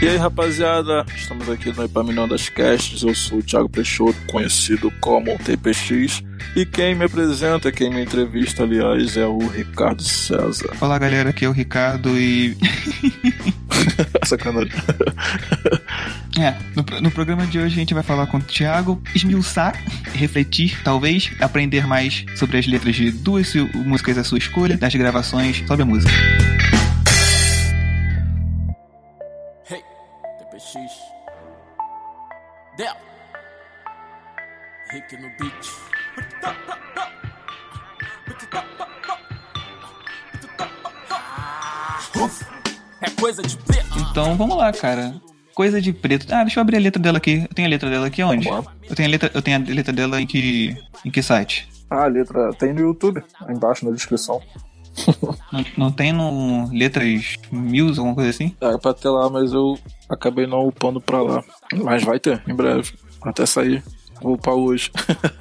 E 0.00 0.06
aí, 0.06 0.16
rapaziada, 0.16 1.04
estamos 1.16 1.50
aqui 1.50 1.72
no 1.72 1.82
Epaminão 1.82 2.28
das 2.28 2.48
Casts. 2.48 3.02
Eu 3.02 3.12
sou 3.16 3.38
o 3.38 3.42
Thiago 3.42 3.68
Peixoto, 3.68 4.16
conhecido 4.28 4.92
como 5.00 5.36
TPX. 5.38 6.22
E 6.54 6.64
quem 6.64 6.94
me 6.94 7.04
apresenta, 7.04 7.72
quem 7.72 7.90
me 7.90 8.04
entrevista, 8.04 8.62
aliás, 8.62 9.16
é 9.16 9.26
o 9.26 9.38
Ricardo 9.48 10.00
César. 10.04 10.70
Olá, 10.80 10.98
galera, 11.00 11.30
aqui 11.30 11.44
é 11.44 11.48
o 11.48 11.52
Ricardo 11.52 12.16
e. 12.16 12.56
Sacanagem. 14.24 14.72
É, 16.38 16.54
no, 16.76 17.00
no, 17.00 17.10
programa 17.10 17.44
de 17.48 17.58
hoje 17.58 17.74
a 17.74 17.78
gente 17.80 17.92
vai 17.92 18.02
falar 18.04 18.28
com 18.28 18.36
o 18.36 18.40
Thiago, 18.40 19.02
esmiuçar, 19.12 19.74
refletir, 20.14 20.80
talvez, 20.84 21.32
aprender 21.40 21.84
mais 21.84 22.24
sobre 22.36 22.58
as 22.58 22.66
letras 22.66 22.94
de 22.94 23.10
duas 23.10 23.52
músicas 23.74 24.14
da 24.14 24.22
sua 24.22 24.38
escolha, 24.38 24.76
das 24.76 24.94
gravações 24.94 25.64
sobre 25.66 25.82
a 25.82 25.86
música. 25.86 26.12
Rick 35.08 35.22
no 35.22 35.30
beat. 35.38 35.72
É 43.00 43.10
coisa 43.20 43.42
de 43.42 43.56
preto. 43.56 43.98
Então 44.10 44.36
vamos 44.36 44.56
lá, 44.56 44.72
cara. 44.72 45.14
Coisa 45.54 45.80
de 45.80 45.92
preto. 45.92 46.32
Ah, 46.32 46.42
deixa 46.42 46.58
eu 46.58 46.62
abrir 46.62 46.76
a 46.76 46.80
letra 46.80 47.02
dela 47.02 47.18
aqui. 47.18 47.46
Eu 47.48 47.54
tenho 47.54 47.66
a 47.66 47.70
letra 47.70 47.90
dela 47.90 48.06
aqui 48.06 48.22
onde? 48.22 48.48
Eu 48.48 48.94
tenho 48.94 49.08
a 49.08 49.10
letra, 49.10 49.30
eu 49.32 49.42
tenho 49.42 49.56
a 49.56 49.60
letra 49.60 49.92
dela 49.92 50.20
em 50.20 50.26
que, 50.26 50.76
em 51.04 51.10
que 51.10 51.22
site? 51.22 51.68
Ah, 51.90 52.04
a 52.04 52.06
letra 52.06 52.52
tem 52.52 52.72
no 52.72 52.80
YouTube, 52.80 53.22
aí 53.40 53.54
embaixo 53.54 53.84
na 53.84 53.92
descrição. 53.92 54.42
não, 55.52 55.64
não, 55.76 55.92
tem 55.92 56.12
no 56.12 56.68
Letras 56.72 57.36
Mils, 57.52 57.98
alguma 57.98 58.16
coisa 58.16 58.30
assim? 58.30 58.54
Era 58.60 58.78
pra 58.78 58.92
ter 58.92 59.08
lá, 59.08 59.30
mas 59.30 59.52
eu 59.52 59.78
acabei 60.08 60.46
não 60.46 60.66
upando 60.66 61.00
pra 61.00 61.22
lá. 61.22 61.44
Mas 61.72 62.02
vai 62.02 62.18
ter, 62.18 62.42
em 62.46 62.54
breve. 62.54 62.92
Até 63.22 63.46
sair. 63.46 63.82
Vou 64.20 64.34
upar 64.34 64.54
hoje. 64.54 64.90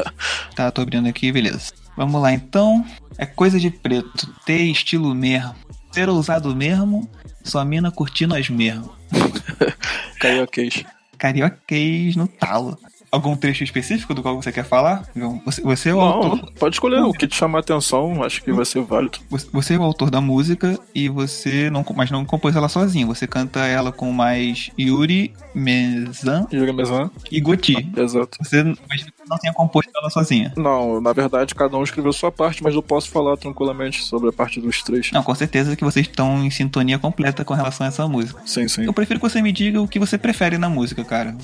tá, 0.56 0.72
tô 0.72 0.82
abrindo 0.82 1.08
aqui, 1.08 1.32
beleza. 1.32 1.74
Vamos 1.96 2.22
lá 2.22 2.34
então. 2.34 2.86
É 3.18 3.26
coisa 3.26 3.60
de 3.60 3.70
preto. 3.72 4.34
Ter 4.46 4.64
estilo 4.64 5.14
mesmo. 5.16 5.56
Ser 5.92 6.10
ousado 6.10 6.56
mesmo. 6.56 7.10
Sua 7.44 7.66
mina 7.66 7.92
curtir 7.92 8.28
nós 8.28 8.50
mesmo. 8.50 8.92
Carioquês. 10.20 10.84
Carioquês 11.18 12.16
no 12.16 12.28
talo 12.28 12.78
algum 13.12 13.36
trecho 13.36 13.64
específico 13.64 14.14
do 14.14 14.22
qual 14.22 14.36
você 14.42 14.52
quer 14.52 14.64
falar? 14.66 15.06
Você, 15.46 15.62
você 15.62 15.90
é 15.90 15.94
o 15.94 15.98
Não, 15.98 16.04
autor. 16.04 16.52
Pode 16.60 16.76
escolher 16.76 17.02
o 17.02 17.12
que 17.12 17.28
te 17.28 17.36
chamar 17.36 17.60
a 17.60 17.62
atenção, 17.62 18.24
acho 18.24 18.44
que 18.44 18.52
vai 18.52 18.66
ser 18.66 18.82
válido. 18.82 19.20
Você 19.52 19.76
é 19.76 19.78
o 19.78 19.84
autor 19.84 20.10
da 20.10 20.22
música 20.22 20.78
e 20.94 21.10
você 21.10 21.70
não, 21.70 21.86
mas 21.96 22.12
não 22.12 22.26
compôs 22.26 22.56
ela 22.56 22.70
sozinho. 22.70 23.08
Você 23.08 23.28
canta 23.28 23.66
ela 23.66 23.92
com 23.92 24.12
mais 24.12 24.70
Yuri 24.80 25.34
Mezan, 25.54 26.48
Yuri 26.52 26.74
Mezan. 26.74 27.10
e 27.32 27.40
Goti. 27.40 27.90
Exato. 27.96 28.38
Você 28.42 28.64
não 28.64 29.38
tenha 29.40 29.54
composto 29.54 29.92
ela 29.96 30.10
sozinha. 30.10 30.54
Não, 30.56 31.02
na 31.02 31.14
verdade, 31.14 31.56
cada 31.56 31.76
um 31.78 31.84
escreveu 31.84 32.14
sua 32.14 32.32
parte, 32.32 32.64
mas 32.64 32.76
eu 32.76 32.84
posso 32.84 33.10
falar 33.10 33.38
tranquilamente 33.38 34.04
sobre 34.04 34.30
a 34.30 34.34
parte 34.34 34.60
dos 34.60 34.82
três. 34.84 35.12
Não, 35.12 35.24
com 35.24 35.36
certeza 35.36 35.76
que 35.76 35.84
vocês 35.84 36.06
estão 36.08 36.44
em 36.44 36.50
sintonia 36.50 37.00
completa 37.00 37.44
com 37.44 37.54
relação 37.54 37.86
a 37.86 37.90
essa 37.90 38.08
música. 38.08 38.42
Sim, 38.46 38.68
sim. 38.68 38.84
Eu 38.84 38.94
prefiro 38.94 39.20
que 39.20 39.30
você 39.30 39.42
me 39.42 39.52
diga 39.52 39.82
o 39.82 39.88
que 39.88 40.00
você 40.00 40.18
prefere 40.18 40.58
na 40.58 40.70
música, 40.70 41.04
cara 41.04 41.36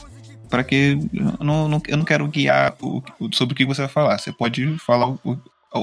para 0.53 0.63
que 0.63 0.99
eu 1.11 1.43
não, 1.43 1.67
não, 1.67 1.81
eu 1.87 1.97
não 1.97 2.05
quero 2.05 2.27
guiar 2.27 2.75
o, 2.79 3.01
sobre 3.31 3.53
o 3.53 3.55
que 3.55 3.65
você 3.65 3.81
vai 3.81 3.89
falar. 3.89 4.19
Você 4.19 4.31
pode 4.31 4.77
falar 4.77 5.09
o, 5.09 5.35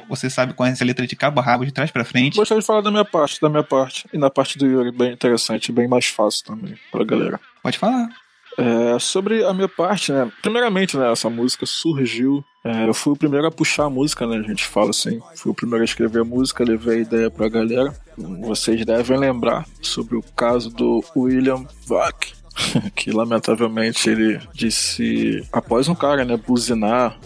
você 0.09 0.31
sabe 0.31 0.55
conhece 0.55 0.81
a 0.81 0.87
letra 0.87 1.05
de 1.09 1.17
cabo 1.17 1.41
a 1.41 1.43
rabo, 1.43 1.67
de 1.67 1.73
trás 1.73 1.91
para 1.91 2.05
frente. 2.05 2.37
Gostaria 2.37 2.61
de 2.61 2.67
falar 2.69 2.81
da 2.81 2.89
minha 2.89 3.05
parte, 3.05 3.41
da 3.41 3.49
minha 3.49 3.65
parte. 3.65 4.09
E 4.13 4.17
na 4.17 4.31
parte 4.31 4.57
do 4.57 4.67
Yuri, 4.67 4.93
bem 4.93 5.13
interessante, 5.13 5.73
bem 5.73 5.89
mais 5.89 6.07
fácil 6.07 6.45
também 6.45 6.77
pra 6.93 7.03
galera. 7.03 7.41
Pode 7.61 7.79
falar. 7.79 8.11
É, 8.57 8.97
sobre 9.01 9.45
a 9.45 9.53
minha 9.53 9.69
parte, 9.69 10.13
né? 10.13 10.31
Primeiramente, 10.41 10.97
né, 10.97 11.11
essa 11.11 11.29
música 11.29 11.67
surgiu. 11.67 12.45
É, 12.65 12.87
eu 12.87 12.95
fui 12.95 13.15
o 13.15 13.17
primeiro 13.17 13.49
a 13.49 13.51
puxar 13.51 13.87
a 13.87 13.91
música, 13.91 14.25
né? 14.25 14.37
A 14.37 14.49
gente 14.49 14.65
fala 14.65 14.91
assim. 14.91 15.21
Fui 15.35 15.51
o 15.51 15.55
primeiro 15.55 15.83
a 15.83 15.85
escrever 15.85 16.21
a 16.21 16.25
música, 16.25 16.63
levei 16.63 16.99
a 16.99 17.01
ideia 17.01 17.29
pra 17.29 17.49
galera. 17.49 17.93
Vocês 18.17 18.87
devem 18.87 19.19
lembrar 19.19 19.67
sobre 19.83 20.15
o 20.15 20.23
caso 20.23 20.71
do 20.71 21.03
William 21.17 21.67
Vac 21.89 22.39
que 22.95 23.11
lamentavelmente 23.11 24.09
ele 24.09 24.41
disse 24.53 25.45
após 25.53 25.89
um 25.89 25.95
cara, 25.95 26.25
né, 26.25 26.37
buzinar 26.37 27.19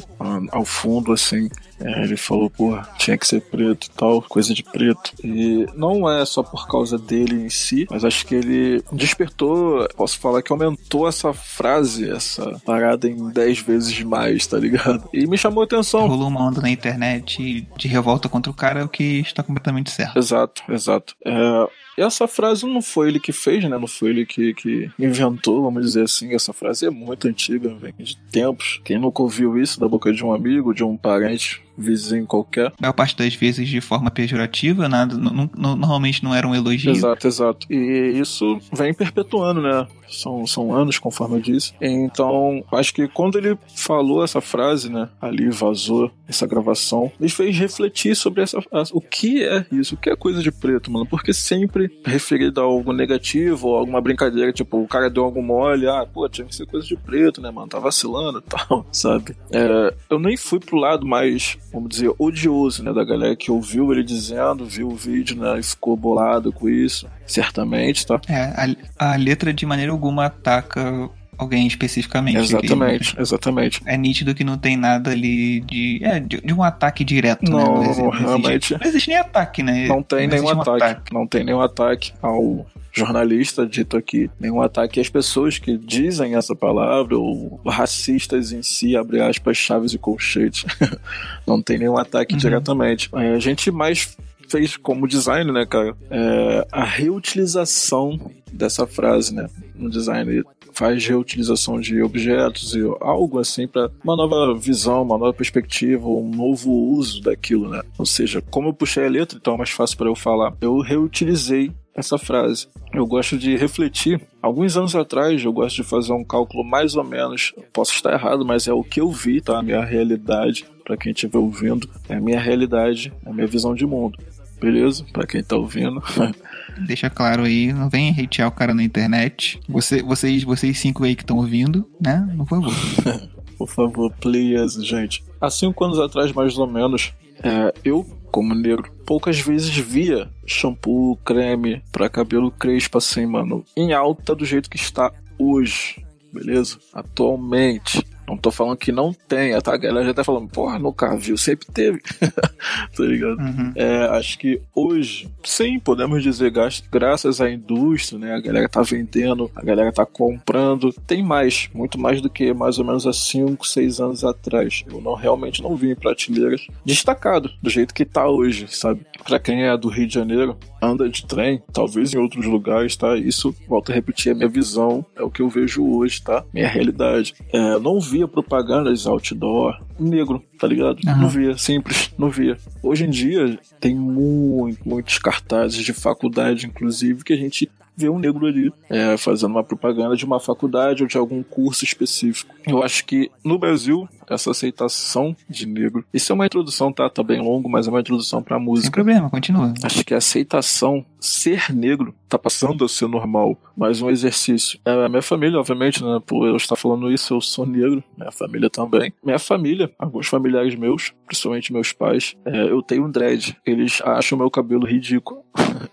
ao 0.50 0.65
fundo 0.65 1.12
assim, 1.12 1.49
é, 1.84 2.03
ele 2.03 2.17
falou, 2.17 2.49
pô, 2.49 2.78
tinha 2.99 3.19
que 3.19 3.27
ser 3.27 3.43
preto 3.43 3.87
e 3.87 3.91
tal, 3.91 4.22
coisa 4.22 4.55
de 4.55 4.62
preto. 4.62 5.12
E 5.22 5.67
não 5.77 6.11
é 6.11 6.25
só 6.25 6.43
por 6.43 6.67
causa 6.67 6.97
dele 6.97 7.34
em 7.34 7.50
si, 7.50 7.87
mas 7.91 8.05
acho 8.05 8.27
que 8.27 8.34
ele 8.34 8.83
despertou, 8.91 9.87
posso 9.94 10.19
falar 10.19 10.41
que 10.43 10.50
aumentou 10.50 11.06
essa 11.06 11.34
frase, 11.34 12.11
essa 12.11 12.59
parada 12.65 13.06
em 13.06 13.31
10 13.31 13.59
vezes 13.61 14.03
mais, 14.03 14.47
tá 14.47 14.59
ligado? 14.59 15.09
E 15.12 15.27
me 15.27 15.37
chamou 15.37 15.62
a 15.62 15.67
atenção. 15.67 16.09
Rolou 16.09 16.28
uma 16.28 16.49
onda 16.49 16.62
na 16.62 16.71
internet 16.71 17.67
de 17.77 17.89
revolta 17.89 18.28
contra 18.31 18.50
o 18.50 18.55
cara, 18.55 18.84
o 18.84 18.89
que 18.89 19.21
está 19.21 19.43
completamente 19.43 19.91
certo. 19.91 20.19
Exato, 20.19 20.62
exato. 20.71 21.15
É, 21.25 21.69
e 21.97 22.03
essa 22.03 22.27
frase 22.27 22.67
não 22.67 22.83
foi 22.83 23.09
ele 23.09 23.21
que 23.21 23.33
fez, 23.33 23.65
né? 23.65 23.78
Não 23.78 23.87
foi 23.87 24.11
ele 24.11 24.27
que, 24.27 24.55
que 24.55 24.91
inventou, 24.99 25.62
vamos 25.62 25.84
dizer 25.84 26.03
assim. 26.05 26.34
Essa 26.34 26.53
frase 26.53 26.87
é 26.87 26.91
muito 26.91 27.28
antiga, 27.28 27.75
vem 27.75 27.94
de 27.99 28.17
tempos. 28.31 28.81
Quem 28.84 28.99
nunca 28.99 29.23
ouviu 29.23 29.59
isso 29.59 29.78
da 29.78 29.89
boca 29.89 30.12
de 30.12 30.25
um 30.25 30.33
amigo, 30.33 30.75
de 30.75 30.83
um 30.83 30.97
parente, 30.97 31.62
vizinho 31.77 32.27
qualquer. 32.27 32.69
A 32.69 32.73
maior 32.81 32.93
parte 32.93 33.17
das 33.17 33.35
vezes 33.35 33.69
de 33.69 33.81
forma 33.81 34.11
pejorativa, 34.11 34.89
nada, 34.89 35.17
normalmente 35.17 36.23
não 36.23 36.35
era 36.35 36.47
um 36.47 36.55
elogio. 36.55 36.93
Exato, 36.93 37.27
exato. 37.27 37.67
E 37.73 38.19
isso 38.19 38.59
vem 38.73 38.95
perpetuando, 38.95 39.61
né? 39.61 39.87
São, 40.21 40.47
são 40.47 40.75
anos, 40.75 40.99
conforme 40.99 41.37
eu 41.37 41.41
disse. 41.41 41.73
Então, 41.81 42.65
acho 42.73 42.95
que 42.95 43.09
quando 43.09 43.39
ele 43.39 43.59
falou 43.75 44.25
essa 44.25 44.41
frase, 44.41 44.91
né? 44.91 45.09
Ali 45.21 45.51
vazou 45.51 46.11
essa 46.29 46.47
gravação, 46.47 47.11
ele 47.21 47.29
fez 47.29 47.57
refletir 47.57 48.17
sobre 48.17 48.43
essa, 48.43 48.59
o 48.93 49.01
que 49.01 49.45
é 49.45 49.67
isso, 49.71 49.95
o 49.95 49.99
que 49.99 50.11
é 50.11 50.17
coisa 50.17 50.43
de 50.43 50.51
preto, 50.51 50.91
mano. 50.91 51.07
Porque 51.07 51.33
sempre 51.33 51.91
referido 52.05 52.61
a 52.61 52.65
algo 52.65 52.93
negativo 52.93 53.69
ou 53.69 53.77
alguma 53.77 54.01
brincadeira, 54.01 54.53
tipo, 54.53 54.79
o 54.79 54.89
cara 54.89 55.11
deu 55.11 55.25
algum 55.25 55.43
mole, 55.43 55.87
ah, 55.87 56.07
pô, 56.07 56.29
tinha 56.29 56.47
que 56.47 56.55
ser 56.55 56.67
coisa 56.67 56.87
de 56.87 56.97
preto, 56.97 57.41
né, 57.41 57.51
mano? 57.51 57.69
Tá 57.69 57.79
vacilando 57.79 58.39
e 58.39 58.43
tal, 58.49 58.87
sabe? 58.91 59.37
É, 59.53 59.95
eu 60.11 60.19
nem 60.19 60.37
fui 60.37 60.59
pro 60.59 60.77
lado 60.77 61.07
mais 61.07 61.59
vamos 61.75 61.89
dizer, 61.89 62.13
odioso, 62.19 62.83
né, 62.85 62.93
da 62.93 63.05
galera 63.05 63.35
que 63.35 63.51
ouviu 63.51 63.93
ele 63.93 64.05
dizendo, 64.05 64.65
viu 64.65 64.89
o 64.89 64.95
vídeo, 64.95 65.37
né, 65.37 65.59
e 65.59 65.63
ficou 65.63 65.97
bolado 65.97 66.53
com 66.53 66.69
isso, 66.69 67.09
certamente, 67.27 68.07
tá? 68.07 68.21
É, 68.29 68.75
a, 68.99 69.13
a 69.13 69.17
letra 69.17 69.53
de 69.53 69.67
maneira 69.67 69.91
alguma 69.91 70.04
ataca 70.21 71.11
alguém 71.37 71.67
especificamente. 71.67 72.39
Exatamente, 72.39 73.17
exatamente. 73.19 73.83
É 73.87 73.97
nítido 73.97 74.35
que 74.35 74.45
não 74.45 74.57
tem 74.57 74.77
nada 74.77 75.11
ali 75.11 75.61
de, 75.61 76.01
é, 76.03 76.21
de, 76.21 76.41
de 76.41 76.53
um 76.53 76.63
ataque 76.63 77.05
direto, 77.05 77.51
não, 77.51 77.81
né? 77.81 77.89
Não, 77.89 78.05
não, 78.05 78.11
realmente. 78.11 78.49
Existe, 78.49 78.79
não 78.79 78.89
existe 78.89 79.09
nem 79.09 79.19
ataque, 79.19 79.63
né? 79.63 79.87
Não 79.87 80.03
tem 80.03 80.27
não 80.27 80.37
nenhum 80.37 80.49
ataque, 80.49 80.71
um 80.71 80.75
ataque. 80.75 81.15
Não 81.15 81.27
tem 81.27 81.45
nenhum 81.45 81.61
ataque 81.61 82.13
ao 82.23 82.67
jornalista 82.93 83.67
dito 83.67 83.97
aqui, 83.97 84.31
nenhum 84.39 84.63
ataque 84.63 85.01
às 85.01 85.09
pessoas 85.09 85.59
que 85.59 85.77
dizem 85.77 86.37
essa 86.37 86.55
palavra, 86.55 87.19
ou 87.19 87.61
racistas 87.67 88.53
em 88.53 88.63
si, 88.63 88.97
abre 88.97 89.21
aspas, 89.21 89.57
chaves 89.57 89.93
e 89.93 89.99
colchetes. 89.99 90.65
não 91.45 91.61
tem 91.61 91.79
nenhum 91.79 91.99
ataque 91.99 92.35
uhum. 92.35 92.39
diretamente. 92.39 93.11
A 93.13 93.39
gente 93.41 93.71
mais 93.73 94.17
fez 94.55 94.77
como 94.77 95.09
design, 95.09 95.51
né, 95.51 95.67
cara, 95.67 95.97
é 96.09 96.65
a 96.71 96.85
reutilização 96.85 98.21
dessa 98.53 98.87
frase, 98.87 99.35
né, 99.35 99.49
no 99.75 99.91
design 99.91 100.45
faz 100.73 101.07
reutilização 101.07 101.81
de 101.81 102.01
objetos 102.03 102.75
e 102.75 102.81
algo 103.01 103.39
assim 103.39 103.67
para 103.67 103.91
uma 104.03 104.17
nova 104.17 104.55
visão, 104.57 105.03
uma 105.03 105.19
nova 105.19 105.33
perspectiva, 105.33 106.07
um 106.09 106.29
novo 106.29 106.71
uso 106.71 107.23
daquilo, 107.23 107.69
né? 107.69 107.81
Ou 107.97 108.05
seja, 108.05 108.43
como 108.51 108.69
eu 108.69 108.75
puxei 108.75 109.06
a 109.06 109.09
letra, 109.09 109.39
então 109.41 109.55
é 109.55 109.59
mais 109.59 109.71
fácil 109.71 109.97
para 109.97 110.09
eu 110.09 110.17
falar. 110.17 110.53
Eu 110.61 110.81
reutilizei 110.81 111.71
essa 111.95 112.19
frase. 112.19 112.67
Eu 112.93 113.07
gosto 113.07 113.39
de 113.39 113.57
refletir. 113.57 114.21
Alguns 114.43 114.77
anos 114.77 114.97
atrás, 114.97 115.45
eu 115.45 115.53
gosto 115.53 115.77
de 115.77 115.85
fazer 115.85 116.12
um 116.12 116.25
cálculo 116.25 116.65
mais 116.65 116.97
ou 116.97 117.05
menos. 117.05 117.55
Posso 117.73 117.93
estar 117.93 118.12
errado, 118.12 118.45
mas 118.45 118.67
é 118.67 118.73
o 118.73 118.83
que 118.83 119.00
eu 119.00 119.11
vi, 119.11 119.41
tá? 119.41 119.61
A 119.61 119.62
minha 119.62 119.85
realidade, 119.85 120.67
para 120.85 120.97
quem 120.97 121.12
estiver 121.12 121.39
ouvindo, 121.39 121.89
é 122.09 122.17
a 122.17 122.21
minha 122.21 122.41
realidade, 122.41 123.12
é 123.25 123.31
a 123.31 123.33
minha 123.33 123.47
visão 123.47 123.75
de 123.75 123.87
mundo. 123.87 124.19
Beleza? 124.64 125.05
Para 125.12 125.26
quem 125.26 125.43
tá 125.43 125.56
ouvindo. 125.56 126.02
Deixa 126.87 127.11
claro 127.11 127.44
aí, 127.44 127.70
não 127.70 127.90
vem 127.90 128.11
hatear 128.11 128.49
o 128.49 128.52
cara 128.52 128.72
na 128.72 128.82
internet. 128.82 129.61
Você, 129.69 130.02
vocês, 130.02 130.43
vocês 130.43 130.78
cinco 130.78 131.05
aí 131.05 131.14
que 131.14 131.22
estão 131.22 131.37
ouvindo, 131.37 131.87
né? 132.00 132.26
Por 132.38 132.49
favor. 132.49 132.72
Por 133.58 133.69
favor, 133.69 134.12
please, 134.20 134.82
gente. 134.84 135.22
Há 135.40 135.49
cinco 135.49 135.84
anos 135.84 136.00
atrás, 136.00 136.32
mais 136.32 136.58
ou 136.58 136.66
menos, 136.66 137.12
é, 137.40 137.72
eu, 137.84 138.05
como 138.32 138.52
negro, 138.52 138.90
poucas 139.06 139.38
vezes 139.38 139.76
via 139.76 140.28
shampoo, 140.44 141.16
creme 141.25 141.81
para 141.93 142.08
cabelo 142.08 142.50
crespo 142.50 142.99
assim, 142.99 143.26
mano, 143.26 143.64
em 143.76 143.93
alta 143.93 144.34
do 144.34 144.44
jeito 144.44 144.69
que 144.69 144.76
está 144.76 145.12
hoje, 145.38 146.05
beleza? 146.32 146.78
Atualmente. 146.93 148.05
Não 148.26 148.37
tô 148.37 148.50
falando 148.50 148.76
que 148.76 148.91
não 148.91 149.12
tenha, 149.12 149.61
tá? 149.61 149.75
A 149.75 149.79
galera 149.79 150.06
já 150.06 150.15
tá 150.15 150.25
falando, 150.25 150.49
porra, 150.49 150.79
nunca 150.79 151.15
viu, 151.17 151.37
sempre 151.37 151.67
teve. 151.73 152.00
tá 152.21 153.05
ligado? 153.05 153.38
Uhum. 153.38 153.73
É, 153.75 154.05
acho 154.17 154.38
que 154.38 154.61
hoje, 154.75 155.29
sim, 155.43 155.79
podemos 155.79 156.23
dizer, 156.23 156.53
graças 156.91 157.41
à 157.41 157.50
indústria, 157.50 158.19
né? 158.19 158.35
A 158.35 158.41
galera 158.41 158.69
tá 158.69 158.82
vendendo, 158.82 159.50
a 159.55 159.62
galera 159.62 159.93
tá 159.93 160.06
comprando. 160.06 160.93
Tem 161.06 161.23
mais, 161.23 161.69
muito 161.75 161.99
mais 161.99 162.21
do 162.21 162.31
que 162.31 162.53
mais 162.53 162.79
ou 162.79 162.85
menos 162.85 163.06
há 163.06 163.12
5, 163.12 163.67
6 163.67 164.00
anos 164.00 164.25
atrás. 164.25 164.85
Eu 164.91 165.00
não 165.00 165.15
realmente 165.15 165.62
não 165.62 165.76
vi 165.76 165.91
em 165.91 165.94
prateleiras 165.94 166.67
destacado 166.85 167.50
do 167.62 167.71
jeito 167.71 167.94
que 167.94 168.05
tá 168.05 168.26
hoje, 168.29 168.67
sabe? 168.69 169.00
Pra 169.25 169.38
quem 169.38 169.65
é 169.65 169.76
do 169.76 169.88
Rio 169.88 170.06
de 170.06 170.15
Janeiro, 170.15 170.56
anda 170.85 171.09
de 171.09 171.25
trem, 171.27 171.63
talvez 171.73 172.13
em 172.13 172.19
outros 172.19 172.47
lugares, 172.47 172.97
tá? 172.97 173.17
Isso, 173.17 173.55
volto 173.69 173.91
a 173.91 173.95
repetir, 173.95 174.33
é 174.33 174.35
minha 174.35 174.49
visão, 174.49 175.05
é 175.17 175.23
o 175.23 175.31
que 175.31 175.43
eu 175.43 175.49
vejo 175.49 175.85
hoje, 175.85 176.23
tá? 176.23 176.45
Minha 176.53 176.69
realidade. 176.69 177.35
É, 177.53 177.79
não 177.79 178.01
via 178.01 178.29
propagandas 178.29 179.07
outdoor 179.07 179.81
negro, 179.99 180.43
tá 180.59 180.67
ligado? 180.67 181.01
Uhum. 181.07 181.23
Não 181.23 181.29
via, 181.29 181.57
simples, 181.57 182.11
não 182.19 182.31
via. 182.31 182.57
Hoje 182.83 183.05
em 183.05 183.11
dia 183.11 183.59
tem 183.81 183.95
muito, 183.95 184.87
muitos 184.89 185.19
cartazes 185.19 185.85
de 185.85 185.93
faculdade, 185.93 186.67
inclusive, 186.67 187.25
que 187.25 187.33
a 187.33 187.37
gente 187.37 187.71
ver 187.96 188.11
um 188.11 188.19
negro 188.19 188.46
ali 188.46 188.73
é, 188.88 189.17
fazendo 189.17 189.52
uma 189.52 189.64
propaganda 189.64 190.17
de 190.17 190.25
uma 190.25 190.41
faculdade 190.41 191.02
ou 191.02 191.08
de 191.08 191.17
algum 191.17 191.43
curso 191.43 191.85
específico. 191.85 192.55
Eu 192.67 192.82
acho 192.82 193.05
que 193.05 193.31
no 193.44 193.58
Brasil, 193.58 194.08
essa 194.29 194.50
aceitação 194.50 195.37
de 195.49 195.67
negro. 195.67 196.05
Isso 196.12 196.32
é 196.32 196.35
uma 196.35 196.46
introdução, 196.46 196.93
tá? 196.93 197.08
Tá 197.08 197.23
bem 197.23 197.41
longo, 197.41 197.69
mas 197.69 197.87
é 197.87 197.91
uma 197.91 198.00
introdução 198.00 198.43
pra 198.43 198.58
música. 198.58 198.87
Sem 198.87 198.93
problema, 198.93 199.31
continua. 199.31 199.75
Acho 199.82 200.05
que 200.05 200.14
a 200.14 200.19
aceitação, 200.19 201.05
ser 201.20 201.75
negro, 201.75 202.14
tá 202.29 202.38
passando 202.38 202.85
a 202.85 202.88
ser 202.88 203.08
normal. 203.08 203.56
Mais 203.76 204.00
um 204.00 204.11
exercício. 204.11 204.79
É, 204.85 205.05
a 205.05 205.08
minha 205.08 205.23
família, 205.23 205.58
obviamente, 205.58 206.02
né? 206.02 206.20
Por 206.25 206.47
eu 206.47 206.56
estar 206.56 206.76
falando 206.76 207.11
isso, 207.11 207.35
eu 207.35 207.40
sou 207.40 207.67
negro. 207.67 208.02
Minha 208.17 208.32
família 208.32 208.70
também. 208.70 209.12
Minha 209.23 209.38
família, 209.38 209.90
alguns 209.99 210.26
familiares 210.26 210.75
meus, 210.75 211.12
principalmente 211.26 211.73
meus 211.73 211.93
pais, 211.93 212.37
é, 212.44 212.70
eu 212.70 212.82
tenho 212.82 213.05
um 213.05 213.11
dread. 213.11 213.56
Eles 213.64 214.00
acham 214.05 214.38
meu 214.38 214.50
cabelo 214.50 214.87
ridículo. 214.87 215.43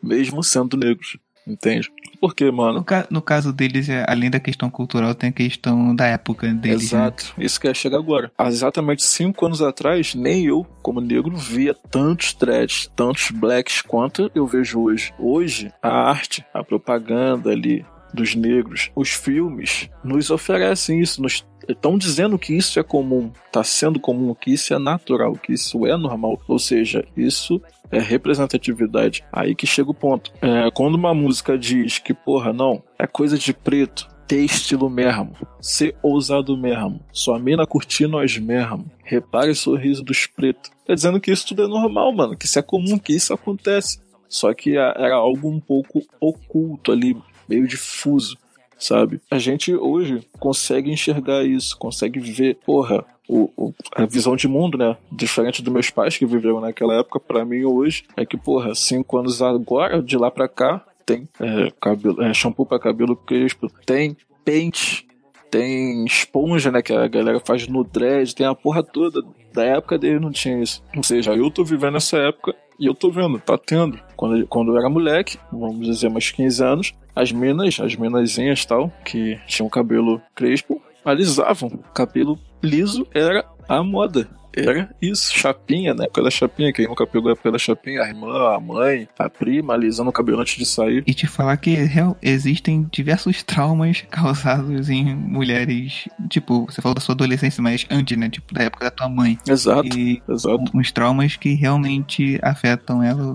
Mesmo 0.00 0.44
sendo 0.44 0.76
negros. 0.76 1.18
Entende? 1.48 1.90
Por 2.20 2.34
quê, 2.34 2.50
mano? 2.50 2.80
No, 2.80 2.84
ca 2.84 3.06
no, 3.10 3.22
caso 3.22 3.52
deles, 3.52 3.88
é, 3.88 4.04
além 4.08 4.30
da 4.30 4.40
questão 4.40 4.68
cultural, 4.68 5.14
tem 5.14 5.30
a 5.30 5.32
questão 5.32 5.94
da 5.94 6.06
época 6.06 6.46
deles. 6.48 6.92
Né? 6.92 6.98
Exato. 6.98 7.34
Né? 7.36 7.44
Isso 7.44 7.60
que 7.60 7.68
é 7.68 7.74
chegar 7.74 7.98
agora. 7.98 8.30
Há 8.36 8.48
exatamente 8.48 9.02
cinco 9.02 9.46
anos 9.46 9.62
atrás, 9.62 10.14
nem 10.14 10.44
eu, 10.44 10.66
como 10.82 11.00
negro, 11.00 11.36
via 11.36 11.74
tantos 11.74 12.32
threads, 12.32 12.90
tantos 12.94 13.30
blacks 13.30 13.82
quanto 13.82 14.30
eu 14.34 14.46
vejo 14.46 14.80
hoje. 14.80 15.12
Hoje, 15.18 15.72
a 15.82 16.10
arte, 16.10 16.44
a 16.52 16.62
propaganda 16.62 17.50
ali 17.50 17.84
dos 18.12 18.34
negros, 18.34 18.90
os 18.94 19.10
filmes, 19.10 19.88
nos 20.02 20.30
oferecem 20.30 21.00
isso, 21.00 21.22
nos 21.22 21.44
estão 21.68 21.98
dizendo 21.98 22.38
que 22.38 22.54
isso 22.54 22.80
é 22.80 22.82
comum, 22.82 23.30
está 23.46 23.62
sendo 23.62 24.00
comum, 24.00 24.34
que 24.34 24.52
isso 24.52 24.72
é 24.72 24.78
natural, 24.78 25.34
que 25.34 25.52
isso 25.52 25.86
é 25.86 25.96
normal. 25.96 26.40
Ou 26.48 26.58
seja, 26.58 27.04
isso 27.16 27.60
é 27.90 27.98
representatividade. 27.98 29.24
Aí 29.32 29.54
que 29.54 29.66
chega 29.66 29.90
o 29.90 29.94
ponto. 29.94 30.32
É, 30.40 30.70
quando 30.72 30.94
uma 30.94 31.14
música 31.14 31.58
diz 31.58 31.98
que, 31.98 32.14
porra, 32.14 32.52
não, 32.52 32.82
é 32.98 33.06
coisa 33.06 33.38
de 33.38 33.52
preto, 33.52 34.08
ter 34.26 34.44
estilo 34.44 34.90
mesmo, 34.90 35.32
ser 35.60 35.96
ousado 36.02 36.56
mesmo, 36.56 37.00
sua 37.10 37.38
mina 37.38 37.66
curtir 37.66 38.06
nós 38.06 38.36
mesmo, 38.36 38.84
repare 39.02 39.50
o 39.50 39.54
sorriso 39.54 40.02
dos 40.02 40.26
pretos. 40.26 40.70
Tá 40.86 40.94
dizendo 40.94 41.20
que 41.20 41.30
isso 41.30 41.46
tudo 41.48 41.64
é 41.64 41.66
normal, 41.66 42.12
mano, 42.12 42.36
que 42.36 42.44
isso 42.44 42.58
é 42.58 42.62
comum, 42.62 42.98
que 42.98 43.14
isso 43.14 43.32
acontece. 43.32 44.00
Só 44.28 44.52
que 44.52 44.76
era 44.76 45.14
algo 45.14 45.48
um 45.48 45.58
pouco 45.58 46.02
oculto 46.20 46.92
ali, 46.92 47.16
meio 47.48 47.66
difuso, 47.66 48.36
sabe? 48.78 49.20
A 49.30 49.38
gente 49.38 49.74
hoje 49.74 50.26
consegue 50.38 50.90
enxergar 50.90 51.44
isso, 51.44 51.76
consegue 51.76 52.20
ver, 52.20 52.58
porra, 52.64 53.04
o, 53.28 53.50
o, 53.56 53.74
a 53.94 54.06
visão 54.06 54.34
de 54.34 54.48
mundo, 54.48 54.78
né? 54.78 54.96
Diferente 55.12 55.62
dos 55.62 55.72
meus 55.72 55.90
pais 55.90 56.16
que 56.16 56.24
viveram 56.24 56.60
naquela 56.60 56.98
época, 56.98 57.20
para 57.20 57.44
mim 57.44 57.64
hoje 57.64 58.04
é 58.16 58.24
que, 58.24 58.36
porra, 58.36 58.74
cinco 58.74 59.18
anos 59.18 59.42
agora, 59.42 60.02
de 60.02 60.16
lá 60.16 60.30
pra 60.30 60.48
cá, 60.48 60.84
tem 61.04 61.28
é, 61.40 61.70
cabelo, 61.80 62.22
é, 62.22 62.32
shampoo 62.32 62.66
para 62.66 62.78
cabelo 62.78 63.16
crespo, 63.16 63.70
tem 63.84 64.16
pente, 64.44 65.06
tem 65.50 66.04
esponja, 66.04 66.70
né? 66.70 66.82
Que 66.82 66.92
a 66.92 67.06
galera 67.06 67.40
faz 67.40 67.66
no 67.66 67.84
dread, 67.84 68.34
tem 68.34 68.46
a 68.46 68.54
porra 68.54 68.82
toda. 68.82 69.22
Da 69.52 69.64
época 69.64 69.98
dele 69.98 70.20
não 70.20 70.30
tinha 70.30 70.62
isso. 70.62 70.82
Ou 70.96 71.02
seja, 71.02 71.34
eu 71.34 71.50
tô 71.50 71.64
vivendo 71.64 71.96
essa 71.96 72.18
época 72.18 72.54
e 72.78 72.86
eu 72.86 72.94
tô 72.94 73.10
vendo, 73.10 73.38
tá 73.38 73.58
tendo. 73.58 73.98
Quando, 74.16 74.46
quando 74.46 74.72
eu 74.72 74.78
era 74.78 74.88
moleque, 74.88 75.38
vamos 75.50 75.86
dizer, 75.86 76.08
uns 76.08 76.30
15 76.30 76.64
anos, 76.64 76.94
as 77.14 77.32
minas, 77.32 77.78
as 77.80 77.96
minazinhas 77.96 78.64
tal, 78.64 78.92
que 79.04 79.38
tinham 79.46 79.68
cabelo 79.68 80.20
crespo, 80.34 80.80
alisavam. 81.04 81.70
Cabelo 81.94 82.38
liso 82.62 83.06
era 83.12 83.44
a 83.68 83.82
moda 83.82 84.28
era 84.54 84.90
isso, 85.00 85.32
chapinha, 85.32 85.94
na 85.94 86.04
época 86.04 86.22
da 86.22 86.30
chapinha, 86.30 86.72
quem 86.72 86.86
nunca 86.86 87.06
pegou 87.06 87.28
a 87.28 87.32
época 87.32 87.52
da 87.52 87.58
chapinha, 87.58 88.02
a 88.02 88.08
irmã, 88.08 88.54
a 88.54 88.60
mãe, 88.60 89.08
a 89.18 89.28
prima, 89.28 89.74
alisando 89.74 90.10
o 90.10 90.12
cabelo 90.12 90.40
antes 90.40 90.56
de 90.56 90.66
sair. 90.66 91.04
E 91.06 91.14
te 91.14 91.26
falar 91.26 91.56
que 91.56 91.70
real, 91.70 92.16
existem 92.22 92.88
diversos 92.90 93.42
traumas 93.42 94.04
causados 94.10 94.90
em 94.90 95.14
mulheres, 95.14 96.08
tipo, 96.28 96.66
você 96.66 96.82
falou 96.82 96.94
da 96.94 97.00
sua 97.00 97.14
adolescência, 97.14 97.62
mas 97.62 97.86
antes, 97.90 98.16
né, 98.16 98.28
tipo, 98.28 98.52
da 98.54 98.64
época 98.64 98.86
da 98.86 98.90
tua 98.90 99.08
mãe. 99.08 99.38
Exato, 99.46 99.98
e 99.98 100.22
exato. 100.28 100.64
Uns 100.74 100.92
traumas 100.92 101.36
que 101.36 101.54
realmente 101.54 102.38
afetam 102.42 103.02
ela 103.02 103.32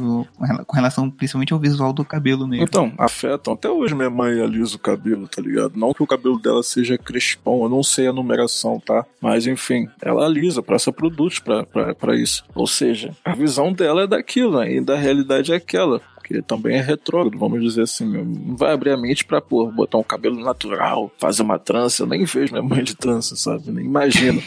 com 0.65 0.75
relação 0.75 1.09
principalmente 1.09 1.53
ao 1.53 1.59
visual 1.59 1.93
do 1.93 2.03
cabelo 2.03 2.47
mesmo. 2.47 2.65
Então, 2.65 2.91
afetam. 2.97 3.53
Até 3.53 3.69
hoje 3.69 3.95
minha 3.95 4.09
mãe 4.09 4.41
alisa 4.41 4.75
o 4.75 4.79
cabelo, 4.79 5.27
tá 5.27 5.41
ligado? 5.41 5.73
Não 5.75 5.93
que 5.93 6.03
o 6.03 6.07
cabelo 6.07 6.39
dela 6.39 6.63
seja 6.63 6.97
crespão, 6.97 7.63
eu 7.63 7.69
não 7.69 7.83
sei 7.83 8.07
a 8.07 8.13
numeração, 8.13 8.79
tá? 8.79 9.05
Mas 9.21 9.47
enfim, 9.47 9.87
ela 10.01 10.25
alisa 10.25 10.61
pra 10.61 10.75
essa 10.75 10.91
produção 10.91 11.12
produtos 11.13 11.39
para 11.39 12.15
isso. 12.15 12.43
Ou 12.55 12.67
seja, 12.67 13.15
a 13.23 13.35
visão 13.35 13.71
dela 13.71 14.03
é 14.03 14.07
daquilo, 14.07 14.59
né? 14.59 14.73
e 14.73 14.81
da 14.81 14.95
realidade 14.95 15.53
é 15.53 15.55
aquela 15.55 16.01
que 16.23 16.41
também 16.41 16.77
é 16.77 16.81
retrógrado, 16.81 17.37
vamos 17.37 17.61
dizer 17.61 17.81
assim. 17.83 18.05
Não 18.05 18.55
vai 18.55 18.71
abrir 18.71 18.91
a 18.91 18.97
mente 18.97 19.25
pra, 19.25 19.41
pô, 19.41 19.69
botar 19.69 19.97
um 19.97 20.03
cabelo 20.03 20.39
natural, 20.41 21.11
fazer 21.19 21.43
uma 21.43 21.59
trança. 21.59 22.03
Eu 22.03 22.07
nem 22.07 22.23
vejo 22.23 22.53
minha 22.53 22.63
mãe 22.63 22.83
de 22.83 22.95
trança, 22.95 23.35
sabe? 23.35 23.69
Nem 23.71 23.85
imagino. 23.85 24.41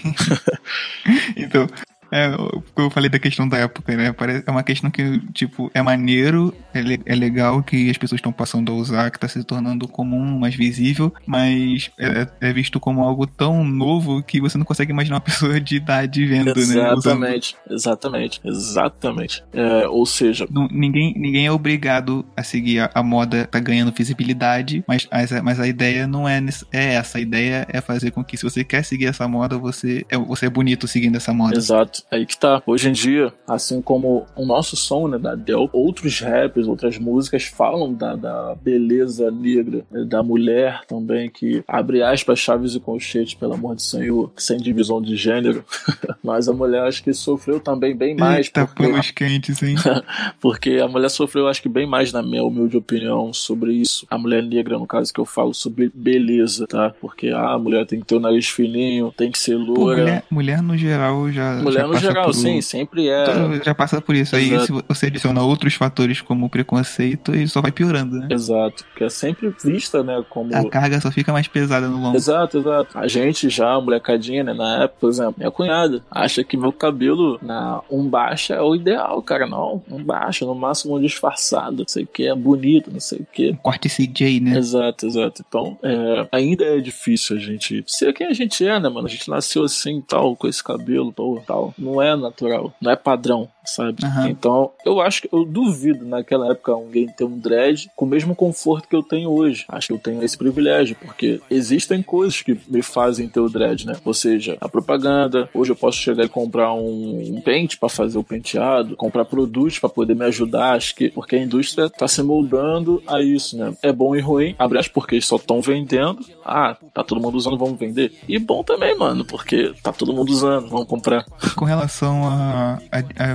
então, 1.36 1.68
é, 2.16 2.34
eu 2.76 2.90
falei 2.90 3.10
da 3.10 3.18
questão 3.18 3.46
da 3.46 3.58
época, 3.58 3.94
né? 3.94 4.14
É 4.46 4.50
uma 4.50 4.62
questão 4.62 4.90
que, 4.90 5.20
tipo, 5.32 5.70
é 5.74 5.82
maneiro, 5.82 6.54
é, 6.72 6.80
é 7.04 7.14
legal 7.14 7.62
que 7.62 7.90
as 7.90 7.98
pessoas 7.98 8.18
estão 8.18 8.32
passando 8.32 8.72
a 8.72 8.74
usar, 8.74 9.10
que 9.10 9.18
tá 9.18 9.28
se 9.28 9.44
tornando 9.44 9.86
comum, 9.86 10.38
mais 10.38 10.54
visível, 10.54 11.12
mas 11.26 11.90
é, 11.98 12.26
é, 12.40 12.52
visto 12.52 12.80
como 12.80 13.02
algo 13.02 13.26
tão 13.26 13.62
novo 13.64 14.22
que 14.22 14.40
você 14.40 14.56
não 14.56 14.64
consegue 14.64 14.92
imaginar 14.92 15.16
uma 15.16 15.20
pessoa 15.26 15.60
de 15.60 15.76
idade 15.76 16.24
vendo, 16.24 16.58
exatamente, 16.58 16.74
né? 16.74 16.94
Usando. 16.94 17.76
Exatamente, 17.76 18.40
exatamente. 18.44 19.44
É, 19.52 19.86
ou 19.88 20.06
seja... 20.06 20.46
Não, 20.50 20.68
ninguém, 20.68 21.12
ninguém 21.16 21.46
é 21.46 21.52
obrigado 21.52 22.24
a 22.36 22.42
seguir 22.42 22.80
a, 22.80 22.90
a, 22.94 23.02
moda, 23.02 23.46
tá 23.46 23.58
ganhando 23.60 23.92
visibilidade, 23.92 24.82
mas, 24.88 25.06
mas 25.42 25.60
a 25.60 25.68
ideia 25.68 26.06
não 26.06 26.28
é, 26.28 26.42
é 26.72 26.94
essa. 26.94 27.18
A 27.18 27.20
ideia 27.20 27.66
é 27.70 27.80
fazer 27.80 28.10
com 28.10 28.24
que 28.24 28.36
se 28.36 28.44
você 28.44 28.64
quer 28.64 28.82
seguir 28.84 29.06
essa 29.06 29.28
moda, 29.28 29.58
você 29.58 30.04
é, 30.08 30.16
você 30.16 30.46
é 30.46 30.50
bonito 30.50 30.88
seguindo 30.88 31.16
essa 31.16 31.32
moda. 31.32 31.56
Exato. 31.56 32.05
Aí 32.10 32.24
que 32.24 32.36
tá. 32.38 32.62
Hoje 32.66 32.88
em 32.88 32.92
dia, 32.92 33.32
assim 33.46 33.82
como 33.82 34.26
o 34.36 34.46
nosso 34.46 34.76
som, 34.76 35.08
né, 35.08 35.18
da 35.18 35.34
Del, 35.34 35.68
outros 35.72 36.20
raps, 36.20 36.66
outras 36.66 36.98
músicas 36.98 37.44
falam 37.44 37.92
da, 37.92 38.14
da 38.14 38.54
beleza 38.54 39.30
negra, 39.30 39.84
né, 39.90 40.04
da 40.04 40.22
mulher 40.22 40.82
também, 40.86 41.28
que 41.28 41.64
abre 41.66 42.02
aspas, 42.02 42.38
chaves 42.38 42.74
e 42.74 42.80
colchetes, 42.80 43.34
pelo 43.34 43.54
amor 43.54 43.76
de 43.76 43.82
Senhor, 43.82 44.32
sem 44.36 44.58
divisão 44.58 45.02
de 45.02 45.16
gênero. 45.16 45.64
Mas 46.22 46.48
a 46.48 46.52
mulher 46.52 46.82
acho 46.82 47.02
que 47.02 47.12
sofreu 47.12 47.58
também 47.58 47.96
bem 47.96 48.16
mais. 48.16 48.46
Eita, 48.46 48.66
porque... 48.66 49.12
quentes, 49.12 49.62
hein? 49.62 49.76
porque 50.40 50.78
a 50.82 50.88
mulher 50.88 51.10
sofreu, 51.10 51.48
acho 51.48 51.62
que 51.62 51.68
bem 51.68 51.86
mais, 51.86 52.12
na 52.12 52.22
minha 52.22 52.44
humilde 52.44 52.76
opinião, 52.76 53.32
sobre 53.32 53.72
isso. 53.72 54.06
A 54.08 54.16
mulher 54.16 54.42
negra, 54.42 54.78
no 54.78 54.86
caso 54.86 55.12
que 55.12 55.20
eu 55.20 55.24
falo, 55.24 55.52
sobre 55.52 55.90
beleza, 55.94 56.66
tá? 56.66 56.94
Porque 57.00 57.28
ah, 57.28 57.54
a 57.54 57.58
mulher 57.58 57.84
tem 57.86 58.00
que 58.00 58.06
ter 58.06 58.16
o 58.16 58.20
nariz 58.20 58.48
fininho, 58.48 59.12
tem 59.16 59.30
que 59.30 59.38
ser 59.38 59.56
loura. 59.56 59.96
Pô, 59.96 60.02
mulher, 60.02 60.24
mulher, 60.30 60.62
no 60.62 60.76
geral 60.76 61.30
já. 61.30 61.54
Mulher 61.56 61.85
no 61.86 61.96
geral, 61.96 62.26
por... 62.26 62.34
sim, 62.34 62.60
sempre 62.60 63.08
é. 63.08 63.22
Então, 63.22 63.62
já 63.62 63.74
passa 63.74 64.00
por 64.00 64.14
isso. 64.14 64.36
Exato. 64.36 64.60
Aí, 64.60 64.66
se 64.66 64.84
você 64.88 65.06
adiciona 65.06 65.42
outros 65.42 65.74
fatores 65.74 66.20
como 66.20 66.48
preconceito, 66.48 67.34
e 67.34 67.46
só 67.48 67.60
vai 67.60 67.72
piorando, 67.72 68.16
né? 68.16 68.28
Exato. 68.30 68.84
Que 68.96 69.04
é 69.04 69.08
sempre 69.08 69.54
vista, 69.62 70.02
né? 70.02 70.22
Como. 70.28 70.54
A 70.54 70.68
carga 70.68 71.00
só 71.00 71.10
fica 71.10 71.32
mais 71.32 71.48
pesada 71.48 71.88
no 71.88 72.00
longo. 72.00 72.16
Exato, 72.16 72.58
exato. 72.58 72.98
A 72.98 73.06
gente 73.06 73.48
já, 73.48 73.74
a 73.74 73.80
molecadinha, 73.80 74.42
né? 74.44 74.54
Na 74.54 74.84
época, 74.84 74.96
por 75.00 75.10
exemplo, 75.10 75.34
minha 75.38 75.50
cunhada 75.50 76.02
acha 76.10 76.42
que 76.44 76.56
meu 76.56 76.72
cabelo 76.72 77.38
na 77.42 77.80
um 77.90 78.08
baixa 78.08 78.54
é 78.54 78.60
o 78.60 78.74
ideal, 78.74 79.22
cara. 79.22 79.46
Não, 79.46 79.82
um 79.90 80.02
baixa, 80.02 80.44
no 80.44 80.54
máximo 80.54 80.96
um 80.96 81.00
disfarçado, 81.00 81.78
não 81.78 81.88
sei 81.88 82.04
o 82.04 82.06
que, 82.06 82.26
é 82.26 82.34
bonito, 82.34 82.90
não 82.92 83.00
sei 83.00 83.18
o 83.18 83.26
que. 83.30 83.54
Corte 83.62 83.88
CJ, 83.88 84.40
né? 84.40 84.58
Exato, 84.58 85.06
exato. 85.06 85.44
Então, 85.46 85.78
é, 85.82 86.28
ainda 86.32 86.64
é 86.64 86.78
difícil 86.78 87.36
a 87.36 87.40
gente 87.40 87.84
ser 87.86 88.12
quem 88.12 88.26
a 88.26 88.32
gente 88.32 88.66
é, 88.66 88.78
né, 88.80 88.88
mano? 88.88 89.06
A 89.06 89.10
gente 89.10 89.28
nasceu 89.28 89.64
assim, 89.64 90.00
tal, 90.00 90.36
com 90.36 90.48
esse 90.48 90.62
cabelo, 90.62 91.12
tal, 91.12 91.42
tal. 91.46 91.74
Não 91.78 92.00
é 92.00 92.16
natural, 92.16 92.72
não 92.80 92.90
é 92.90 92.96
padrão, 92.96 93.48
sabe? 93.64 94.04
Uhum. 94.04 94.26
Então, 94.28 94.70
eu 94.84 95.00
acho 95.00 95.22
que 95.22 95.28
eu 95.32 95.44
duvido 95.44 96.04
naquela 96.04 96.50
época 96.50 96.72
alguém 96.72 97.06
ter 97.06 97.24
um 97.24 97.38
dread 97.38 97.90
com 97.94 98.04
o 98.04 98.08
mesmo 98.08 98.34
conforto 98.34 98.88
que 98.88 98.96
eu 98.96 99.02
tenho 99.02 99.30
hoje. 99.30 99.64
Acho 99.68 99.88
que 99.88 99.92
eu 99.92 99.98
tenho 99.98 100.22
esse 100.22 100.36
privilégio, 100.36 100.96
porque 101.00 101.40
existem 101.50 102.02
coisas 102.02 102.42
que 102.42 102.58
me 102.68 102.82
fazem 102.82 103.28
ter 103.28 103.40
o 103.40 103.48
dread, 103.48 103.86
né? 103.86 103.96
Ou 104.04 104.14
seja, 104.14 104.56
a 104.60 104.68
propaganda. 104.68 105.48
Hoje 105.52 105.72
eu 105.72 105.76
posso 105.76 105.98
chegar 105.98 106.24
e 106.24 106.28
comprar 106.28 106.72
um, 106.72 107.36
um 107.36 107.40
pente 107.40 107.78
para 107.78 107.88
fazer 107.88 108.18
o 108.18 108.24
penteado, 108.24 108.96
comprar 108.96 109.24
produtos 109.24 109.78
para 109.78 109.88
poder 109.88 110.14
me 110.14 110.24
ajudar. 110.24 110.74
Acho 110.74 110.94
que 110.94 111.10
porque 111.10 111.36
a 111.36 111.42
indústria 111.42 111.90
tá 111.90 112.08
se 112.08 112.22
moldando 112.22 113.02
a 113.06 113.20
isso, 113.20 113.56
né? 113.56 113.74
É 113.82 113.92
bom 113.92 114.14
e 114.16 114.20
ruim. 114.20 114.54
Abre 114.58 114.78
as 114.78 114.88
porque 114.88 115.20
só 115.20 115.36
estão 115.36 115.60
vendendo. 115.60 116.24
Ah, 116.44 116.76
tá 116.94 117.02
todo 117.02 117.20
mundo 117.20 117.36
usando, 117.36 117.58
vamos 117.58 117.78
vender. 117.78 118.12
E 118.28 118.38
bom 118.38 118.62
também, 118.62 118.96
mano, 118.96 119.24
porque 119.24 119.74
tá 119.82 119.92
todo 119.92 120.12
mundo 120.12 120.30
usando, 120.30 120.68
vamos 120.68 120.86
comprar. 120.86 121.24
Com 121.56 121.65
relação 121.66 122.22
à 122.26 122.78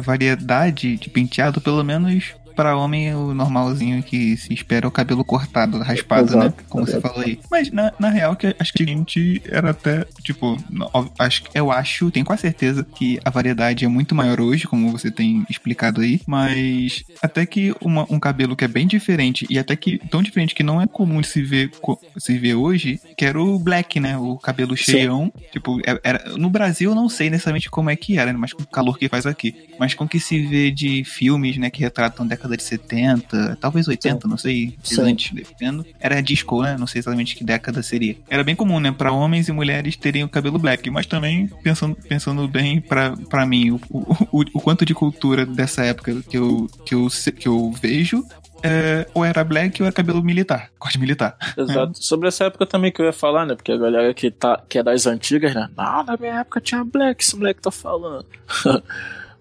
variedade 0.02 0.98
de 0.98 1.10
penteado, 1.10 1.62
pelo 1.62 1.84
menos 1.84 2.34
para 2.56 2.76
homem 2.76 3.14
o 3.16 3.34
normalzinho 3.34 4.02
que 4.04 4.38
se 4.38 4.54
espera 4.54 4.86
é 4.86 4.88
o 4.88 4.92
cabelo 4.92 5.24
cortado, 5.24 5.80
raspado, 5.80 6.38
né? 6.38 6.46
exato, 6.46 6.58
né? 6.58 6.66
Como 6.70 6.84
exato. 6.84 7.02
você 7.02 7.08
falou 7.08 7.26
aí. 7.26 7.40
Mas 7.50 7.72
na, 7.72 7.94
na 8.00 8.10
real, 8.10 8.36
que 8.36 8.56
acho 8.60 8.74
que 8.74 8.84
a 8.84 8.86
gente 8.86 9.42
era 9.46 9.72
até, 9.72 10.06
tipo, 10.24 10.58
acho, 11.18 11.44
eu 11.54 11.72
acho, 11.72 12.12
tenho 12.12 12.26
quase 12.26 12.42
certeza 12.42 12.84
que 12.84 13.20
a 13.24 13.30
variedade 13.30 13.86
é 13.86 13.88
muito 13.88 14.14
maior 14.16 14.40
hoje, 14.40 14.68
como 14.68 14.92
você 14.92 15.10
tem 15.10 15.46
explicado 15.50 16.02
aí. 16.02 16.22
Mas 16.26 17.04
até 17.22 17.46
que 17.46 17.74
uma, 17.82 18.06
um 18.10 18.20
cabelo 18.20 18.56
que 18.56 18.66
é 18.66 18.68
bem 18.68 18.88
diferente, 18.88 19.46
e 19.50 19.58
até 19.58 19.76
que 19.76 19.98
tão 20.10 20.22
diferente 20.22 20.56
que 20.56 20.64
não 20.64 20.82
é 20.82 20.88
comum 20.88 21.24
se 21.24 21.42
ver, 21.42 21.72
se 22.18 22.38
ver 22.38 22.56
hoje, 22.56 23.00
que 23.18 23.26
era 23.26 23.42
o 23.42 23.58
black, 23.60 24.00
né? 24.00 24.18
O 24.18 24.38
cabelo 24.38 24.76
cheião. 24.76 25.32
Sim. 25.36 25.46
Tipo, 25.52 25.80
é, 25.86 26.00
era, 26.04 26.38
no 26.38 26.50
Brasil 26.50 26.92
eu 26.92 26.96
não 26.96 27.10
sei 27.10 27.30
necessariamente 27.30 27.70
como 27.70 27.90
é 27.90 27.96
que 27.96 28.18
era, 28.18 28.32
né? 28.32 28.38
mas 28.38 28.54
com 28.54 28.64
o 28.64 28.68
calor 28.68 28.98
que 28.98 29.08
faz 29.08 29.26
aqui. 29.26 29.56
Mas 29.80 29.94
com 29.94 30.06
o 30.06 30.08
que 30.08 30.20
se 30.20 30.40
vê 30.40 30.72
de 30.72 31.04
filmes, 31.04 31.58
né, 31.58 31.70
que 31.70 31.82
retratam 31.82 32.26
década 32.26 32.41
de 32.48 32.64
70, 32.64 33.58
talvez 33.60 33.88
80, 33.88 34.22
Sim. 34.22 34.28
não 34.28 34.38
sei, 34.38 34.78
antes, 35.00 35.34
dependendo. 35.34 35.86
Era 36.00 36.22
disco, 36.22 36.62
né? 36.62 36.76
Não 36.78 36.88
sei 36.88 37.00
exatamente 37.00 37.36
que 37.36 37.44
década 37.44 37.82
seria. 37.82 38.16
Era 38.30 38.44
bem 38.44 38.56
comum, 38.56 38.80
né? 38.80 38.92
Pra 38.92 39.12
homens 39.12 39.48
e 39.48 39.52
mulheres 39.52 39.96
terem 39.96 40.24
o 40.24 40.30
cabelo 40.30 40.60
black, 40.60 40.90
mas 40.90 41.06
também, 41.06 41.48
pensando, 41.64 41.96
pensando 41.96 42.48
bem 42.48 42.82
pra, 42.82 43.16
pra 43.30 43.46
mim, 43.46 43.72
o, 43.72 43.80
o, 43.90 44.44
o 44.54 44.62
quanto 44.62 44.86
de 44.86 44.94
cultura 44.94 45.46
dessa 45.46 45.84
época 45.84 46.22
que 46.30 46.38
eu, 46.38 46.70
que 46.86 46.96
eu, 46.96 47.08
que 47.38 47.48
eu 47.48 47.72
vejo 47.72 48.26
é, 48.64 49.08
ou 49.14 49.26
era 49.26 49.44
black 49.44 49.82
ou 49.82 49.88
era 49.88 49.94
cabelo 49.94 50.24
militar, 50.24 50.70
corte 50.78 51.00
militar. 51.00 51.36
Exato. 51.58 51.92
É. 51.92 52.02
Sobre 52.02 52.28
essa 52.28 52.46
época 52.46 52.66
também 52.66 52.92
que 52.92 53.02
eu 53.02 53.06
ia 53.06 53.14
falar, 53.14 53.46
né? 53.46 53.56
Porque 53.56 53.72
a 53.72 53.78
galera 53.78 54.14
que, 54.14 54.30
tá, 54.30 54.62
que 54.70 54.78
é 54.78 54.84
das 54.84 55.06
antigas, 55.06 55.54
né? 55.54 55.68
Não, 55.76 56.04
na 56.04 56.18
minha 56.18 56.40
época 56.42 56.62
tinha 56.62 56.84
black, 56.84 57.24
esse 57.24 57.36
moleque 57.36 57.62
tá 57.62 57.72
falando. 57.72 58.26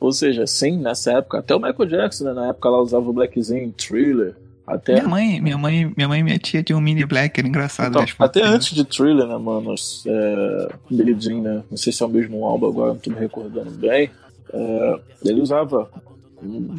Ou 0.01 0.13
seja, 0.13 0.47
sim, 0.47 0.79
nessa 0.79 1.13
época, 1.13 1.39
até 1.39 1.55
o 1.55 1.61
Michael 1.61 1.89
Jackson, 1.89 2.25
né, 2.25 2.33
na 2.33 2.49
época 2.49 2.69
ela 2.69 2.79
usava 2.79 3.09
o 3.09 3.13
blackzinho, 3.13 3.73
thriller. 3.73 4.35
Até... 4.67 4.95
Minha 4.95 5.09
mãe, 5.09 5.41
minha 5.41 5.59
mãe, 5.59 5.93
minha 5.97 6.09
mãe 6.09 6.21
e 6.21 6.23
minha 6.23 6.39
tia 6.39 6.63
tinham 6.63 6.79
um 6.79 6.83
mini 6.83 7.05
black, 7.05 7.39
era 7.39 7.49
engraçado. 7.49 8.01
Então, 8.01 8.05
até 8.21 8.43
antes 8.43 8.73
de 8.73 8.85
Thriller, 8.85 9.27
né, 9.27 9.37
mano? 9.37 9.75
É, 10.07 10.69
Billie 10.89 11.17
Jean, 11.19 11.41
né? 11.41 11.63
Não 11.69 11.77
sei 11.77 11.93
se 11.93 12.03
é 12.03 12.07
o 12.07 12.09
mesmo 12.09 12.45
álbum 12.47 12.69
agora, 12.69 12.93
não 12.93 13.01
tô 13.01 13.11
me 13.11 13.19
recordando 13.19 13.71
bem. 13.73 14.11
É, 14.53 15.01
ele 15.25 15.41
usava 15.41 15.91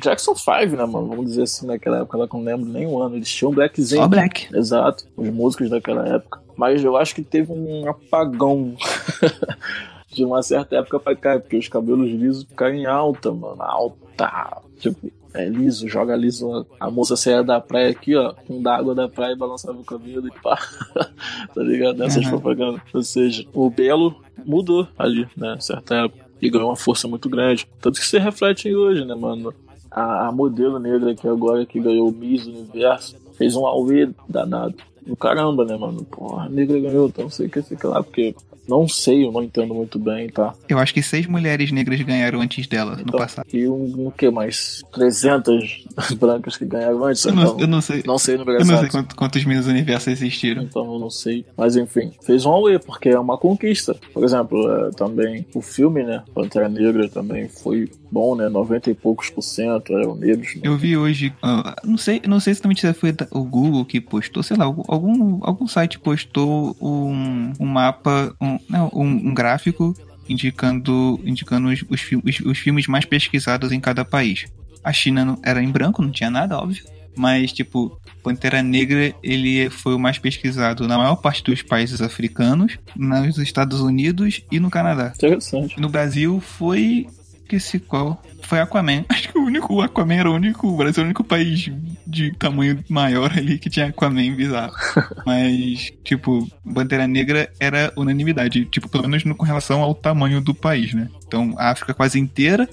Jackson 0.01 0.35
5, 0.35 0.75
né, 0.75 0.85
mano? 0.85 1.07
Vamos 1.07 1.25
dizer 1.25 1.43
assim, 1.43 1.67
naquela 1.67 1.99
época, 1.99 2.17
ela 2.17 2.29
não 2.31 2.43
lembro 2.43 2.65
nem 2.65 2.87
um 2.87 3.01
ano. 3.01 3.17
Eles 3.17 3.29
tinham 3.29 3.51
um 3.51 3.55
blackzinho. 3.55 4.01
Só 4.01 4.07
black. 4.07 4.47
Exato, 4.55 5.05
os 5.17 5.29
músicos 5.29 5.69
daquela 5.69 6.07
época. 6.07 6.39
Mas 6.55 6.83
eu 6.83 6.95
acho 6.95 7.13
que 7.13 7.23
teve 7.23 7.51
um 7.51 7.89
apagão 7.89 8.75
de 10.13 10.25
uma 10.25 10.41
certa 10.43 10.77
época 10.77 10.99
pra 10.99 11.15
cá, 11.15 11.39
porque 11.39 11.57
os 11.57 11.67
cabelos 11.67 12.09
lisos 12.09 12.43
ficaram 12.43 12.75
em 12.75 12.85
alta, 12.85 13.31
mano. 13.31 13.61
Alta. 13.61 14.61
Tipo, 14.79 15.11
é 15.33 15.47
liso, 15.47 15.87
joga 15.87 16.15
liso. 16.15 16.65
A 16.79 16.91
moça 16.91 17.15
saia 17.15 17.43
da 17.43 17.59
praia 17.59 17.89
aqui, 17.89 18.15
ó, 18.15 18.33
com 18.47 18.61
d'água 18.61 18.93
da 18.93 19.07
praia 19.07 19.33
e 19.33 19.37
balançava 19.37 19.79
o 19.79 19.83
cabelo 19.83 20.27
e 20.27 20.31
pá. 20.41 20.59
tá 21.53 21.61
ligado? 21.61 21.97
Nessas 21.97 22.25
uhum. 22.25 22.31
propagandas. 22.31 22.81
Ou 22.93 23.03
seja, 23.03 23.45
o 23.53 23.69
belo 23.69 24.15
mudou 24.45 24.87
ali, 24.97 25.27
né? 25.37 25.57
Certa 25.59 25.95
época. 25.95 26.25
E 26.41 26.49
ganhou 26.49 26.69
uma 26.69 26.75
força 26.75 27.07
muito 27.07 27.29
grande. 27.29 27.67
Tanto 27.79 27.99
que 27.99 28.05
se 28.05 28.17
reflete 28.17 28.73
hoje, 28.75 29.05
né, 29.05 29.15
mano? 29.15 29.53
A, 29.89 30.27
a 30.27 30.31
modelo 30.31 30.79
negra 30.79 31.13
que 31.13 31.27
agora 31.27 31.65
que 31.65 31.79
ganhou 31.79 32.09
o 32.09 32.11
Miss 32.11 32.45
Universo 32.45 33.15
fez 33.37 33.55
um 33.55 33.65
auê 33.65 34.09
danado. 34.27 34.75
No 35.05 35.15
caramba, 35.15 35.65
né, 35.65 35.77
mano? 35.77 36.03
Porra, 36.03 36.45
a 36.45 36.49
negra 36.49 36.79
ganhou, 36.79 37.07
então 37.07 37.25
não 37.25 37.31
sei 37.31 37.47
o 37.47 37.49
que, 37.49 37.61
sei 37.61 37.77
que 37.77 37.87
lá, 37.87 38.03
porque 38.03 38.35
não 38.71 38.87
sei, 38.87 39.25
eu 39.25 39.31
não 39.33 39.43
entendo 39.43 39.73
muito 39.73 39.99
bem, 39.99 40.29
tá? 40.29 40.53
Eu 40.69 40.79
acho 40.79 40.93
que 40.93 41.03
seis 41.03 41.27
mulheres 41.27 41.71
negras 41.71 42.01
ganharam 42.01 42.39
antes 42.39 42.65
dela 42.67 42.93
então, 42.93 43.05
no 43.05 43.17
passado. 43.17 43.45
E 43.53 43.67
um, 43.67 44.07
um 44.07 44.11
que 44.11 44.29
mais? 44.31 44.81
300 44.93 45.85
brancas 46.17 46.55
que 46.55 46.65
ganharam 46.65 47.03
antes? 47.03 47.25
Eu 47.25 47.33
não, 47.33 47.43
então, 47.43 47.59
eu 47.59 47.67
não 47.67 47.81
sei. 47.81 48.03
Não 48.05 48.17
sei 48.17 48.37
no 48.37 48.49
Eu 48.49 48.65
não 48.65 48.79
sei 48.79 48.89
quantos, 48.89 49.15
quantos 49.15 49.43
Miss 49.43 49.67
Universo 49.67 50.09
existiram. 50.09 50.63
Então 50.63 50.85
eu 50.85 50.99
não 50.99 51.09
sei. 51.09 51.45
Mas 51.57 51.75
enfim, 51.75 52.13
fez 52.23 52.45
um 52.45 52.51
away, 52.51 52.79
porque 52.79 53.09
é 53.09 53.19
uma 53.19 53.37
conquista. 53.37 53.95
Por 54.13 54.23
exemplo, 54.23 54.71
é, 54.71 54.91
também 54.91 55.45
o 55.53 55.61
filme, 55.61 56.03
né? 56.03 56.23
Pantera 56.33 56.69
Negra 56.69 57.09
também 57.09 57.49
foi 57.49 57.91
bom, 58.09 58.35
né? 58.35 58.47
90 58.49 58.91
e 58.91 58.93
poucos 58.93 59.29
por 59.29 59.41
cento 59.41 59.93
eram 59.97 60.15
negros. 60.15 60.55
Né? 60.55 60.61
Eu 60.63 60.77
vi 60.77 60.97
hoje, 60.97 61.33
uh, 61.43 61.87
não 61.87 61.97
sei, 61.97 62.21
não 62.27 62.39
sei 62.39 62.53
se 62.53 62.61
foi 62.93 63.15
o 63.31 63.43
Google 63.43 63.85
que 63.85 63.99
postou, 63.99 64.43
sei 64.43 64.57
lá, 64.57 64.65
algum, 64.65 65.39
algum 65.41 65.67
site 65.67 65.99
postou 65.99 66.75
um, 66.81 67.53
um 67.59 67.65
mapa, 67.65 68.35
um, 68.39 68.57
um, 68.69 69.29
um 69.29 69.33
gráfico 69.33 69.95
indicando, 70.27 71.19
indicando 71.25 71.69
os, 71.69 71.83
os, 71.89 72.01
os, 72.23 72.39
os 72.39 72.57
filmes 72.57 72.87
mais 72.87 73.05
pesquisados 73.05 73.71
em 73.71 73.79
cada 73.79 74.05
país. 74.05 74.45
A 74.83 74.91
China 74.91 75.37
era 75.43 75.61
em 75.61 75.69
branco, 75.69 76.01
não 76.01 76.11
tinha 76.11 76.29
nada, 76.29 76.57
óbvio. 76.57 76.83
Mas, 77.15 77.51
tipo, 77.51 77.99
Pantera 78.23 78.63
Negra, 78.63 79.13
ele 79.21 79.69
foi 79.69 79.93
o 79.93 79.99
mais 79.99 80.17
pesquisado 80.17 80.87
na 80.87 80.97
maior 80.97 81.17
parte 81.17 81.43
dos 81.43 81.61
países 81.61 82.01
africanos, 82.01 82.77
nos 82.95 83.37
Estados 83.37 83.81
Unidos 83.81 84.41
e 84.49 84.59
no 84.59 84.69
Canadá. 84.69 85.11
Interessante. 85.15 85.79
No 85.79 85.89
Brasil 85.89 86.39
foi 86.39 87.07
esqueci 87.55 87.79
qual. 87.79 88.21
Foi 88.41 88.59
Aquaman. 88.59 89.05
Acho 89.09 89.29
que 89.29 89.37
o 89.37 89.43
único 89.43 89.73
o 89.73 89.81
Aquaman 89.81 90.15
era 90.15 90.29
o 90.29 90.35
único. 90.35 90.67
O 90.67 90.77
Brasil 90.77 91.01
era 91.01 91.03
o 91.03 91.05
único 91.05 91.23
país 91.23 91.69
de 92.05 92.31
tamanho 92.35 92.83
maior 92.89 93.31
ali 93.31 93.57
que 93.57 93.69
tinha 93.69 93.87
Aquaman 93.87 94.35
bizarro. 94.35 94.73
Mas, 95.25 95.91
tipo, 96.03 96.47
Bandeira 96.63 97.07
Negra 97.07 97.51
era 97.59 97.93
unanimidade. 97.95 98.65
Tipo, 98.65 98.89
pelo 98.89 99.07
menos 99.07 99.23
com 99.23 99.45
relação 99.45 99.81
ao 99.81 99.93
tamanho 99.93 100.41
do 100.41 100.53
país, 100.53 100.93
né? 100.93 101.09
Então, 101.25 101.53
a 101.57 101.71
África 101.71 101.93
quase 101.93 102.19
inteira 102.19 102.67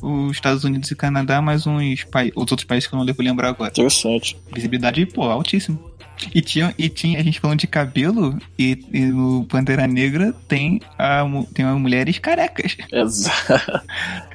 os 0.00 0.32
Estados 0.32 0.64
Unidos 0.64 0.90
e 0.90 0.94
Canadá, 0.94 1.42
mais 1.42 1.66
uns 1.66 2.04
países, 2.04 2.32
os 2.36 2.50
outros 2.52 2.64
países 2.64 2.88
que 2.88 2.94
eu 2.94 2.98
não 2.98 3.06
devo 3.06 3.22
lembrar 3.22 3.48
agora. 3.48 3.70
Interessante. 3.70 4.36
Visibilidade, 4.52 5.04
pô, 5.06 5.24
altíssima. 5.24 5.78
E 6.34 6.40
tinha, 6.40 6.74
e 6.76 6.88
tinha 6.88 7.18
a 7.18 7.22
gente 7.22 7.40
falando 7.40 7.60
de 7.60 7.66
cabelo, 7.66 8.38
e, 8.58 8.78
e 8.92 9.00
no 9.06 9.44
Pantera 9.44 9.86
Negra 9.86 10.34
tem, 10.46 10.80
a, 10.98 11.24
tem 11.54 11.64
as 11.64 11.78
mulheres 11.78 12.18
carecas. 12.18 12.76
Exato. 12.92 13.82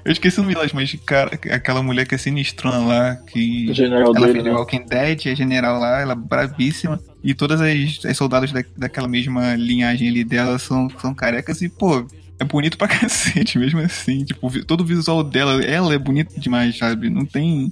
Eu 0.05 0.11
esqueci 0.11 0.39
o 0.39 0.43
delas, 0.63 0.73
mas 0.73 0.93
cara, 1.05 1.31
aquela 1.51 1.83
mulher 1.83 2.07
que 2.07 2.15
é 2.15 2.17
sinistrona 2.17 2.79
lá, 2.79 3.15
que. 3.15 3.73
general 3.73 4.15
ela 4.15 4.27
fez 4.27 4.43
né? 4.43 4.51
Walking 4.51 4.85
Dead, 4.85 5.27
é 5.27 5.35
general 5.35 5.79
lá, 5.79 6.01
ela 6.01 6.13
é 6.13 6.15
bravíssima. 6.15 6.99
E 7.23 7.33
todas 7.33 7.61
as, 7.61 8.05
as 8.05 8.17
soldados 8.17 8.51
da, 8.51 8.63
daquela 8.75 9.07
mesma 9.07 9.55
linhagem 9.55 10.09
ali 10.09 10.23
dela 10.23 10.59
são, 10.59 10.89
são 10.99 11.13
carecas 11.13 11.61
e, 11.61 11.69
pô, 11.69 12.05
é 12.39 12.43
bonito 12.43 12.77
pra 12.77 12.87
cacete, 12.89 13.57
mesmo 13.57 13.79
assim. 13.79 14.23
Tipo, 14.25 14.65
todo 14.65 14.81
o 14.81 14.85
visual 14.85 15.23
dela, 15.23 15.63
ela 15.63 15.93
é 15.93 15.97
bonita 15.97 16.39
demais, 16.39 16.77
sabe? 16.77 17.09
Não 17.09 17.25
tem 17.25 17.71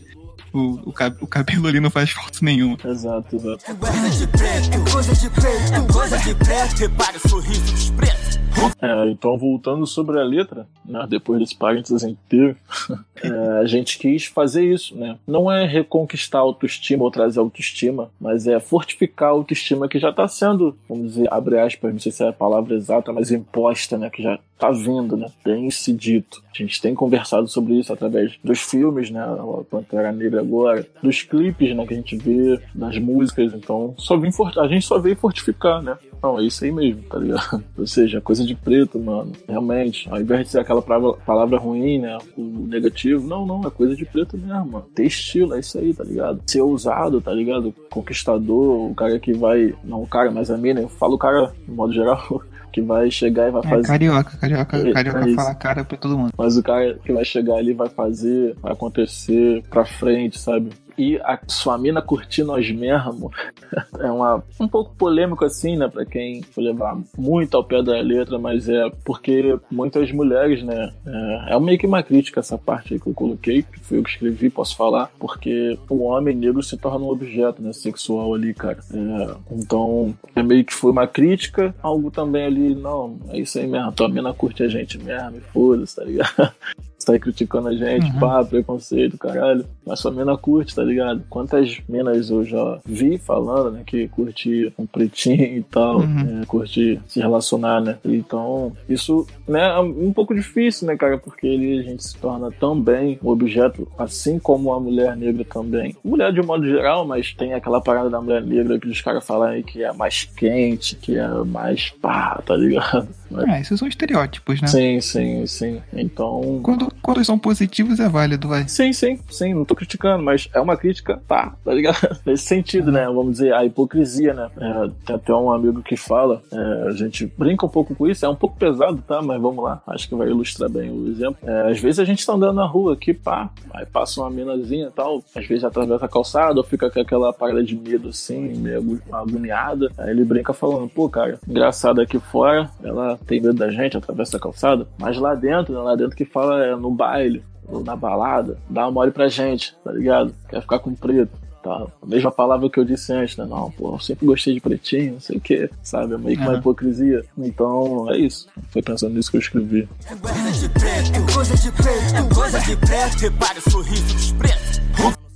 o, 0.53 0.89
o, 0.89 0.93
o 1.21 1.27
cabelo 1.27 1.67
ali 1.67 1.79
não 1.79 1.89
faz 1.89 2.11
falta 2.11 2.39
nenhuma. 2.41 2.77
Exato, 2.83 3.35
exato. 3.35 3.65
É 3.67 3.73
coisa 3.73 4.09
de 4.09 4.27
preto, 4.27 4.69
é 4.73 4.91
coisa 4.91 5.15
de 5.15 5.29
preto, 5.29 5.73
é 5.73 5.93
coisa 5.93 6.17
de 6.17 6.35
preto, 6.35 6.75
repare 6.77 7.17
o 7.17 7.29
sorriso 7.29 7.71
dos 7.71 7.89
pretos. 7.91 8.41
É, 8.81 9.09
então 9.09 9.37
voltando 9.37 9.85
sobre 9.87 10.19
a 10.19 10.23
letra, 10.23 10.67
né, 10.85 11.05
depois 11.09 11.39
desse 11.39 11.55
parênteses 11.55 12.03
inteiro, 12.03 12.55
é, 13.23 13.29
a 13.61 13.65
gente 13.65 13.97
quis 13.97 14.25
fazer 14.25 14.65
isso, 14.65 14.95
né? 14.95 15.17
Não 15.25 15.51
é 15.51 15.65
reconquistar 15.65 16.39
a 16.39 16.41
autoestima 16.41 17.03
ou 17.03 17.11
trazer 17.11 17.39
autoestima, 17.39 18.11
mas 18.19 18.47
é 18.47 18.59
fortificar 18.59 19.29
a 19.29 19.33
autoestima 19.33 19.87
que 19.87 19.99
já 19.99 20.09
está 20.09 20.27
sendo, 20.27 20.77
vamos 20.87 21.13
dizer, 21.13 21.27
abre 21.31 21.59
aspas, 21.59 21.93
não 21.93 21.99
sei 21.99 22.11
se 22.11 22.23
é 22.23 22.29
a 22.29 22.33
palavra 22.33 22.75
exata, 22.75 23.13
mas 23.13 23.31
imposta, 23.31 23.97
né? 23.97 24.09
Que 24.09 24.21
já 24.21 24.39
está 24.61 24.69
vindo, 24.69 25.17
né? 25.17 25.27
Tem 25.43 25.69
se 25.71 25.91
dito. 25.91 26.43
A 26.53 26.57
gente 26.57 26.79
tem 26.79 26.93
conversado 26.93 27.47
sobre 27.47 27.73
isso 27.73 27.91
através 27.91 28.37
dos 28.43 28.61
filmes, 28.61 29.09
né? 29.09 29.21
A 29.21 29.63
Pantera 29.69 30.11
Negra 30.11 30.40
agora, 30.41 30.85
dos 31.01 31.21
clipes, 31.21 31.75
né? 31.75 31.85
Que 31.85 31.93
a 31.93 31.97
gente 31.97 32.17
vê, 32.17 32.59
das 32.73 32.97
músicas. 32.97 33.53
Então, 33.53 33.93
só 33.97 34.17
vim 34.17 34.29
a 34.57 34.67
gente 34.67 34.85
só 34.85 34.99
veio 34.99 35.15
fortificar, 35.15 35.81
né? 35.81 35.97
Não, 36.21 36.39
é 36.39 36.43
isso 36.43 36.63
aí 36.63 36.71
mesmo, 36.71 37.01
tá 37.03 37.17
ligado? 37.17 37.63
Ou 37.77 37.87
seja, 37.87 38.21
coisa 38.21 38.45
de 38.45 38.55
preto, 38.55 38.99
mano. 38.99 39.31
Realmente, 39.47 40.07
ao 40.09 40.21
invés 40.21 40.45
de 40.45 40.51
ser 40.51 40.59
aquela 40.59 40.81
palavra, 40.81 41.57
ruim, 41.57 41.99
né? 41.99 42.17
O 42.37 42.67
negativo, 42.67 43.27
não, 43.27 43.45
não, 43.45 43.61
é 43.61 43.69
coisa 43.71 43.95
de 43.95 44.05
preto 44.05 44.37
mesmo, 44.37 44.65
mano. 44.65 44.85
Ter 44.93 45.05
estilo, 45.05 45.55
é 45.55 45.59
isso 45.59 45.77
aí, 45.79 45.93
tá 45.93 46.03
ligado? 46.03 46.41
Ser 46.45 46.61
ousado, 46.61 47.21
tá 47.21 47.33
ligado? 47.33 47.73
Conquistador, 47.89 48.91
o 48.91 48.95
cara 48.95 49.19
que 49.19 49.33
vai. 49.33 49.73
Não 49.83 50.03
o 50.03 50.07
cara, 50.07 50.29
mas 50.31 50.51
a 50.51 50.57
mina, 50.57 50.81
eu 50.81 50.89
falo 50.89 51.15
o 51.15 51.19
cara, 51.19 51.53
de 51.67 51.71
modo 51.71 51.93
geral. 51.93 52.41
que 52.71 52.81
vai 52.81 53.09
chegar 53.11 53.47
e 53.47 53.51
vai 53.51 53.61
É 53.65 53.69
fazer. 53.69 53.87
carioca, 53.87 54.37
carioca, 54.37 54.77
É, 54.77 54.91
carioca 54.93 55.29
é 55.29 55.33
fala 55.33 55.55
cara 55.55 55.83
pra 55.83 55.97
todo 55.97 56.17
mundo. 56.17 56.31
Mas 56.37 56.57
o 56.57 56.63
cara 56.63 56.97
que 57.05 57.11
vai 57.13 57.25
chegar 57.25 57.55
ali 57.55 57.73
vai 57.73 57.89
fazer, 57.89 58.55
vai 58.61 58.71
acontecer 58.73 59.63
pra 59.69 59.85
frente, 59.85 60.39
sabe? 60.39 60.69
E 61.01 61.17
a 61.23 61.39
sua 61.47 61.79
mina 61.79 61.99
curtir 61.99 62.43
nós 62.43 62.69
mesmo 62.69 63.31
é 63.99 64.11
uma, 64.11 64.43
um 64.59 64.67
pouco 64.67 64.93
polêmico 64.95 65.43
assim, 65.43 65.75
né? 65.75 65.87
Pra 65.87 66.05
quem 66.05 66.43
for 66.43 66.61
levar 66.61 66.95
muito 67.17 67.57
ao 67.57 67.63
pé 67.63 67.81
da 67.81 67.99
letra, 67.99 68.37
mas 68.37 68.69
é 68.69 68.87
porque 69.03 69.57
muitas 69.71 70.11
mulheres, 70.11 70.61
né? 70.61 70.93
É, 71.07 71.55
é 71.55 71.59
meio 71.59 71.79
que 71.79 71.87
uma 71.87 72.03
crítica 72.03 72.39
essa 72.39 72.55
parte 72.55 72.93
aí 72.93 72.99
que 72.99 73.07
eu 73.07 73.15
coloquei, 73.15 73.63
que 73.63 73.79
foi 73.79 73.97
eu 73.97 74.03
que 74.03 74.11
escrevi, 74.11 74.51
posso 74.51 74.75
falar, 74.77 75.09
porque 75.17 75.75
o 75.89 76.03
homem 76.03 76.35
negro 76.35 76.61
se 76.61 76.77
torna 76.77 77.03
um 77.03 77.09
objeto, 77.09 77.63
né? 77.63 77.73
Sexual 77.73 78.35
ali, 78.35 78.53
cara. 78.53 78.77
É, 78.93 79.35
então, 79.55 80.13
é 80.35 80.43
meio 80.43 80.63
que 80.63 80.73
foi 80.73 80.91
uma 80.91 81.07
crítica, 81.07 81.73
algo 81.81 82.11
também 82.11 82.45
ali, 82.45 82.75
não, 82.75 83.17
é 83.29 83.39
isso 83.39 83.57
aí 83.57 83.65
mesmo, 83.65 83.91
tua 83.91 84.07
mina 84.07 84.31
curte 84.35 84.61
a 84.61 84.67
gente 84.67 84.99
mesmo, 84.99 85.41
foda-se, 85.51 85.95
tá 85.95 86.03
ligado? 86.03 86.53
Você 87.01 87.05
tá 87.07 87.13
aí 87.13 87.19
criticando 87.19 87.67
a 87.69 87.73
gente, 87.73 88.11
Uhum. 88.11 88.19
pá, 88.19 88.45
preconceito, 88.45 89.17
caralho. 89.17 89.65
Mas 89.85 89.99
sua 89.99 90.11
mina 90.11 90.37
curte, 90.37 90.75
tá 90.75 90.83
ligado? 90.83 91.23
Quantas 91.29 91.79
minas 91.89 92.29
eu 92.29 92.43
já 92.45 92.79
vi 92.85 93.17
falando, 93.17 93.71
né, 93.71 93.83
que 93.85 94.07
curte 94.09 94.71
um 94.77 94.85
pretinho 94.85 95.57
e 95.57 95.63
tal, 95.63 95.99
Uhum. 96.01 96.41
é, 96.41 96.45
curte 96.45 96.99
se 97.07 97.19
relacionar, 97.19 97.81
né? 97.81 97.97
Então, 98.05 98.71
isso, 98.87 99.25
né, 99.47 99.61
é 99.69 99.79
um 99.79 100.13
pouco 100.13 100.35
difícil, 100.35 100.87
né, 100.87 100.95
cara? 100.95 101.17
Porque 101.17 101.47
ele, 101.47 101.79
a 101.79 101.83
gente 101.83 102.03
se 102.03 102.15
torna 102.17 102.51
também 102.51 103.19
um 103.23 103.29
objeto, 103.29 103.87
assim 103.97 104.37
como 104.39 104.71
a 104.73 104.79
mulher 104.79 105.15
negra 105.17 105.43
também. 105.45 105.95
Mulher 106.03 106.31
de 106.31 106.41
um 106.41 106.45
modo 106.45 106.65
geral, 106.65 107.05
mas 107.05 107.33
tem 107.33 107.53
aquela 107.53 107.81
parada 107.81 108.09
da 108.09 108.21
mulher 108.21 108.43
negra 108.43 108.79
que 108.79 108.87
os 108.87 109.01
caras 109.01 109.25
falam 109.25 109.49
aí 109.49 109.63
que 109.63 109.83
é 109.83 109.91
mais 109.93 110.23
quente, 110.25 110.95
que 110.95 111.17
é 111.17 111.27
mais 111.43 111.89
pá, 111.89 112.41
tá 112.45 112.55
ligado? 112.55 113.07
Mas- 113.29 113.47
É, 113.47 113.61
esses 113.61 113.79
são 113.79 113.87
estereótipos, 113.87 114.61
né? 114.61 114.67
Sim, 114.67 115.01
sim, 115.01 115.45
sim. 115.47 115.81
Então, 115.93 116.59
Quando, 116.61 116.91
quando 117.01 117.23
são 117.25 117.39
positivos 117.39 117.99
é 117.99 118.07
válido, 118.09 118.47
vai. 118.47 118.67
Sim, 118.67 118.91
sim, 118.93 119.17
sim, 119.29 119.53
não 119.53 119.65
tô 119.71 119.75
criticando, 119.75 120.23
mas 120.23 120.49
é 120.53 120.59
uma 120.59 120.75
crítica, 120.75 121.21
tá, 121.27 121.55
tá 121.63 121.73
ligado? 121.73 121.97
Nesse 122.25 122.43
sentido, 122.43 122.91
né? 122.91 123.05
Vamos 123.05 123.33
dizer, 123.33 123.53
a 123.53 123.65
hipocrisia, 123.65 124.33
né? 124.33 124.49
É, 124.57 124.89
tem 125.05 125.15
até 125.15 125.33
um 125.33 125.51
amigo 125.51 125.81
que 125.81 125.95
fala, 125.95 126.41
é, 126.51 126.87
a 126.87 126.91
gente 126.91 127.25
brinca 127.37 127.65
um 127.65 127.69
pouco 127.69 127.95
com 127.95 128.07
isso, 128.07 128.25
é 128.25 128.29
um 128.29 128.35
pouco 128.35 128.57
pesado, 128.57 129.01
tá? 129.07 129.21
Mas 129.21 129.41
vamos 129.41 129.63
lá, 129.63 129.81
acho 129.87 130.07
que 130.07 130.15
vai 130.15 130.27
ilustrar 130.27 130.69
bem 130.69 130.91
o 130.91 131.07
exemplo. 131.07 131.37
É, 131.43 131.71
às 131.71 131.79
vezes 131.79 131.99
a 131.99 132.05
gente 132.05 132.25
tá 132.25 132.33
andando 132.33 132.55
na 132.55 132.65
rua 132.65 132.93
aqui, 132.93 133.13
pá, 133.13 133.49
aí 133.73 133.85
passa 133.85 134.21
uma 134.21 134.29
minazinha 134.29 134.87
e 134.87 134.91
tal, 134.91 135.23
às 135.35 135.45
vezes 135.45 135.63
atravessa 135.63 136.05
a 136.05 136.09
calçada 136.09 136.59
ou 136.59 136.63
fica 136.63 136.89
com 136.89 136.99
aquela 136.99 137.31
parada 137.31 137.63
de 137.63 137.75
medo 137.75 138.09
assim, 138.09 138.57
meio 138.57 139.01
agoniada. 139.11 139.91
Aí 139.97 140.09
ele 140.09 140.25
brinca 140.25 140.53
falando, 140.53 140.89
pô, 140.89 141.09
cara, 141.09 141.39
engraçado 141.47 142.01
aqui 142.01 142.19
fora, 142.19 142.69
ela 142.83 143.17
tem 143.25 143.39
medo 143.39 143.53
da 143.53 143.69
gente, 143.69 143.97
atravessa 143.97 144.37
a 144.37 144.39
calçada, 144.39 144.87
mas 144.97 145.17
lá 145.17 145.33
dentro, 145.33 145.73
né? 145.73 145.79
Lá 145.79 145.95
dentro 145.95 146.15
que 146.15 146.25
fala 146.25 146.63
é 146.63 146.75
no 146.75 146.91
baile 146.91 147.43
ou 147.67 147.83
na 147.83 147.95
balada, 147.95 148.57
dá 148.69 148.83
uma 148.83 148.91
mole 148.91 149.11
pra 149.11 149.27
gente, 149.27 149.75
tá 149.83 149.91
ligado? 149.91 150.33
Quer 150.49 150.61
ficar 150.61 150.79
com 150.79 150.93
preto. 150.93 151.31
Tá. 151.63 151.85
A 152.01 152.05
mesma 152.07 152.31
palavra 152.31 152.67
que 152.71 152.79
eu 152.79 152.83
disse 152.83 153.13
antes, 153.13 153.37
né? 153.37 153.45
Não, 153.45 153.69
pô, 153.69 153.93
eu 153.93 153.99
sempre 153.99 154.25
gostei 154.25 154.55
de 154.55 154.59
pretinho, 154.59 155.13
não 155.13 155.19
sei 155.19 155.37
o 155.37 155.39
que, 155.41 155.69
sabe? 155.83 156.15
É 156.15 156.17
meio 156.17 156.35
que 156.35 156.43
uma 156.43 156.57
hipocrisia. 156.57 157.23
Então, 157.37 158.11
é 158.11 158.17
isso. 158.17 158.47
Foi 158.69 158.81
pensando 158.81 159.13
nisso 159.13 159.29
que 159.29 159.37
eu 159.37 159.41
escrevi. 159.41 159.87
É 160.09 160.15
coisa 160.15 160.51
de 160.51 160.69
preto, 160.69 161.11
é 161.15 161.33
coisa 161.33 161.55
de 161.55 161.71
preto, 161.71 162.15
é 162.15 162.33
coisa 162.33 162.59
de 162.61 162.77
preto. 162.77 163.17
Repare 163.19 163.59
o 163.59 163.69
sorriso 163.69 164.13
dos 164.15 164.31
pretos. 164.31 164.81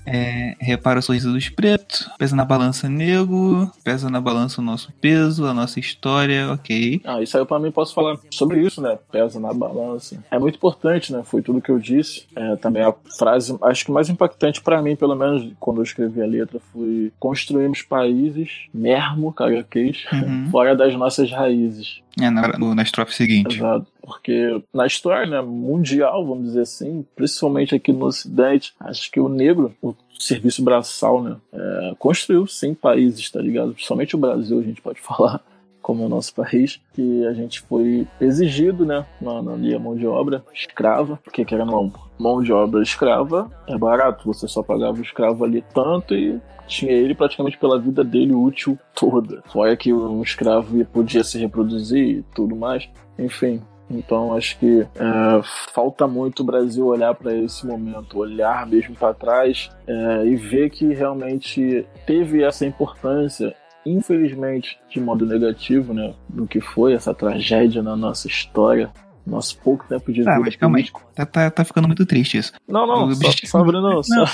É, 0.05 0.55
repara 0.59 0.99
o 0.99 1.01
sorriso 1.01 1.31
dos 1.31 1.49
pretos, 1.49 2.09
pesa 2.17 2.35
na 2.35 2.45
balança 2.45 2.87
nego, 2.87 3.71
pesa 3.83 4.09
na 4.09 4.21
balança 4.21 4.61
o 4.61 4.63
nosso 4.63 4.91
peso, 5.01 5.45
a 5.45 5.53
nossa 5.53 5.79
história, 5.79 6.51
ok. 6.51 7.01
Ah, 7.03 7.21
isso 7.21 7.35
aí 7.37 7.41
eu 7.41 7.47
também 7.47 7.71
posso 7.71 7.93
falar 7.93 8.17
sobre 8.29 8.61
isso, 8.61 8.81
né? 8.81 8.97
Pesa 9.11 9.39
na 9.39 9.53
balança. 9.53 10.23
É 10.29 10.37
muito 10.37 10.55
importante, 10.55 11.11
né? 11.11 11.21
Foi 11.23 11.41
tudo 11.41 11.61
que 11.61 11.71
eu 11.71 11.79
disse. 11.79 12.25
É, 12.35 12.55
também 12.57 12.83
a 12.83 12.93
frase, 13.17 13.57
acho 13.63 13.85
que 13.85 13.91
mais 13.91 14.09
impactante 14.09 14.61
pra 14.61 14.81
mim, 14.81 14.95
pelo 14.95 15.15
menos 15.15 15.51
quando 15.59 15.77
eu 15.77 15.83
escrevi 15.83 16.21
a 16.21 16.25
letra, 16.27 16.59
foi 16.71 17.11
construímos 17.19 17.81
países, 17.81 18.49
mermo, 18.73 19.31
carioquês, 19.33 20.05
Uhum. 20.13 20.49
fora 20.51 20.75
das 20.75 20.93
nossas 20.95 21.31
raízes. 21.31 22.01
É, 22.19 22.29
na, 22.29 22.47
na 22.47 22.83
estrofe 22.83 23.13
seguinte. 23.13 23.57
Exato. 23.57 23.87
Porque 24.01 24.61
na 24.73 24.85
história 24.85 25.25
né, 25.25 25.41
mundial, 25.41 26.25
vamos 26.25 26.45
dizer 26.45 26.61
assim, 26.61 27.05
principalmente 27.15 27.75
aqui 27.75 27.91
no 27.91 28.05
Ocidente, 28.05 28.73
acho 28.79 29.11
que 29.11 29.19
o 29.19 29.27
negro, 29.27 29.75
o 29.81 29.93
serviço 30.17 30.63
braçal, 30.63 31.21
né, 31.21 31.35
é, 31.51 31.93
construiu 31.99 32.47
sim 32.47 32.73
países, 32.73 33.29
tá 33.29 33.41
ligado? 33.41 33.73
Principalmente 33.73 34.15
o 34.15 34.19
Brasil, 34.19 34.59
a 34.59 34.63
gente 34.63 34.81
pode 34.81 34.99
falar 35.03 35.41
como 35.85 36.03
o 36.03 36.09
nosso 36.09 36.33
país, 36.33 36.81
que 36.95 37.27
a 37.27 37.33
gente 37.33 37.61
foi 37.61 38.07
exigido, 38.19 38.83
né, 38.87 39.05
na, 39.21 39.39
mão 39.77 39.95
de 39.95 40.07
obra 40.07 40.43
escrava, 40.51 41.19
porque 41.23 41.45
que 41.45 41.53
era 41.53 41.63
mão, 41.63 41.93
mão 42.17 42.41
de 42.41 42.51
obra 42.51 42.81
escrava 42.81 43.51
é 43.67 43.77
barato, 43.77 44.25
você 44.25 44.47
só 44.47 44.63
pagava 44.63 44.97
o 44.97 45.03
escravo 45.03 45.45
ali 45.45 45.63
tanto 45.75 46.15
e 46.15 46.41
tinha 46.65 46.91
ele 46.91 47.13
praticamente 47.13 47.59
pela 47.59 47.79
vida 47.79 48.03
dele 48.03 48.33
útil 48.33 48.79
toda. 48.95 49.43
Fora 49.45 49.77
que 49.77 49.93
um 49.93 50.23
escravo 50.23 50.83
podia 50.85 51.23
se 51.23 51.37
reproduzir 51.37 52.17
e 52.17 52.23
tudo 52.33 52.55
mais. 52.55 52.89
Enfim, 53.19 53.61
então 53.87 54.33
acho 54.35 54.57
que 54.57 54.81
é, 54.81 55.41
falta 55.71 56.07
muito 56.07 56.39
o 56.39 56.45
Brasil 56.45 56.87
olhar 56.87 57.13
para 57.13 57.31
esse 57.31 57.63
momento, 57.63 58.17
olhar 58.17 58.65
mesmo 58.65 58.95
para 58.95 59.13
trás 59.13 59.69
é, 59.85 60.25
e 60.25 60.35
ver 60.35 60.71
que 60.71 60.91
realmente 60.95 61.85
teve 62.07 62.41
essa 62.41 62.65
importância, 62.65 63.55
infelizmente 63.85 64.79
de 64.89 64.99
modo 64.99 65.25
negativo, 65.25 65.93
né, 65.93 66.13
do 66.27 66.47
que 66.47 66.59
foi 66.59 66.93
essa 66.93 67.13
tragédia 67.13 67.83
na 67.83 67.95
nossa 67.95 68.27
história, 68.27 68.91
nosso 69.25 69.57
pouco 69.59 69.85
tempo 69.87 70.11
de 70.11 70.19
vida 70.19 70.39
mas 70.39 70.55
calma 70.55 70.77
aí. 70.77 70.87
Tá, 71.15 71.25
tá, 71.25 71.49
tá 71.49 71.65
ficando 71.65 71.87
muito 71.87 72.05
triste 72.05 72.37
isso. 72.37 72.53
Não, 72.67 72.85
não, 72.85 73.11
só, 73.15 73.31
só 73.45 73.63
Bruno, 73.63 74.03
só, 74.03 74.25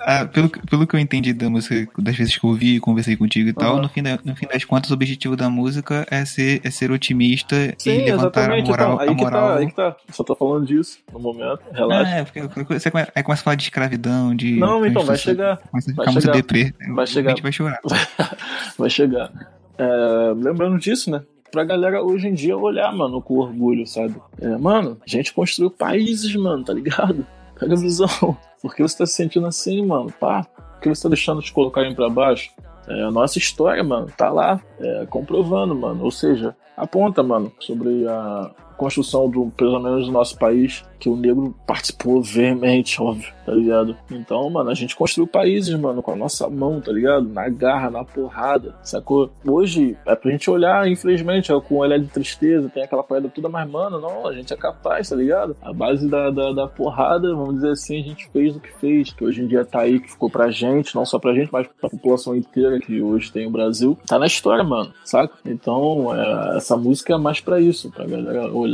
Ah, 0.00 0.24
pelo, 0.26 0.48
que- 0.48 0.64
pelo 0.66 0.86
que 0.86 0.94
eu 0.94 1.00
entendi 1.00 1.32
da 1.32 1.50
música, 1.50 1.88
das 2.00 2.16
vezes 2.16 2.36
que 2.36 2.44
eu 2.44 2.50
ouvi 2.50 2.76
e 2.76 2.80
conversei 2.80 3.16
contigo 3.16 3.48
e 3.48 3.52
tal, 3.52 3.74
Aham. 3.74 3.82
no, 3.82 3.88
fim 3.88 4.02
da- 4.02 4.18
no 4.24 4.36
fim 4.36 4.46
das 4.46 4.64
contas, 4.64 4.90
o 4.90 4.94
objetivo 4.94 5.36
da 5.36 5.50
música 5.50 6.06
é 6.10 6.24
ser, 6.24 6.60
é 6.64 6.70
ser 6.70 6.90
otimista 6.90 7.56
Sim, 7.78 7.90
e 7.90 8.04
levantar 8.04 8.50
a 8.52 8.58
exatamente. 8.58 8.68
moral. 8.68 8.92
então, 8.94 9.00
aí 9.00 9.08
a 9.08 9.14
que 9.16 9.22
moral 9.22 9.48
tá, 9.48 9.56
aí 9.56 9.66
que 9.66 9.74
tá. 9.74 9.96
Só 10.12 10.22
tô 10.24 10.34
falando 10.36 10.66
disso 10.66 10.98
no 11.12 11.18
momento. 11.18 11.60
Relaxa. 11.72 12.10
É, 12.10 12.24
porque 12.24 12.74
você 12.74 12.90
come- 12.90 13.06
aí 13.14 13.22
começa 13.22 13.42
a 13.42 13.44
falar 13.44 13.56
de 13.56 13.64
escravidão, 13.64 14.34
de. 14.36 14.56
não, 14.56 14.84
então 14.86 15.04
vai 15.04 15.16
chegar. 15.16 15.56
Começa 15.70 15.90
a 15.90 15.94
vai 15.94 16.04
ficar 16.06 16.12
muito 16.12 16.20
chegar. 16.24 16.36
deprê. 16.36 16.74
Vai 16.94 17.06
chegar. 17.06 17.30
A 17.32 17.34
gente 17.34 17.42
vai 17.42 17.52
chorar. 17.52 17.80
vai 18.78 18.90
chegar. 18.90 19.30
É, 19.76 20.32
lembrando 20.36 20.78
disso, 20.78 21.10
né? 21.10 21.22
Pra 21.50 21.64
galera 21.64 22.02
hoje 22.02 22.28
em 22.28 22.34
dia 22.34 22.56
olhar, 22.56 22.92
mano, 22.92 23.22
com 23.22 23.38
orgulho, 23.38 23.86
sabe? 23.86 24.14
É, 24.40 24.56
mano, 24.56 24.98
a 25.04 25.08
gente 25.08 25.32
construiu 25.32 25.70
países, 25.70 26.34
mano, 26.36 26.64
tá 26.64 26.72
ligado? 26.72 27.26
Pega 27.58 27.74
a 27.74 27.78
visão. 27.78 28.36
Por 28.60 28.74
que 28.74 28.82
você 28.82 28.98
tá 28.98 29.06
se 29.06 29.14
sentindo 29.14 29.46
assim, 29.46 29.84
mano? 29.84 30.12
Pá, 30.20 30.44
por 30.44 30.80
que 30.80 30.88
você 30.88 31.02
tá 31.02 31.08
deixando 31.08 31.42
te 31.42 31.52
colocarem 31.52 31.94
pra 31.94 32.08
baixo? 32.08 32.50
É, 32.86 33.02
a 33.02 33.10
nossa 33.10 33.38
história, 33.38 33.82
mano, 33.84 34.08
tá 34.16 34.30
lá, 34.30 34.60
é, 34.78 35.06
comprovando, 35.06 35.74
mano. 35.74 36.04
Ou 36.04 36.10
seja, 36.10 36.56
aponta, 36.76 37.22
mano, 37.22 37.52
sobre 37.60 38.06
a 38.06 38.50
construção 38.78 39.28
do, 39.28 39.50
pelo 39.56 39.78
menos 39.80 40.06
do 40.06 40.12
nosso 40.12 40.38
país, 40.38 40.84
que 40.98 41.08
o 41.08 41.16
negro 41.16 41.54
participou 41.66 42.22
veemente, 42.22 43.00
óbvio, 43.02 43.32
tá 43.44 43.52
ligado? 43.52 43.96
Então, 44.10 44.48
mano, 44.48 44.70
a 44.70 44.74
gente 44.74 44.96
construiu 44.96 45.26
países, 45.26 45.74
mano, 45.78 46.02
com 46.02 46.12
a 46.12 46.16
nossa 46.16 46.48
mão, 46.48 46.80
tá 46.80 46.92
ligado? 46.92 47.28
Na 47.28 47.48
garra, 47.48 47.90
na 47.90 48.04
porrada, 48.04 48.74
sacou? 48.82 49.30
Hoje, 49.46 49.96
é 50.06 50.14
pra 50.14 50.30
gente 50.30 50.50
olhar, 50.50 50.88
infelizmente, 50.88 51.52
é 51.52 51.60
com 51.60 51.76
um 51.76 51.78
olhar 51.78 51.98
de 51.98 52.06
tristeza, 52.06 52.68
tem 52.68 52.82
aquela 52.82 53.02
parada 53.02 53.28
toda, 53.28 53.48
mas, 53.48 53.68
mano, 53.68 54.00
não, 54.00 54.26
a 54.26 54.32
gente 54.32 54.52
é 54.52 54.56
capaz, 54.56 55.08
tá 55.08 55.16
ligado? 55.16 55.56
A 55.60 55.72
base 55.72 56.08
da, 56.08 56.30
da, 56.30 56.52
da 56.52 56.66
porrada, 56.66 57.34
vamos 57.34 57.56
dizer 57.56 57.70
assim, 57.70 58.00
a 58.00 58.02
gente 58.02 58.28
fez 58.30 58.56
o 58.56 58.60
que 58.60 58.72
fez, 58.74 59.12
que 59.12 59.24
hoje 59.24 59.42
em 59.42 59.46
dia 59.46 59.64
tá 59.64 59.80
aí, 59.80 60.00
que 60.00 60.10
ficou 60.10 60.30
pra 60.30 60.50
gente, 60.50 60.94
não 60.94 61.04
só 61.04 61.18
pra 61.18 61.34
gente, 61.34 61.52
mas 61.52 61.66
pra 61.80 61.90
população 61.90 62.34
inteira 62.34 62.78
que 62.78 63.00
hoje 63.00 63.32
tem 63.32 63.46
o 63.46 63.50
Brasil, 63.50 63.98
tá 64.06 64.18
na 64.18 64.26
história, 64.26 64.64
mano, 64.64 64.92
saca? 65.04 65.34
Então, 65.44 66.14
é, 66.14 66.56
essa 66.56 66.76
música 66.76 67.14
é 67.14 67.18
mais 67.18 67.40
pra 67.40 67.60
isso, 67.60 67.90
pra 67.90 68.06
galera 68.06 68.52
olhar, 68.52 68.67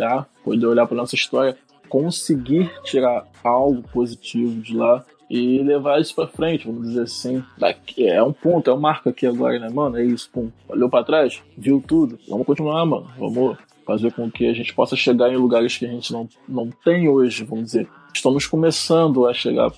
poder 0.44 0.66
olhar 0.66 0.86
pra 0.86 0.96
nossa 0.96 1.14
história, 1.14 1.56
conseguir 1.88 2.70
tirar 2.82 3.26
algo 3.42 3.82
positivo 3.92 4.60
de 4.60 4.76
lá 4.76 5.04
e 5.28 5.62
levar 5.62 6.00
isso 6.00 6.14
pra 6.14 6.26
frente, 6.26 6.66
vamos 6.66 6.88
dizer 6.88 7.02
assim. 7.02 7.42
Daqui, 7.56 8.06
é 8.06 8.22
um 8.22 8.32
ponto, 8.32 8.70
é 8.70 8.74
um 8.74 8.80
marco 8.80 9.08
aqui 9.08 9.26
agora, 9.26 9.58
né, 9.58 9.68
mano? 9.68 9.96
É 9.96 10.04
isso, 10.04 10.30
pum. 10.32 10.50
Olhou 10.68 10.88
pra 10.88 11.04
trás, 11.04 11.42
viu 11.56 11.82
tudo. 11.86 12.18
Vamos 12.28 12.46
continuar, 12.46 12.84
mano. 12.84 13.10
Vamos 13.18 13.56
fazer 13.86 14.12
com 14.12 14.30
que 14.30 14.46
a 14.46 14.54
gente 14.54 14.74
possa 14.74 14.96
chegar 14.96 15.32
em 15.32 15.36
lugares 15.36 15.76
que 15.76 15.86
a 15.86 15.88
gente 15.88 16.12
não, 16.12 16.28
não 16.48 16.70
tem 16.84 17.08
hoje, 17.08 17.44
vamos 17.44 17.66
dizer. 17.66 17.88
Estamos 18.14 18.46
começando 18.46 19.26
a 19.26 19.34
chegar, 19.34 19.70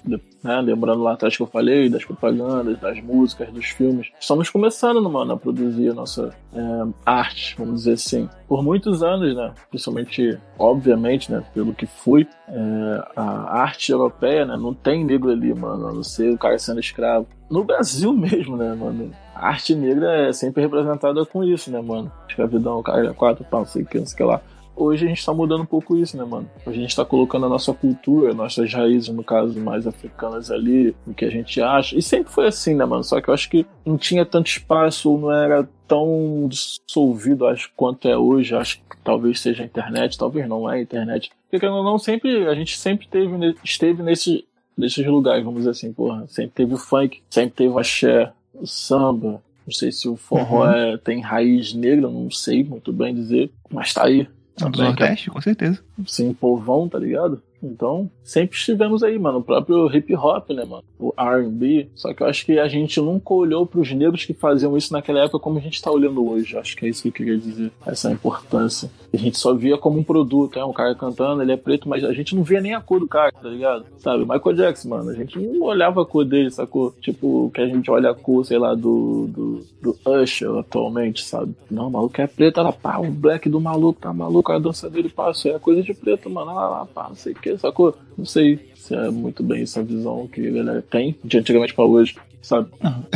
né, 0.42 0.60
lembrando 0.60 1.02
lá 1.02 1.14
atrás 1.14 1.36
que 1.36 1.42
eu 1.42 1.46
falei, 1.46 1.88
das 1.88 2.04
propagandas, 2.04 2.78
das 2.78 3.02
músicas, 3.02 3.50
dos 3.50 3.66
filmes, 3.66 4.08
estamos 4.20 4.50
começando, 4.50 5.08
mano, 5.08 5.32
a 5.32 5.36
produzir 5.36 5.90
a 5.90 5.94
nossa 5.94 6.34
é, 6.54 6.60
arte, 7.04 7.56
vamos 7.58 7.80
dizer 7.80 7.92
assim. 7.92 8.28
Por 8.46 8.62
muitos 8.62 9.02
anos, 9.02 9.34
né, 9.34 9.52
principalmente, 9.70 10.38
obviamente, 10.58 11.32
né, 11.32 11.42
pelo 11.54 11.74
que 11.74 11.86
fui, 11.86 12.26
é, 12.48 13.04
a 13.16 13.60
arte 13.60 13.90
europeia, 13.90 14.44
né, 14.44 14.56
não 14.56 14.74
tem 14.74 15.04
negro 15.04 15.30
ali, 15.30 15.54
mano, 15.54 15.88
a 15.88 15.92
não 15.92 16.02
ser 16.02 16.32
o 16.32 16.38
cara 16.38 16.58
sendo 16.58 16.80
escravo. 16.80 17.26
No 17.50 17.64
Brasil 17.64 18.12
mesmo, 18.14 18.56
né, 18.56 18.74
mano, 18.74 19.10
a 19.34 19.48
arte 19.48 19.74
negra 19.74 20.28
é 20.28 20.32
sempre 20.32 20.62
representada 20.62 21.24
com 21.24 21.42
isso, 21.42 21.70
né, 21.70 21.80
mano? 21.80 22.10
Escravidão, 22.28 22.82
cara, 22.82 23.14
quatro 23.14 23.44
pau, 23.44 23.60
não 23.60 23.66
sei 23.66 23.82
o 23.82 23.86
que, 23.86 23.98
não 23.98 24.06
sei 24.06 24.14
o 24.14 24.16
que 24.16 24.24
lá 24.24 24.40
hoje 24.76 25.06
a 25.06 25.08
gente 25.08 25.24
tá 25.24 25.32
mudando 25.32 25.62
um 25.62 25.66
pouco 25.66 25.96
isso, 25.96 26.16
né, 26.16 26.24
mano? 26.24 26.48
A 26.66 26.70
gente 26.70 26.94
tá 26.94 27.04
colocando 27.04 27.46
a 27.46 27.48
nossa 27.48 27.72
cultura, 27.72 28.34
nossas 28.34 28.72
raízes, 28.72 29.08
no 29.08 29.24
caso, 29.24 29.58
mais 29.58 29.86
africanas 29.86 30.50
ali, 30.50 30.94
o 31.06 31.14
que 31.14 31.24
a 31.24 31.30
gente 31.30 31.60
acha. 31.60 31.96
E 31.96 32.02
sempre 32.02 32.32
foi 32.32 32.46
assim, 32.46 32.74
né, 32.74 32.84
mano? 32.84 33.02
Só 33.02 33.20
que 33.20 33.28
eu 33.28 33.34
acho 33.34 33.48
que 33.48 33.66
não 33.84 33.96
tinha 33.96 34.24
tanto 34.24 34.48
espaço, 34.48 35.10
ou 35.10 35.18
não 35.18 35.32
era 35.32 35.68
tão 35.88 36.46
dissolvido, 36.48 37.46
acho, 37.46 37.70
quanto 37.74 38.06
é 38.06 38.16
hoje. 38.16 38.54
Acho 38.54 38.78
que 38.78 38.96
talvez 39.02 39.40
seja 39.40 39.62
a 39.62 39.66
internet, 39.66 40.18
talvez 40.18 40.48
não 40.48 40.70
é 40.70 40.76
a 40.76 40.82
internet. 40.82 41.30
Porque 41.50 41.66
não, 41.66 41.98
sempre, 41.98 42.46
a 42.46 42.54
gente 42.54 42.76
sempre 42.76 43.08
teve, 43.08 43.56
esteve 43.64 44.02
nesse, 44.02 44.44
nesses 44.76 45.06
lugares, 45.06 45.44
vamos 45.44 45.60
dizer 45.60 45.70
assim, 45.70 45.92
porra. 45.92 46.26
Sempre 46.28 46.52
teve 46.52 46.74
o 46.74 46.78
funk, 46.78 47.22
sempre 47.30 47.56
teve 47.56 47.72
o 47.72 47.78
axé, 47.78 48.32
o 48.54 48.66
samba. 48.66 49.40
Não 49.66 49.72
sei 49.72 49.90
se 49.90 50.08
o 50.08 50.16
forró 50.16 50.64
uhum. 50.64 50.70
é, 50.70 50.96
tem 50.96 51.20
raiz 51.20 51.74
negra, 51.74 52.08
não 52.08 52.30
sei 52.30 52.62
muito 52.62 52.92
bem 52.92 53.12
dizer, 53.12 53.50
mas 53.68 53.92
tá 53.92 54.04
aí. 54.04 54.28
Não, 54.60 54.70
do 54.70 54.82
Nordeste, 54.82 55.30
com 55.30 55.40
certeza. 55.40 55.80
Sim, 56.06 56.32
povão, 56.32 56.88
tá 56.88 56.98
ligado? 56.98 57.42
Então, 57.66 58.10
sempre 58.22 58.56
estivemos 58.56 59.02
aí, 59.02 59.18
mano. 59.18 59.38
O 59.38 59.42
próprio 59.42 59.94
hip 59.94 60.14
hop, 60.14 60.50
né, 60.50 60.64
mano? 60.64 60.84
O 60.98 61.12
RB. 61.18 61.88
Só 61.94 62.12
que 62.14 62.22
eu 62.22 62.26
acho 62.26 62.44
que 62.44 62.58
a 62.58 62.68
gente 62.68 63.00
nunca 63.00 63.34
olhou 63.34 63.66
pros 63.66 63.92
negros 63.92 64.24
que 64.24 64.34
faziam 64.34 64.76
isso 64.76 64.92
naquela 64.92 65.20
época 65.20 65.38
como 65.38 65.58
a 65.58 65.62
gente 65.62 65.82
tá 65.82 65.90
olhando 65.90 66.26
hoje. 66.28 66.56
Acho 66.56 66.76
que 66.76 66.86
é 66.86 66.88
isso 66.88 67.02
que 67.02 67.08
eu 67.08 67.12
queria 67.12 67.38
dizer. 67.38 67.70
Essa 67.86 68.10
importância. 68.10 68.90
A 69.12 69.16
gente 69.16 69.38
só 69.38 69.54
via 69.54 69.78
como 69.78 69.98
um 69.98 70.04
produto, 70.04 70.58
é 70.58 70.64
um 70.64 70.72
cara 70.72 70.94
cantando, 70.94 71.42
ele 71.42 71.52
é 71.52 71.56
preto, 71.56 71.88
mas 71.88 72.04
a 72.04 72.12
gente 72.12 72.34
não 72.34 72.42
via 72.42 72.60
nem 72.60 72.74
a 72.74 72.80
cor 72.80 73.00
do 73.00 73.08
cara, 73.08 73.32
tá 73.32 73.48
ligado? 73.48 73.86
Sabe? 73.98 74.24
Michael 74.24 74.56
Jackson, 74.56 74.88
mano. 74.88 75.10
A 75.10 75.14
gente 75.14 75.38
não 75.38 75.66
olhava 75.66 76.02
a 76.02 76.06
cor 76.06 76.24
dele, 76.24 76.50
sacou? 76.50 76.94
Tipo, 77.00 77.50
que 77.54 77.60
a 77.60 77.66
gente 77.66 77.90
olha 77.90 78.10
a 78.10 78.14
cor, 78.14 78.44
sei 78.44 78.58
lá, 78.58 78.74
do, 78.74 79.26
do, 79.28 79.66
do 79.80 79.98
Usher 80.04 80.50
atualmente, 80.58 81.24
sabe? 81.24 81.54
Não, 81.70 81.88
o 81.88 81.90
maluco 81.90 82.20
é 82.20 82.26
preto, 82.26 82.60
ela 82.60 82.72
pá, 82.72 82.98
o 82.98 83.10
black 83.10 83.48
do 83.48 83.60
maluco 83.60 84.00
tá 84.00 84.12
maluco, 84.12 84.52
a 84.52 84.58
dança 84.58 84.90
dele 84.90 85.08
passa, 85.08 85.48
é 85.48 85.58
coisa 85.58 85.82
de 85.82 85.94
preto, 85.94 86.28
mano. 86.28 86.54
Lá, 86.54 86.68
lá, 86.68 86.86
pá, 86.86 87.06
não 87.08 87.16
sei 87.16 87.32
o 87.32 87.36
que 87.36 87.55
sacou? 87.58 87.96
Não 88.16 88.24
sei 88.24 88.72
se 88.74 88.94
é 88.94 89.10
muito 89.10 89.42
bem 89.42 89.62
essa 89.62 89.82
visão 89.82 90.28
que 90.32 90.40
ele 90.40 90.82
tem 90.82 91.16
de 91.24 91.38
antigamente 91.38 91.74
pra 91.74 91.84
hoje, 91.84 92.14
sabe? 92.40 92.68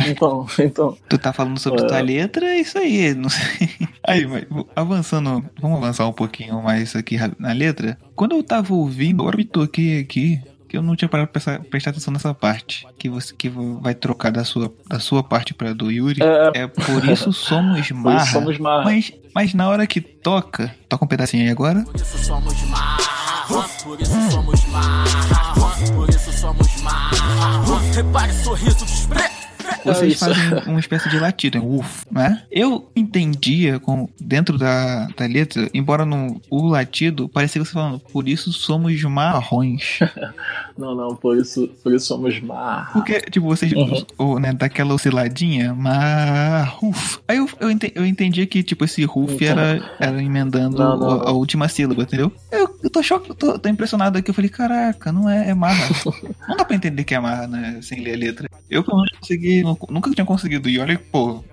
Então, 0.07 0.45
então. 0.59 0.97
Tu 1.07 1.17
tá 1.17 1.31
falando 1.31 1.59
sobre 1.59 1.81
é... 1.83 1.87
tua 1.87 2.01
letra, 2.01 2.45
é 2.45 2.59
isso 2.59 2.77
aí, 2.77 3.13
não 3.13 3.29
sei. 3.29 3.69
Aí, 4.03 4.25
mas 4.25 4.45
avançando, 4.75 5.45
vamos 5.61 5.77
avançar 5.77 6.07
um 6.07 6.13
pouquinho 6.13 6.61
mais 6.61 6.95
aqui 6.95 7.17
na 7.37 7.53
letra. 7.53 7.97
Quando 8.15 8.35
eu 8.35 8.43
tava 8.43 8.73
ouvindo, 8.73 9.21
agora 9.21 9.37
me 9.37 9.45
toquei 9.45 9.99
aqui, 9.99 10.41
que 10.67 10.75
eu 10.75 10.81
não 10.81 10.95
tinha 10.95 11.07
parado 11.07 11.29
pra 11.29 11.59
prestar 11.59 11.91
atenção 11.91 12.11
nessa 12.11 12.33
parte. 12.33 12.87
Que 12.97 13.09
você 13.09 13.33
que 13.35 13.47
vai 13.49 13.93
trocar 13.93 14.31
da 14.31 14.43
sua, 14.43 14.73
da 14.89 14.99
sua 14.99 15.21
parte 15.21 15.53
pra 15.53 15.71
do 15.71 15.91
Yuri. 15.91 16.19
É, 16.23 16.61
é 16.63 16.67
por 16.67 17.07
isso 17.07 17.31
somos 17.33 17.91
marra. 17.91 18.23
Isso 18.23 18.31
somos 18.31 18.57
marra. 18.57 18.85
Mas, 18.85 19.13
mas 19.35 19.53
na 19.53 19.69
hora 19.69 19.85
que 19.85 20.01
toca, 20.01 20.75
toca 20.89 21.05
um 21.05 21.07
pedacinho 21.07 21.43
aí 21.43 21.49
agora. 21.49 21.83
Por 21.83 21.95
isso 21.95 22.17
somos 22.17 22.59
marra 22.63 23.20
por 23.83 24.01
isso 24.01 24.31
somos 24.31 24.65
marra, 24.65 25.05
por 25.93 26.09
isso 26.09 26.31
somos 26.31 26.81
marra. 26.81 27.79
Repare 27.93 28.31
o 28.31 28.43
sorriso 28.43 28.85
dos 28.85 29.05
pretos. 29.05 29.50
Vocês 29.83 30.19
fazem 30.19 30.43
uma 30.67 30.79
espécie 30.79 31.09
de 31.09 31.19
latido, 31.19 31.57
é 31.57 31.61
uff, 31.61 32.05
né? 32.11 32.43
Eu 32.51 32.89
entendia 32.95 33.79
com, 33.79 34.07
dentro 34.19 34.57
da, 34.57 35.07
da 35.17 35.25
letra, 35.25 35.69
embora 35.73 36.05
no 36.05 36.41
o 36.49 36.67
latido 36.67 37.27
parecia 37.29 37.63
você 37.63 37.71
falando, 37.71 37.99
por 37.99 38.27
isso 38.27 38.51
somos 38.51 39.01
marrões. 39.03 39.99
não, 40.77 40.95
não, 40.95 41.15
por 41.15 41.37
isso, 41.37 41.67
por 41.83 41.93
isso 41.93 42.05
somos 42.05 42.39
marrões. 42.41 42.93
Porque, 42.93 43.21
tipo, 43.29 43.47
vocês, 43.47 43.71
uhum. 43.73 44.05
o, 44.17 44.39
né, 44.39 44.53
daquela 44.53 44.93
osciladinha, 44.93 45.73
marruf. 45.73 47.19
Aí 47.27 47.37
eu, 47.37 47.49
eu, 47.59 47.71
entendi, 47.71 47.93
eu 47.95 48.05
entendia 48.05 48.45
que, 48.45 48.63
tipo, 48.63 48.85
esse 48.85 49.03
ruf 49.03 49.33
então, 49.33 49.47
era, 49.47 49.91
era 49.99 50.23
emendando 50.23 50.77
não, 50.77 50.97
não, 50.97 51.21
a, 51.21 51.29
a, 51.29 51.31
última 51.31 51.67
sílaba, 51.67 52.03
entendeu? 52.03 52.31
Eu, 52.51 52.79
eu 52.83 52.89
tô 52.89 53.01
choque, 53.01 53.33
tô, 53.35 53.57
tô 53.57 53.69
impressionado 53.69 54.17
aqui, 54.17 54.29
eu 54.29 54.33
falei, 54.33 54.49
caraca, 54.49 55.11
não 55.11 55.29
é, 55.29 55.49
é 55.49 55.53
marra. 55.53 55.87
não 56.47 56.57
dá 56.57 56.65
pra 56.65 56.75
entender 56.75 57.03
que 57.03 57.15
é 57.15 57.19
marra, 57.19 57.47
né, 57.47 57.79
sem 57.81 58.01
ler 58.01 58.13
a 58.13 58.17
letra. 58.17 58.49
Eu, 58.69 58.83
pelo 58.83 58.97
menos, 58.97 59.11
consegui 59.19 59.60
nunca 59.63 60.11
tinha 60.11 60.25
conseguido. 60.25 60.69
E 60.69 60.79
olha, 60.79 60.99
pô, 61.11 61.43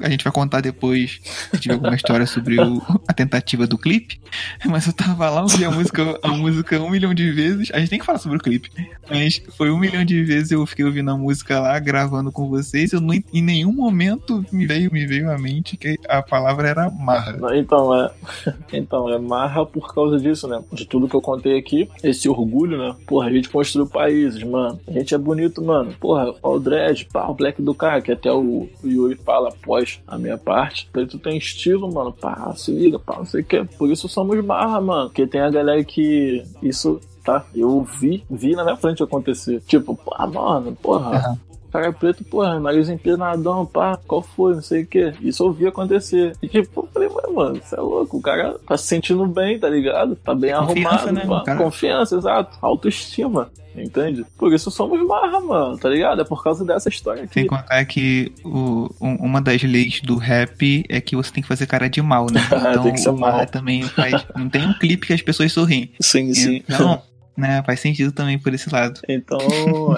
a 0.00 0.08
gente 0.08 0.24
vai 0.24 0.32
contar 0.32 0.60
depois 0.60 1.20
se 1.50 1.60
tiver 1.60 1.74
alguma 1.74 1.94
história 1.94 2.26
sobre 2.26 2.60
o, 2.60 2.82
a 3.06 3.12
tentativa 3.12 3.66
do 3.66 3.78
clipe. 3.78 4.20
Mas 4.64 4.86
eu 4.86 4.92
tava 4.92 5.28
lá, 5.28 5.42
ouvi 5.42 5.64
a 5.64 5.70
música, 5.70 6.18
a 6.22 6.28
música 6.28 6.80
um 6.80 6.90
milhão 6.90 7.12
de 7.12 7.30
vezes. 7.30 7.70
A 7.72 7.78
gente 7.78 7.90
tem 7.90 7.98
que 7.98 8.04
falar 8.04 8.18
sobre 8.18 8.38
o 8.38 8.40
clipe. 8.40 8.70
Mas 9.08 9.42
foi 9.56 9.70
um 9.70 9.78
milhão 9.78 10.04
de 10.04 10.22
vezes 10.24 10.50
eu 10.50 10.64
fiquei 10.66 10.84
ouvindo 10.84 11.10
a 11.10 11.16
música 11.16 11.60
lá, 11.60 11.78
gravando 11.78 12.32
com 12.32 12.48
vocês. 12.48 12.92
Eu 12.92 13.00
não, 13.00 13.14
em 13.14 13.42
nenhum 13.42 13.72
momento 13.72 14.44
me 14.52 14.66
veio, 14.66 14.92
me 14.92 15.06
veio 15.06 15.30
à 15.30 15.38
mente 15.38 15.76
que 15.76 15.98
a 16.08 16.22
palavra 16.22 16.68
era 16.68 16.90
marra. 16.90 17.38
Então, 17.54 17.94
é. 17.94 18.10
Então, 18.72 19.08
é 19.08 19.18
marra 19.18 19.66
por 19.66 19.92
causa 19.94 20.18
disso, 20.18 20.48
né? 20.48 20.62
De 20.72 20.86
tudo 20.86 21.08
que 21.08 21.14
eu 21.14 21.20
contei 21.20 21.58
aqui. 21.58 21.88
Esse 22.02 22.28
orgulho, 22.28 22.78
né? 22.78 22.96
Porra, 23.06 23.28
a 23.28 23.32
gente 23.32 23.48
construiu 23.48 23.86
países, 23.86 24.42
mano. 24.42 24.80
A 24.88 24.92
gente 24.92 25.14
é 25.14 25.18
bonito, 25.18 25.62
mano. 25.62 25.94
Porra, 26.00 26.34
o 26.42 26.58
Dredd, 26.58 27.06
o 27.14 27.34
Black 27.34 27.60
do 27.60 27.74
cara, 27.74 28.00
que 28.00 28.12
até 28.12 28.32
o, 28.32 28.68
Yuri 28.84 29.16
fala, 29.16 29.52
após 29.72 30.00
a 30.06 30.18
minha 30.18 30.36
parte. 30.36 30.88
tu 30.92 31.18
tem 31.18 31.38
estilo, 31.38 31.92
mano. 31.92 32.12
Pá, 32.12 32.52
se 32.54 32.70
liga, 32.72 32.98
pá, 32.98 33.16
não 33.16 33.24
sei 33.24 33.40
o 33.40 33.44
que. 33.44 33.64
Por 33.64 33.90
isso 33.90 34.08
somos 34.08 34.44
barra, 34.44 34.80
mano. 34.80 35.08
Porque 35.08 35.26
tem 35.26 35.40
a 35.40 35.50
galera 35.50 35.82
que. 35.82 36.44
Isso 36.62 37.00
tá? 37.24 37.44
Eu 37.54 37.82
vi, 37.82 38.24
vi 38.28 38.54
na 38.54 38.64
minha 38.64 38.76
frente 38.76 39.02
acontecer. 39.02 39.62
Tipo, 39.66 39.96
pá, 39.96 40.26
mano, 40.26 40.76
porra. 40.80 41.30
Uhum 41.30 41.51
cara 41.72 41.88
é 41.88 41.92
preto, 41.92 42.22
porra, 42.24 42.60
nariz 42.60 42.88
empinadão, 42.88 43.64
pá, 43.64 43.98
qual 44.06 44.22
foi, 44.22 44.54
não 44.54 44.62
sei 44.62 44.82
o 44.82 44.86
que. 44.86 45.14
Isso 45.22 45.42
eu 45.44 45.52
vi 45.52 45.66
acontecer. 45.66 46.36
E 46.42 46.48
tipo, 46.48 46.88
eu 46.94 47.08
falei, 47.08 47.34
mano, 47.34 47.60
você 47.62 47.74
é 47.74 47.80
louco, 47.80 48.18
o 48.18 48.22
cara 48.22 48.56
tá 48.66 48.76
se 48.76 48.86
sentindo 48.86 49.26
bem, 49.26 49.58
tá 49.58 49.68
ligado? 49.68 50.14
Tá 50.16 50.34
bem 50.34 50.54
confiança, 50.54 51.08
arrumado, 51.08 51.46
né. 51.46 51.56
Confiança, 51.56 52.16
exato. 52.16 52.58
Autoestima. 52.60 53.50
Entende? 53.74 54.22
Por 54.36 54.52
isso 54.52 54.70
somos 54.70 55.00
marra, 55.06 55.40
mano, 55.40 55.78
tá 55.78 55.88
ligado? 55.88 56.20
É 56.20 56.24
por 56.24 56.44
causa 56.44 56.62
dessa 56.62 56.90
história 56.90 57.24
aqui. 57.24 57.32
Sem 57.32 57.46
contar 57.46 57.82
que 57.86 58.30
o, 58.44 58.90
um, 59.00 59.14
uma 59.14 59.40
das 59.40 59.62
leis 59.62 60.02
do 60.02 60.16
rap 60.16 60.84
é 60.90 61.00
que 61.00 61.16
você 61.16 61.32
tem 61.32 61.42
que 61.42 61.48
fazer 61.48 61.66
cara 61.66 61.88
de 61.88 62.02
mal, 62.02 62.26
né? 62.30 62.42
Então 62.52 62.82
tem 62.82 62.92
que 62.92 63.00
ser 63.00 63.08
o 63.08 63.16
marra 63.16 63.38
mal. 63.38 63.46
também 63.46 63.82
faz. 63.82 64.26
Não 64.36 64.48
tem 64.48 64.66
um 64.66 64.74
clipe 64.74 65.06
que 65.06 65.12
as 65.14 65.22
pessoas 65.22 65.52
sorriem. 65.52 65.90
Sim, 66.00 66.34
sim. 66.34 66.62
Então, 66.68 67.00
né? 67.36 67.62
Faz 67.64 67.80
sentido 67.80 68.12
também 68.12 68.38
por 68.38 68.52
esse 68.52 68.72
lado. 68.72 69.00
Então, 69.08 69.38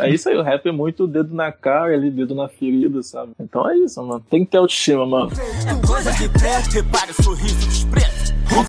é 0.01 0.11
isso 0.11 0.29
aí. 0.29 0.37
O 0.37 0.43
rap 0.43 0.67
é 0.67 0.73
muito 0.73 1.07
dedo 1.07 1.35
na 1.35 1.51
cara, 1.53 1.93
ali, 1.95 2.11
dedo 2.11 2.35
na 2.35 2.49
ferida, 2.49 3.03
sabe? 3.03 3.33
Então 3.39 3.69
é 3.69 3.77
isso, 3.79 4.03
mano. 4.03 4.25
Tem 4.31 4.45
que 4.45 4.51
ter 4.51 4.59
autoestima, 4.59 5.07
mano. 5.07 5.31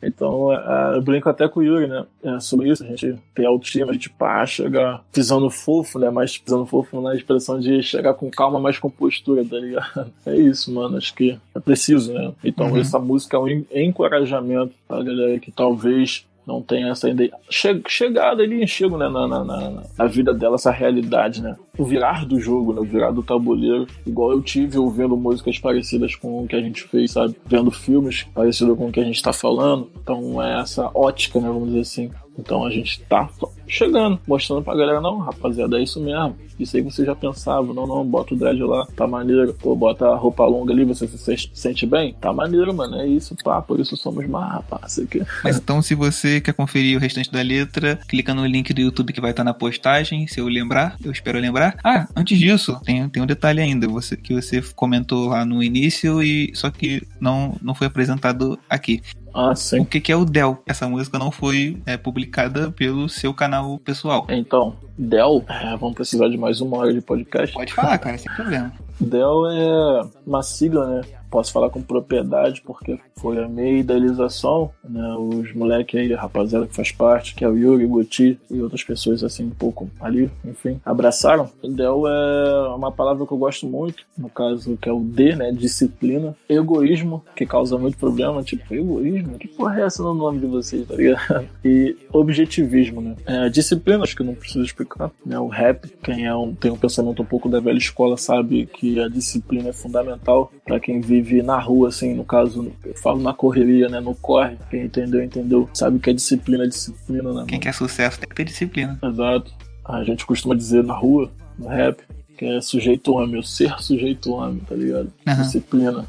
Então, 0.01 0.51
é, 0.53 0.97
eu 0.97 1.01
brinco 1.01 1.29
até 1.29 1.47
com 1.47 1.59
o 1.59 1.63
Yuri, 1.63 1.87
né? 1.87 2.05
É 2.23 2.39
sobre 2.39 2.69
isso, 2.69 2.83
a 2.83 2.87
gente 2.87 3.15
tem 3.33 3.45
autoestima, 3.45 3.91
a 3.91 3.93
gente 3.93 4.09
pá, 4.09 4.45
chegar 4.45 5.03
pisando 5.11 5.49
fofo, 5.49 5.99
né? 5.99 6.09
Mas 6.09 6.37
pisando 6.37 6.65
fofo 6.65 7.01
na 7.01 7.15
expressão 7.15 7.59
de 7.59 7.83
chegar 7.83 8.13
com 8.13 8.29
calma, 8.31 8.59
mas 8.59 8.79
com 8.79 8.89
postura, 8.89 9.43
tá 9.45 9.57
ligado? 9.57 10.11
É 10.25 10.35
isso, 10.35 10.71
mano. 10.73 10.97
Acho 10.97 11.13
que 11.13 11.37
é 11.53 11.59
preciso, 11.59 12.11
né? 12.13 12.31
Então, 12.43 12.67
uhum. 12.67 12.77
essa 12.77 12.97
música 12.97 13.37
é 13.37 13.39
um 13.39 13.65
encorajamento 13.73 14.73
pra 14.87 15.03
galera 15.03 15.39
que 15.39 15.51
talvez 15.51 16.25
não 16.45 16.61
tem 16.61 16.89
essa 16.89 17.09
ideia. 17.09 17.31
Che 17.49 17.81
chegada 17.87 18.43
ali, 18.43 18.63
enxergo 18.63 18.97
né, 18.97 19.09
na, 19.09 19.27
na, 19.27 19.43
na, 19.43 19.83
na, 19.97 20.05
vida 20.05 20.33
dela, 20.33 20.55
essa 20.55 20.71
realidade, 20.71 21.41
né? 21.41 21.55
O 21.77 21.83
virar 21.83 22.25
do 22.25 22.39
jogo, 22.39 22.73
né? 22.73 22.79
O 22.79 22.85
virar 22.85 23.11
do 23.11 23.23
tabuleiro. 23.23 23.87
Igual 24.05 24.31
eu 24.31 24.41
tive 24.41 24.77
ouvindo 24.77 25.17
músicas 25.17 25.57
parecidas 25.59 26.15
com 26.15 26.43
o 26.43 26.47
que 26.47 26.55
a 26.55 26.61
gente 26.61 26.83
fez, 26.83 27.11
sabe? 27.11 27.35
Vendo 27.45 27.71
filmes 27.71 28.23
parecidos 28.33 28.77
com 28.77 28.87
o 28.87 28.91
que 28.91 28.99
a 28.99 29.03
gente 29.03 29.21
tá 29.21 29.33
falando. 29.33 29.89
Então 30.01 30.41
é 30.41 30.61
essa 30.61 30.89
ótica, 30.93 31.39
né? 31.39 31.47
Vamos 31.47 31.69
dizer 31.69 31.81
assim. 31.81 32.11
Então 32.37 32.65
a 32.65 32.69
gente 32.69 33.01
tá 33.03 33.29
chegando, 33.67 34.19
mostrando 34.27 34.61
pra 34.61 34.75
galera, 34.75 35.01
não, 35.01 35.19
rapaziada, 35.19 35.79
é 35.79 35.83
isso 35.83 35.99
mesmo. 35.99 36.35
Isso 36.59 36.77
aí 36.77 36.81
você 36.81 37.03
já 37.03 37.15
pensava, 37.15 37.73
não, 37.73 37.85
não, 37.85 38.05
bota 38.05 38.33
o 38.33 38.37
dread 38.37 38.61
lá, 38.61 38.87
tá 38.95 39.05
maneiro. 39.05 39.53
Pô, 39.53 39.75
bota 39.75 40.07
a 40.07 40.15
roupa 40.15 40.45
longa 40.45 40.71
ali, 40.71 40.85
você 40.85 41.07
se 41.07 41.49
sente 41.53 41.85
bem? 41.85 42.13
Tá 42.13 42.31
maneiro, 42.31 42.73
mano, 42.73 42.95
é 42.97 43.07
isso, 43.07 43.35
pá, 43.43 43.61
por 43.61 43.79
isso 43.79 43.97
somos 43.97 44.25
mais 44.27 44.53
rapaz. 44.53 44.99
Aqui. 44.99 45.21
Mas 45.43 45.57
então, 45.57 45.81
se 45.81 45.95
você 45.95 46.39
quer 46.39 46.53
conferir 46.53 46.97
o 46.97 47.01
restante 47.01 47.31
da 47.31 47.41
letra, 47.41 47.99
clica 48.07 48.33
no 48.33 48.45
link 48.45 48.73
do 48.73 48.81
YouTube 48.81 49.11
que 49.11 49.21
vai 49.21 49.31
estar 49.31 49.43
tá 49.43 49.45
na 49.45 49.53
postagem, 49.53 50.27
se 50.27 50.39
eu 50.39 50.47
lembrar, 50.47 50.95
eu 51.03 51.11
espero 51.11 51.39
lembrar. 51.39 51.77
Ah, 51.83 52.07
antes 52.15 52.37
disso, 52.37 52.79
tem, 52.85 53.07
tem 53.09 53.21
um 53.21 53.27
detalhe 53.27 53.59
ainda, 53.59 53.87
você, 53.87 54.15
que 54.15 54.33
você 54.33 54.61
comentou 54.75 55.29
lá 55.29 55.45
no 55.45 55.61
início, 55.61 56.23
e 56.23 56.51
só 56.55 56.69
que 56.69 57.03
não, 57.19 57.55
não 57.61 57.75
foi 57.75 57.87
apresentado 57.87 58.57
aqui. 58.69 59.01
Ah, 59.35 59.53
sim. 59.53 59.81
O 59.81 59.85
que, 59.85 59.99
que 59.99 60.11
é 60.13 60.15
o 60.15 60.23
Del? 60.23 60.63
Essa 60.65 60.87
música 60.87 61.19
não 61.19 61.29
foi 61.29 61.77
é, 61.85 61.97
publicada 61.97 62.71
pelo 62.71 63.09
seu 63.09 63.33
canal 63.33 63.77
pessoal. 63.79 64.25
Então, 64.29 64.77
Del, 64.97 65.43
é, 65.49 65.75
vamos 65.75 65.93
precisar 65.93 66.29
de 66.29 66.37
mais 66.37 66.61
uma 66.61 66.77
hora 66.77 66.93
de 66.93 67.01
podcast. 67.01 67.53
Pode 67.53 67.73
falar, 67.73 67.97
cara, 67.97 68.17
sem 68.17 68.33
problema. 68.33 68.71
Del 68.97 69.45
é 69.47 70.07
uma 70.25 70.41
sigla, 70.41 70.87
né? 70.87 71.01
Posso 71.29 71.51
falar 71.51 71.69
com 71.69 71.81
propriedade 71.81 72.61
porque 72.61 72.99
foi 73.17 73.43
a 73.43 73.47
minha 73.47 73.79
idealização, 73.79 74.71
né? 74.87 75.15
Os 75.17 75.53
moleques 75.53 75.99
aí, 75.99 76.13
rapaziada 76.13 76.67
que 76.67 76.75
faz 76.75 76.91
parte, 76.91 77.35
que 77.35 77.43
é 77.43 77.49
o 77.49 77.57
Yuri, 77.57 77.85
Guti 77.85 78.39
e 78.49 78.61
outras 78.61 78.83
pessoas 78.83 79.23
assim 79.23 79.45
um 79.45 79.49
pouco 79.51 79.89
ali, 79.99 80.29
enfim, 80.43 80.79
abraçaram. 80.85 81.49
Del 81.63 82.07
é 82.07 82.69
uma 82.75 82.91
palavra 82.91 83.25
que 83.25 83.31
eu 83.31 83.37
gosto 83.37 83.67
muito, 83.67 84.05
no 84.17 84.29
caso 84.29 84.77
que 84.77 84.89
é 84.89 84.93
o 84.93 84.99
D, 84.99 85.35
né? 85.35 85.51
Disciplina. 85.51 86.35
Egoísmo, 86.47 87.23
que 87.35 87.45
causa 87.45 87.77
muito 87.77 87.97
problema, 87.97 88.43
tipo, 88.43 88.73
egoísmo? 88.73 89.37
Que 89.37 89.47
porra 89.47 89.81
é 89.81 89.85
essa 89.85 90.03
no 90.03 90.13
nome 90.13 90.39
de 90.39 90.45
vocês, 90.45 90.87
tá 90.87 90.95
ligado? 90.95 91.45
E 91.65 91.97
objetivismo, 92.11 93.01
né? 93.01 93.15
É, 93.25 93.49
disciplina, 93.49 94.03
acho 94.03 94.15
que 94.15 94.23
não 94.23 94.35
preciso 94.35 94.63
explicar, 94.63 95.11
né? 95.25 95.39
O 95.39 95.47
rap, 95.47 95.87
quem 96.03 96.25
é 96.25 96.35
um, 96.35 96.53
tem 96.53 96.71
um 96.71 96.77
pensamento 96.77 97.21
um 97.21 97.25
pouco 97.25 97.49
da 97.49 97.59
velha 97.59 97.77
escola 97.77 98.17
sabe 98.17 98.67
que 98.67 98.99
a 98.99 99.07
disciplina 99.07 99.69
é 99.69 99.73
fundamental 99.73 100.51
para 100.63 100.79
quem 100.79 101.01
vive 101.01 101.14
vive 101.21 101.41
na 101.41 101.59
rua, 101.59 101.89
assim, 101.89 102.13
no 102.13 102.23
caso, 102.23 102.71
eu 102.83 102.95
falo 102.95 103.21
na 103.21 103.33
correria, 103.33 103.89
né? 103.89 103.99
No 103.99 104.15
corre. 104.15 104.57
Quem 104.69 104.83
entendeu, 104.83 105.23
entendeu. 105.23 105.69
Sabe 105.73 105.99
que 105.99 106.09
é 106.09 106.13
disciplina, 106.13 106.67
disciplina, 106.67 107.33
né? 107.33 107.45
Quem 107.47 107.59
quer 107.59 107.73
sucesso 107.73 108.19
tem 108.19 108.29
que 108.29 108.35
ter 108.35 108.45
disciplina. 108.45 108.99
Exato. 109.03 109.53
A 109.83 110.03
gente 110.03 110.25
costuma 110.25 110.55
dizer 110.55 110.83
na 110.83 110.93
rua, 110.93 111.31
no 111.57 111.67
rap, 111.67 112.01
que 112.37 112.45
é 112.45 112.61
sujeito 112.61 113.13
homem, 113.13 113.39
o 113.39 113.43
ser 113.43 113.75
sujeito 113.79 114.31
homem, 114.31 114.59
tá 114.59 114.75
ligado? 114.75 115.11
Uhum. 115.27 115.41
Disciplina. 115.41 116.05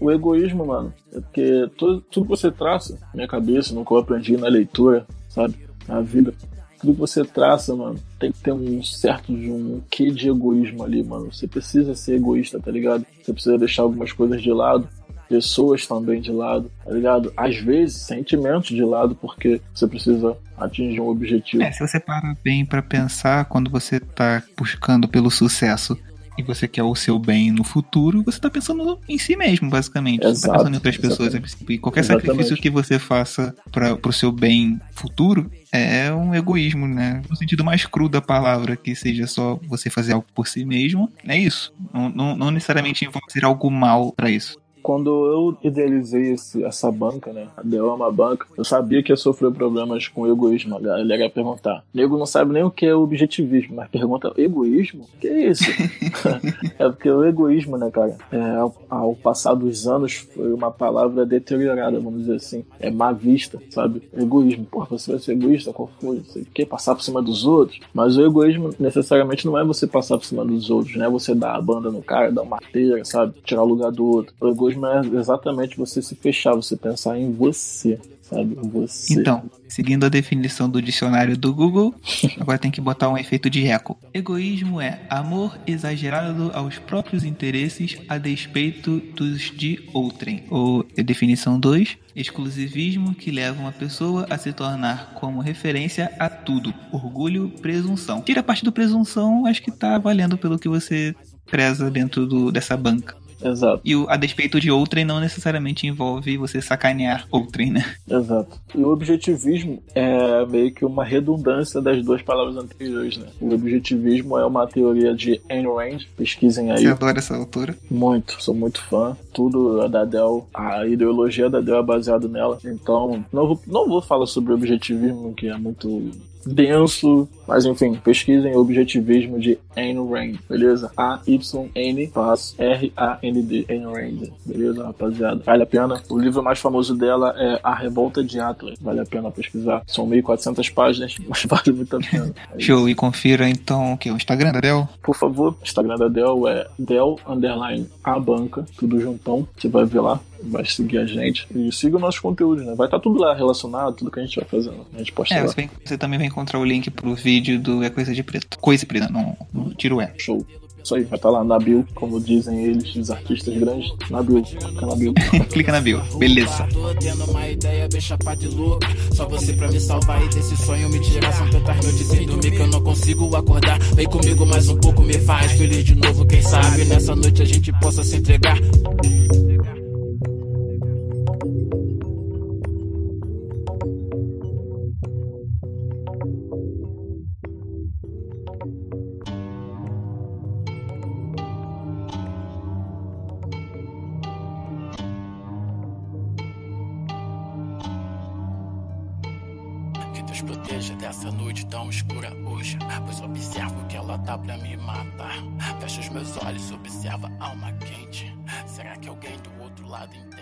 O 0.00 0.10
egoísmo, 0.10 0.66
mano, 0.66 0.94
é 1.12 1.20
porque 1.20 1.68
tudo, 1.76 2.00
tudo 2.00 2.24
que 2.24 2.30
você 2.30 2.50
traça, 2.50 2.98
minha 3.14 3.28
cabeça, 3.28 3.74
no 3.74 3.84
que 3.84 3.92
eu 3.92 3.98
aprendi 3.98 4.36
na 4.36 4.48
leitura, 4.48 5.06
sabe? 5.28 5.54
Na 5.86 6.00
vida, 6.00 6.32
tudo 6.80 6.94
que 6.94 7.00
você 7.00 7.24
traça, 7.24 7.74
mano, 7.76 7.98
tem 8.18 8.32
que 8.32 8.40
ter 8.40 8.52
um 8.52 8.82
certo 8.82 9.34
de 9.34 9.50
um 9.50 9.80
quê 9.90 10.10
de 10.10 10.28
egoísmo 10.28 10.82
ali, 10.82 11.02
mano. 11.02 11.32
Você 11.32 11.46
precisa 11.46 11.94
ser 11.94 12.16
egoísta, 12.16 12.58
tá 12.58 12.70
ligado? 12.70 13.04
Você 13.22 13.32
precisa 13.32 13.58
deixar 13.58 13.82
algumas 13.82 14.12
coisas 14.12 14.42
de 14.42 14.50
lado, 14.50 14.88
pessoas 15.28 15.86
também 15.86 16.20
de 16.20 16.32
lado, 16.32 16.70
tá 16.84 16.90
ligado? 16.90 17.32
Às 17.36 17.56
vezes, 17.56 17.96
sentimentos 17.96 18.68
de 18.68 18.82
lado, 18.82 19.14
porque 19.14 19.60
você 19.72 19.86
precisa 19.86 20.36
atingir 20.56 21.00
um 21.00 21.08
objetivo. 21.08 21.62
É, 21.62 21.70
se 21.70 21.86
você 21.86 22.00
para 22.00 22.34
bem 22.42 22.64
para 22.64 22.82
pensar, 22.82 23.44
quando 23.44 23.70
você 23.70 24.00
tá 24.00 24.42
buscando 24.56 25.06
pelo 25.06 25.30
sucesso 25.30 25.96
e 26.40 26.42
você 26.42 26.66
quer 26.66 26.82
o 26.82 26.94
seu 26.94 27.18
bem 27.18 27.50
no 27.52 27.62
futuro, 27.64 28.22
você 28.24 28.40
tá 28.40 28.50
pensando 28.50 28.98
em 29.08 29.18
si 29.18 29.36
mesmo, 29.36 29.70
basicamente. 29.70 30.24
Exato, 30.26 30.36
você 30.38 30.46
tá 30.46 30.52
pensando 30.54 30.72
em 30.72 30.76
outras 30.76 30.96
pessoas. 30.96 31.34
exatamente. 31.34 31.72
E 31.72 31.78
qualquer 31.78 32.00
Exatamente. 32.00 32.26
sacrifício 32.26 32.56
que 32.56 32.70
você 32.70 32.98
faça 32.98 33.54
para 33.70 33.96
pro 33.96 34.12
seu 34.12 34.32
bem 34.32 34.80
futuro 34.92 35.50
é 35.72 36.12
um 36.12 36.34
egoísmo, 36.34 36.88
né? 36.88 37.22
No 37.28 37.36
sentido 37.36 37.64
mais 37.64 37.86
cru 37.86 38.08
da 38.08 38.20
palavra, 38.20 38.76
que 38.76 38.94
seja 38.94 39.26
só 39.26 39.58
você 39.68 39.88
fazer 39.88 40.12
algo 40.12 40.26
por 40.34 40.48
si 40.48 40.64
mesmo. 40.64 41.10
É 41.26 41.36
isso. 41.36 41.72
Não, 41.92 42.08
não, 42.08 42.36
não 42.36 42.50
necessariamente 42.50 43.06
vão 43.06 43.22
ser 43.28 43.44
algo 43.44 43.70
mal 43.70 44.12
para 44.12 44.30
isso. 44.30 44.58
Quando 44.90 45.08
eu 45.26 45.56
idealizei 45.62 46.32
esse- 46.32 46.64
essa 46.64 46.90
banca, 46.90 47.32
né? 47.32 47.46
A 47.56 47.62
Dell 47.62 47.88
é 47.88 47.94
uma 47.94 48.10
banca, 48.10 48.44
eu 48.58 48.64
sabia 48.64 49.00
que 49.04 49.12
ia 49.12 49.16
sofrer 49.16 49.52
problemas 49.52 50.08
com 50.08 50.26
egoísmo. 50.26 50.76
A 50.76 50.80
galera 50.80 51.22
ia 51.22 51.30
perguntar. 51.30 51.84
Nego 51.94 52.18
não 52.18 52.26
sabe 52.26 52.52
nem 52.52 52.64
o 52.64 52.72
que 52.72 52.86
é 52.86 52.92
objetivismo, 52.92 53.76
mas 53.76 53.88
pergunta: 53.88 54.32
egoísmo? 54.36 55.06
Que 55.20 55.28
é 55.28 55.50
isso? 55.50 55.62
é 56.76 56.88
porque 56.88 57.08
o 57.08 57.24
egoísmo, 57.24 57.76
né, 57.76 57.88
cara? 57.88 58.16
É, 58.32 58.56
ao, 58.56 58.74
ao 58.90 59.14
passar 59.14 59.54
dos 59.54 59.86
anos, 59.86 60.14
foi 60.34 60.52
uma 60.52 60.72
palavra 60.72 61.24
deteriorada, 61.24 62.00
vamos 62.00 62.22
dizer 62.22 62.34
assim. 62.34 62.64
É 62.80 62.90
má 62.90 63.12
vista, 63.12 63.62
sabe? 63.70 64.02
Egoísmo. 64.12 64.64
Porra, 64.64 64.88
você 64.90 65.12
vai 65.12 65.20
ser 65.20 65.32
egoísta? 65.34 65.72
Qual 65.72 65.88
foi? 66.00 66.18
Você 66.18 66.44
quer 66.52 66.64
passar 66.66 66.96
por 66.96 67.02
cima 67.04 67.22
dos 67.22 67.46
outros? 67.46 67.78
Mas 67.94 68.16
o 68.16 68.26
egoísmo 68.26 68.70
necessariamente 68.76 69.46
não 69.46 69.56
é 69.56 69.64
você 69.64 69.86
passar 69.86 70.18
por 70.18 70.24
cima 70.24 70.44
dos 70.44 70.68
outros, 70.68 70.96
né? 70.96 71.08
Você 71.08 71.32
dar 71.32 71.54
a 71.54 71.60
banda 71.62 71.92
no 71.92 72.02
cara, 72.02 72.32
dar 72.32 72.42
uma 72.42 72.56
rasteira, 72.56 73.04
sabe? 73.04 73.34
Tirar 73.44 73.62
o 73.62 73.66
lugar 73.68 73.92
do 73.92 74.04
outro. 74.04 74.34
O 74.40 74.48
egoísmo 74.48 74.79
é 74.86 75.18
exatamente 75.18 75.76
você 75.76 76.00
se 76.02 76.14
fechar, 76.14 76.54
você 76.54 76.76
pensar 76.76 77.18
em 77.18 77.32
você, 77.32 77.98
sabe? 78.22 78.56
Em 78.62 78.68
você. 78.68 79.14
Então, 79.14 79.42
seguindo 79.68 80.04
a 80.04 80.08
definição 80.08 80.68
do 80.68 80.80
dicionário 80.80 81.36
do 81.36 81.52
Google, 81.52 81.94
agora 82.38 82.58
tem 82.58 82.70
que 82.70 82.80
botar 82.80 83.08
um 83.08 83.18
efeito 83.18 83.50
de 83.50 83.66
eco. 83.66 83.98
Egoísmo 84.14 84.80
é 84.80 85.00
amor 85.10 85.58
exagerado 85.66 86.50
aos 86.54 86.78
próprios 86.78 87.24
interesses 87.24 87.98
a 88.08 88.18
despeito 88.18 89.00
dos 89.14 89.50
de 89.50 89.88
outrem. 89.92 90.44
Ou 90.50 90.84
definição 91.04 91.58
2, 91.58 91.96
exclusivismo 92.14 93.14
que 93.14 93.30
leva 93.30 93.60
uma 93.60 93.72
pessoa 93.72 94.26
a 94.30 94.38
se 94.38 94.52
tornar 94.52 95.14
como 95.14 95.40
referência 95.40 96.12
a 96.18 96.28
tudo. 96.28 96.72
Orgulho, 96.92 97.50
presunção. 97.60 98.22
Tira 98.22 98.40
a 98.40 98.44
parte 98.44 98.64
do 98.64 98.72
presunção, 98.72 99.46
acho 99.46 99.62
que 99.62 99.70
tá 99.70 99.98
valendo 99.98 100.38
pelo 100.38 100.58
que 100.58 100.68
você 100.68 101.14
preza 101.50 101.90
dentro 101.90 102.26
do, 102.26 102.52
dessa 102.52 102.76
banca. 102.76 103.19
Exato, 103.42 103.80
E 103.84 103.96
o 103.96 104.08
a 104.08 104.16
despeito 104.16 104.60
de 104.60 104.70
outrem 104.70 105.04
não 105.04 105.20
necessariamente 105.20 105.86
envolve 105.86 106.36
você 106.36 106.60
sacanear 106.60 107.26
outrem, 107.30 107.70
né? 107.70 107.94
exato. 108.08 108.60
E 108.74 108.78
o 108.78 108.88
objetivismo 108.88 109.82
é 109.94 110.44
meio 110.46 110.72
que 110.72 110.84
uma 110.84 111.04
redundância 111.04 111.80
das 111.80 112.04
duas 112.04 112.22
palavras 112.22 112.56
anteriores, 112.56 113.16
né? 113.16 113.26
O 113.40 113.54
objetivismo 113.54 114.36
é 114.38 114.44
uma 114.44 114.66
teoria 114.66 115.14
de 115.14 115.40
Ayn 115.48 115.66
Rand, 115.66 116.00
pesquisem 116.16 116.70
aí. 116.70 116.82
Você 116.82 116.88
adora 116.88 117.18
essa 117.18 117.36
autora? 117.36 117.76
Muito, 117.90 118.42
sou 118.42 118.54
muito 118.54 118.82
fã. 118.82 119.16
Tudo 119.32 119.82
é 119.82 119.88
da 119.88 120.04
Dell, 120.04 120.48
a 120.52 120.86
ideologia 120.86 121.48
da 121.48 121.60
Dell 121.60 121.78
é 121.78 121.82
baseada 121.82 122.28
nela. 122.28 122.58
Então, 122.64 123.24
não 123.32 123.46
vou, 123.46 123.60
não 123.66 123.88
vou 123.88 124.02
falar 124.02 124.26
sobre 124.26 124.52
objetivismo, 124.52 125.34
que 125.34 125.48
é 125.48 125.56
muito 125.56 126.10
denso, 126.46 127.28
mas 127.46 127.64
enfim, 127.64 127.94
pesquisem 127.94 128.56
objetivismo 128.56 129.38
de 129.38 129.58
Ayn 129.76 129.96
Rand, 129.96 130.38
beleza? 130.48 130.90
A-Y-N 130.96 132.08
passo 132.08 132.54
R-A-N-D, 132.58 133.66
Ayn 133.68 133.84
Rand, 133.84 134.30
beleza, 134.44 134.84
rapaziada? 134.84 135.42
Vale 135.44 135.62
a 135.62 135.66
pena. 135.66 136.02
O 136.08 136.18
livro 136.18 136.42
mais 136.42 136.58
famoso 136.58 136.94
dela 136.94 137.34
é 137.36 137.60
A 137.62 137.74
Revolta 137.74 138.22
de 138.22 138.40
Atlas, 138.40 138.78
vale 138.80 139.00
a 139.00 139.06
pena 139.06 139.30
pesquisar. 139.30 139.82
São 139.86 140.08
1.400 140.08 140.72
páginas, 140.72 141.16
mas 141.28 141.44
vale 141.44 141.72
muito 141.72 141.96
a 141.96 142.00
pena. 142.00 142.34
É. 142.54 142.60
Show, 142.60 142.88
e 142.88 142.94
confira 142.94 143.48
então 143.48 143.92
o 143.92 143.98
que? 143.98 144.10
O 144.10 144.16
Instagram 144.16 144.52
da 144.52 144.60
Del? 144.60 144.88
Por 145.02 145.16
favor, 145.16 145.52
o 145.60 145.64
Instagram 145.64 145.96
da 145.96 146.08
Dell 146.08 146.48
é 146.48 146.66
Dell 146.78 147.18
Underline 147.26 147.88
A 148.02 148.18
Banca, 148.18 148.64
tudo 148.78 149.00
juntão. 149.00 149.46
Você 149.56 149.68
vai 149.68 149.84
ver 149.84 150.00
lá, 150.00 150.20
vai 150.44 150.64
seguir 150.64 150.98
a 150.98 151.06
gente. 151.06 151.46
E 151.54 151.70
siga 151.72 151.96
o 151.96 152.00
nosso 152.00 152.20
conteúdo, 152.22 152.62
né? 152.62 152.74
Vai 152.76 152.86
estar 152.86 152.98
tudo 153.00 153.18
lá 153.20 153.34
relacionado, 153.34 153.94
tudo 153.96 154.10
que 154.10 154.20
a 154.20 154.24
gente 154.24 154.36
vai 154.36 154.44
fazendo. 154.48 154.86
A 154.94 154.98
gente 154.98 155.12
posta 155.12 155.34
É, 155.34 155.40
lá. 155.42 155.46
você, 155.48 155.54
vai- 155.54 155.70
você 155.84 155.98
também 155.98 156.18
vai 156.18 156.28
encontrar 156.28 156.58
o 156.58 156.64
link 156.64 156.90
pro 156.90 157.14
vídeo 157.14 157.58
do 157.60 157.82
É 157.82 157.90
Coisa 157.90 158.14
de 158.14 158.22
Preto. 158.22 158.58
Coisa 158.58 158.84
preta, 158.86 159.08
não, 159.08 159.36
não 159.52 159.70
tira 159.74 159.94
o 159.94 160.00
é. 160.00 160.12
Show. 160.18 160.44
Isso 160.82 160.94
aí, 160.94 161.04
vai 161.04 161.18
estar 161.18 161.28
lá 161.28 161.44
na 161.44 161.58
bio, 161.58 161.86
como 161.94 162.18
dizem 162.18 162.64
eles, 162.64 162.96
os 162.96 163.10
artistas 163.10 163.54
grandes. 163.54 163.92
Na 164.08 164.22
bio, 164.22 164.42
fica 164.42 164.86
na 164.86 164.96
bio. 164.96 165.12
Clica 165.52 165.72
na 165.72 165.80
bio. 165.82 166.00
Beleza. 166.16 166.66
Tô 166.72 166.94
tendo 166.94 167.24
uma 167.30 167.46
ideia 167.46 167.86
bem 167.92 168.00
chapada 168.00 168.36
de 168.40 168.48
louca. 168.48 168.88
Só 169.12 169.28
você 169.28 169.52
pra 169.52 169.68
me 169.68 169.78
salvar 169.78 170.24
e 170.24 170.28
desse 170.30 170.56
sonho 170.56 170.88
me 170.88 170.98
tirar. 171.00 171.34
São 171.34 171.50
tantas 171.50 171.76
noites 171.84 172.06
sem 172.06 172.26
dormir 172.26 172.50
que 172.52 172.60
eu 172.62 172.66
não 172.68 172.82
consigo 172.82 173.36
acordar. 173.36 173.78
Vem 173.94 174.06
comigo 174.06 174.46
mais 174.46 174.70
um 174.70 174.76
pouco, 174.78 175.02
me 175.02 175.18
faz 175.18 175.52
feliz 175.52 175.84
de 175.84 175.94
novo. 175.94 176.24
Quem 176.26 176.40
sabe 176.40 176.82
nessa 176.86 177.14
noite 177.14 177.42
a 177.42 177.44
gente 177.44 177.70
possa 177.78 178.02
se 178.02 178.16
entregar. 178.16 178.56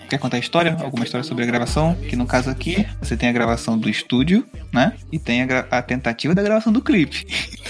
Quer 0.09 0.19
contar 0.19 0.39
a 0.39 0.41
história? 0.41 0.75
Alguma 0.81 1.05
história 1.05 1.23
sobre 1.23 1.45
a 1.45 1.47
gravação? 1.47 1.95
Que 1.95 2.17
no 2.17 2.25
caso 2.25 2.49
aqui, 2.49 2.87
você 3.01 3.15
tem 3.15 3.29
a 3.29 3.33
gravação 3.33 3.79
do 3.79 3.91
estúdio, 3.91 4.45
né? 4.73 4.95
E 5.13 5.19
tem 5.19 5.43
a, 5.43 5.67
a 5.71 5.83
tentativa 5.83 6.35
da 6.35 6.43
gravação 6.43 6.73
do 6.73 6.81
clipe. 6.81 7.27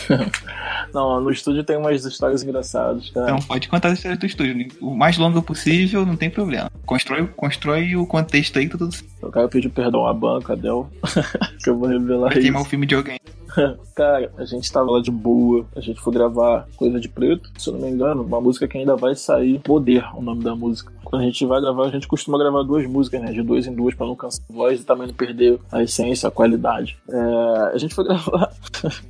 Não, 0.94 1.20
no 1.20 1.31
estúdio 1.31 1.64
tem 1.64 1.77
umas 1.77 2.05
histórias 2.05 2.42
engraçadas, 2.42 3.11
cara. 3.11 3.33
Então 3.33 3.42
pode 3.42 3.68
contar 3.68 3.88
a 3.88 3.92
história 3.92 4.16
do 4.16 4.24
estúdio. 4.24 4.68
O 4.81 4.94
mais 4.94 5.18
longo 5.18 5.42
possível, 5.42 6.07
não 6.07 6.16
tem 6.16 6.31
problema. 6.31 6.70
Constrói, 6.87 7.27
constrói 7.37 7.94
o 7.94 8.07
contexto 8.07 8.59
aí, 8.59 8.68
tá 8.68 8.79
tudo 8.79 8.92
certo. 8.92 9.09
Eu 9.20 9.31
quero 9.31 9.48
pedir 9.48 9.68
perdão 9.68 10.07
à 10.07 10.14
banca, 10.14 10.57
Dell, 10.57 10.88
que 11.62 11.68
eu 11.68 11.79
vou 11.79 11.88
revelar 11.88 12.33
Vai 12.33 12.40
queimar 12.40 12.62
o 12.62 12.64
filme 12.64 12.87
de 12.87 12.94
alguém. 12.94 13.18
Cara, 13.94 14.31
a 14.37 14.44
gente 14.44 14.71
tava 14.71 14.90
lá 14.90 15.01
de 15.01 15.11
boa, 15.11 15.66
a 15.75 15.81
gente 15.81 16.01
foi 16.01 16.12
gravar 16.12 16.66
Coisa 16.77 17.01
de 17.01 17.09
Preto, 17.09 17.51
se 17.59 17.68
eu 17.68 17.75
não 17.75 17.81
me 17.81 17.90
engano, 17.90 18.23
uma 18.23 18.40
música 18.40 18.68
que 18.68 18.79
ainda 18.79 18.97
vai 18.97 19.14
sair, 19.14 19.59
Poder, 19.61 20.05
o 20.16 20.23
nome 20.23 20.42
da 20.42 20.55
música. 20.55 20.92
Quando 21.05 21.23
a 21.23 21.25
gente 21.25 21.47
vai 21.47 21.61
gravar, 21.61 21.87
a 21.87 21.90
gente 21.90 22.07
costuma 22.07 22.37
gravar 22.37 22.62
duas 22.62 22.87
músicas, 22.87 23.23
né? 23.23 23.33
De 23.33 23.42
duas 23.42 23.66
em 23.66 23.75
duas, 23.75 23.94
pra 23.94 24.07
não 24.07 24.14
cansar 24.14 24.44
a 24.49 24.53
voz 24.53 24.81
e 24.81 24.85
também 24.85 25.07
não 25.07 25.14
perder 25.14 25.59
a 25.73 25.83
essência, 25.83 26.29
a 26.29 26.31
qualidade. 26.31 26.99
É, 27.09 27.73
a 27.73 27.79
gente 27.79 27.94
foi 27.94 28.05
gravar 28.09 28.53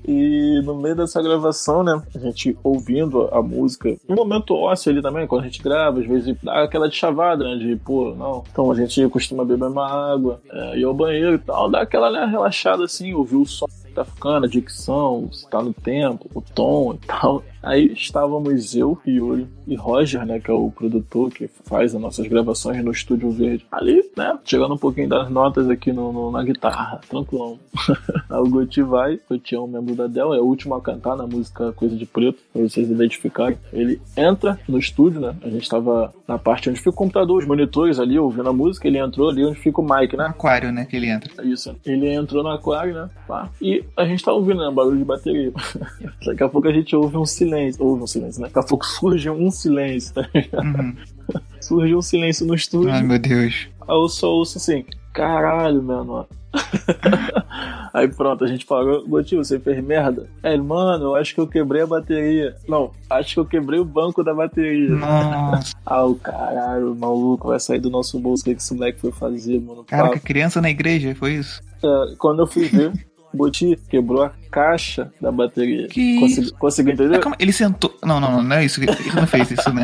e 0.06 0.62
no 0.64 0.76
meio 0.76 0.94
dessa 0.94 1.20
gravação, 1.20 1.82
né? 1.82 2.00
A 2.14 2.18
gente 2.18 2.56
ouvindo 2.62 3.28
a 3.32 3.42
música, 3.42 3.96
um 4.08 4.14
momento 4.14 4.54
ósseo 4.54 4.92
ali 4.92 5.02
também, 5.02 5.26
quando 5.26 5.42
a 5.42 5.44
gente 5.46 5.60
grava, 5.60 5.98
às 5.98 6.06
vezes 6.06 6.36
dá 6.40 6.62
aquela 6.62 6.88
de 6.88 6.94
chavada, 6.94 7.44
né? 7.44 7.56
De, 7.56 7.76
pô, 7.76 8.14
não. 8.14 8.44
Então 8.50 8.70
a 8.70 8.74
gente 8.76 9.08
costuma 9.08 9.44
beber 9.44 9.66
uma 9.66 10.12
água, 10.12 10.40
é, 10.50 10.78
ir 10.78 10.84
ao 10.84 10.94
banheiro 10.94 11.34
e 11.34 11.38
tal, 11.38 11.68
dá 11.68 11.80
aquela 11.80 12.10
né, 12.12 12.24
relaxada 12.26 12.84
assim, 12.84 13.12
ouvir 13.12 13.36
o 13.36 13.44
som 13.44 13.66
tá 13.98 14.04
ficando, 14.04 14.46
a 14.46 14.48
dicção, 14.48 15.30
se 15.32 15.48
tá 15.48 15.60
no 15.62 15.72
tempo, 15.72 16.30
o 16.34 16.40
tom 16.40 16.94
e 16.94 16.98
tal. 17.06 17.44
Aí 17.68 17.92
estávamos 17.92 18.74
eu, 18.74 18.98
Yuri 19.06 19.46
e 19.66 19.76
Roger, 19.76 20.24
né, 20.24 20.40
que 20.40 20.50
é 20.50 20.54
o 20.54 20.70
produtor 20.70 21.30
que 21.30 21.46
faz 21.46 21.94
as 21.94 22.00
nossas 22.00 22.26
gravações 22.26 22.82
no 22.82 22.90
Estúdio 22.90 23.30
Verde. 23.30 23.66
Ali, 23.70 24.02
né, 24.16 24.38
chegando 24.42 24.72
um 24.72 24.78
pouquinho 24.78 25.10
das 25.10 25.30
notas 25.30 25.68
aqui 25.68 25.92
no, 25.92 26.10
no 26.10 26.30
na 26.30 26.42
guitarra, 26.42 26.98
tranquilão. 27.10 27.58
Aí 28.30 28.40
o 28.40 28.48
Goti 28.48 28.80
vai, 28.80 29.16
o 29.16 29.20
Goti 29.28 29.54
é 29.54 29.60
um 29.60 29.66
membro 29.66 29.94
da 29.94 30.06
Dell, 30.06 30.32
é 30.32 30.40
o 30.40 30.44
último 30.44 30.74
a 30.74 30.80
cantar 30.80 31.14
na 31.14 31.26
música 31.26 31.70
Coisa 31.72 31.94
de 31.94 32.06
Preto, 32.06 32.38
pra 32.54 32.62
vocês 32.62 32.90
identificarem. 32.90 33.58
Ele 33.70 34.00
entra 34.16 34.58
no 34.66 34.78
estúdio, 34.78 35.20
né, 35.20 35.36
a 35.42 35.50
gente 35.50 35.64
estava 35.64 36.10
na 36.26 36.38
parte 36.38 36.70
onde 36.70 36.78
fica 36.78 36.90
o 36.90 36.94
computador, 36.94 37.42
os 37.42 37.46
monitores 37.46 37.98
ali, 37.98 38.18
ouvindo 38.18 38.48
a 38.48 38.52
música, 38.52 38.88
ele 38.88 38.98
entrou 38.98 39.28
ali 39.28 39.44
onde 39.44 39.60
fica 39.60 39.78
o 39.78 39.84
mic, 39.84 40.16
né? 40.16 40.24
Aquário, 40.24 40.72
né, 40.72 40.86
que 40.86 40.96
ele 40.96 41.10
entra. 41.10 41.44
Isso, 41.44 41.76
ele 41.84 42.08
entrou 42.14 42.42
no 42.42 42.48
aquário, 42.48 42.94
né, 42.94 43.10
pá, 43.26 43.50
e 43.60 43.84
a 43.94 44.06
gente 44.06 44.24
tá 44.24 44.32
ouvindo, 44.32 44.64
né, 44.64 44.74
barulho 44.74 44.96
de 44.96 45.04
bateria. 45.04 45.52
Daqui 46.24 46.42
a 46.42 46.48
pouco 46.48 46.66
a 46.66 46.72
gente 46.72 46.96
ouve 46.96 47.18
um 47.18 47.26
silêncio, 47.26 47.57
ouve 47.78 48.02
um 48.02 48.06
silêncio, 48.06 48.40
né, 48.40 48.48
daqui 48.48 48.58
a 48.58 48.62
pouco 48.62 48.86
surge 48.86 49.28
um 49.30 49.50
silêncio, 49.50 50.14
tá? 50.14 50.28
Uhum. 50.62 50.96
Surge 51.60 51.94
um 51.94 52.00
silêncio 52.00 52.46
no 52.46 52.54
estúdio. 52.54 52.90
Ai, 52.90 53.02
meu 53.02 53.18
Deus. 53.18 53.68
Aí 53.82 53.94
eu 53.94 54.08
só 54.08 54.30
ouço 54.30 54.56
assim, 54.56 54.84
caralho, 55.12 55.82
mano. 55.82 56.26
Aí 57.92 58.08
pronto, 58.08 58.44
a 58.44 58.46
gente 58.46 58.64
parou. 58.64 59.06
Gotinho, 59.06 59.44
você 59.44 59.58
fez 59.58 59.82
merda? 59.84 60.28
Ele, 60.42 60.62
mano, 60.62 61.06
eu 61.06 61.16
acho 61.16 61.34
que 61.34 61.40
eu 61.40 61.46
quebrei 61.46 61.82
a 61.82 61.86
bateria. 61.86 62.56
Não, 62.68 62.92
acho 63.10 63.34
que 63.34 63.40
eu 63.40 63.44
quebrei 63.44 63.78
o 63.78 63.84
banco 63.84 64.22
da 64.22 64.34
bateria. 64.34 64.90
Nossa. 64.90 65.76
Ah, 65.90 66.04
o 66.04 66.14
caralho, 66.16 66.92
o 66.92 66.94
maluco 66.94 67.48
vai 67.48 67.58
sair 67.58 67.80
do 67.80 67.88
nosso 67.88 68.18
bolso. 68.18 68.42
O 68.42 68.44
que 68.44 68.50
esse 68.50 68.74
moleque 68.74 69.00
foi 69.00 69.10
fazer, 69.10 69.58
mano? 69.58 69.84
Caraca, 69.84 70.20
criança 70.20 70.60
na 70.60 70.68
igreja, 70.68 71.14
foi 71.14 71.34
isso? 71.34 71.62
É, 71.82 72.14
quando 72.18 72.42
eu 72.42 72.46
fui 72.46 72.66
ver, 72.66 72.92
Boti 73.32 73.78
quebrou 73.88 74.22
a 74.22 74.32
caixa 74.50 75.12
da 75.20 75.30
bateria. 75.30 75.88
Que 75.88 76.18
Consegui, 76.18 76.52
conseguiu 76.52 76.92
entender? 76.94 77.20
Ah, 77.26 77.32
ele 77.38 77.52
sentou. 77.52 77.94
Não, 78.04 78.20
não, 78.20 78.32
não, 78.32 78.42
não 78.42 78.56
é 78.56 78.64
isso. 78.64 78.82
Ele 78.82 78.92
não 79.14 79.26
fez 79.26 79.50
isso, 79.50 79.72
né? 79.72 79.82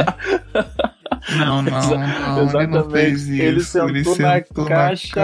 Não, 1.38 1.62
não, 1.62 1.80
não. 1.80 2.60
Ele 2.60 2.66
não 2.66 2.90
fez 2.90 3.28
isso. 3.28 3.78
Ele 3.78 4.04
sentou 4.04 4.18
na 4.18 4.40
caixa 4.68 5.14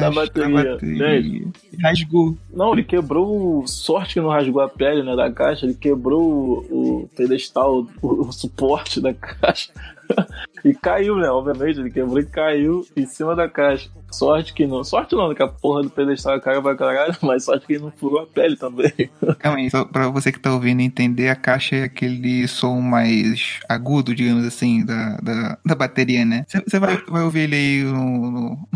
da 0.00 0.10
bateria. 0.10 0.72
bateria. 0.72 1.46
Rasgou. 1.82 2.36
Não, 2.52 2.72
ele 2.72 2.84
quebrou. 2.84 3.66
Sorte 3.66 4.14
que 4.14 4.20
não 4.20 4.30
rasgou 4.30 4.62
a 4.62 4.68
pele 4.68 5.02
né, 5.02 5.14
da 5.14 5.30
caixa. 5.30 5.66
Ele 5.66 5.74
quebrou 5.74 6.22
o, 6.70 7.02
o 7.02 7.08
pedestal, 7.16 7.86
o, 8.02 8.28
o 8.28 8.32
suporte 8.32 9.00
da 9.00 9.14
caixa. 9.14 9.72
e 10.64 10.74
caiu, 10.74 11.16
né? 11.16 11.30
Obviamente, 11.30 11.80
ele 11.80 11.90
quebrou 11.90 12.18
e 12.18 12.26
caiu 12.26 12.86
em 12.96 13.06
cima 13.06 13.34
da 13.34 13.48
caixa. 13.48 13.88
Sorte 14.10 14.52
que 14.52 14.66
não. 14.66 14.82
Sorte 14.82 15.14
não, 15.14 15.32
que 15.34 15.42
a 15.42 15.48
porra 15.48 15.82
do 15.82 15.90
pedestal 15.90 16.40
caiu 16.40 16.62
pra 16.62 16.74
caralho, 16.74 17.16
mas 17.22 17.44
sorte 17.44 17.66
que 17.66 17.74
ele 17.74 17.84
não 17.84 17.92
furou 17.92 18.20
a 18.20 18.26
pele 18.26 18.56
também. 18.56 18.92
Calma 19.38 19.58
aí, 19.58 19.70
só 19.70 19.84
pra 19.84 20.08
você 20.08 20.32
que 20.32 20.40
tá 20.40 20.52
ouvindo 20.52 20.80
entender, 20.80 21.28
a 21.28 21.36
caixa 21.36 21.76
é 21.76 21.84
aquele 21.84 22.46
som 22.48 22.80
mais 22.80 23.60
agudo, 23.68 24.14
digamos 24.14 24.44
assim, 24.44 24.84
da, 24.84 25.16
da, 25.18 25.58
da 25.64 25.74
bateria, 25.74 26.24
né? 26.24 26.44
Você 26.48 26.78
vai, 26.78 26.96
vai 27.08 27.22
ouvir 27.22 27.40
ele 27.40 27.54
aí 27.54 27.84
no, 27.84 28.30
no, 28.30 28.68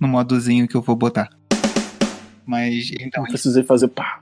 no 0.00 0.08
modozinho 0.08 0.66
que 0.66 0.76
eu 0.76 0.82
vou 0.82 0.96
botar. 0.96 1.30
Mas 2.46 2.90
então. 3.00 3.22
Não 3.22 3.28
precisei 3.30 3.62
fazer 3.62 3.88
pá. 3.88 4.20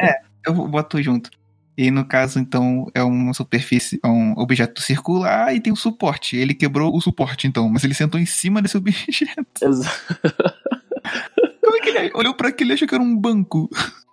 É, 0.00 0.20
eu 0.46 0.54
boto 0.68 1.02
junto. 1.02 1.30
E 1.78 1.90
no 1.90 2.06
caso, 2.06 2.38
então, 2.38 2.86
é 2.94 3.02
uma 3.02 3.34
superfície, 3.34 4.00
é 4.02 4.08
um 4.08 4.32
objeto 4.38 4.80
circular 4.80 5.54
e 5.54 5.60
tem 5.60 5.70
um 5.72 5.76
suporte. 5.76 6.34
Ele 6.36 6.54
quebrou 6.54 6.94
o 6.96 7.00
suporte, 7.02 7.46
então, 7.46 7.68
mas 7.68 7.84
ele 7.84 7.92
sentou 7.92 8.18
em 8.18 8.24
cima 8.24 8.62
desse 8.62 8.76
objeto. 8.78 9.46
Exa- 9.62 9.90
Como 11.62 11.76
é 11.76 11.80
que 11.80 11.88
ele 11.90 12.10
olhou 12.14 12.32
pra 12.34 12.48
aquilo 12.48 12.70
e 12.70 12.72
achou 12.74 12.88
que 12.88 12.94
era 12.94 13.04
um 13.04 13.14
banco? 13.16 13.68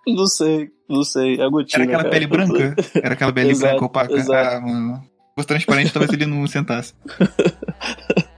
Não 0.05 0.27
sei, 0.27 0.69
não 0.89 1.03
sei. 1.03 1.35
É. 1.35 1.43
Era 1.43 1.49
aquela 1.83 1.87
cara. 1.87 2.09
pele 2.09 2.27
branca? 2.27 2.75
Era 2.95 3.13
aquela 3.13 3.31
pele 3.31 3.51
Exato, 3.51 3.71
branca 3.71 3.85
opaca? 3.85 4.13
exato. 4.13 4.55
Ah, 4.57 4.59
mano. 4.59 4.95
Se 5.03 5.35
fosse 5.35 5.47
transparente, 5.47 5.93
talvez 5.93 6.11
ele 6.11 6.25
não 6.25 6.45
sentasse. 6.47 6.93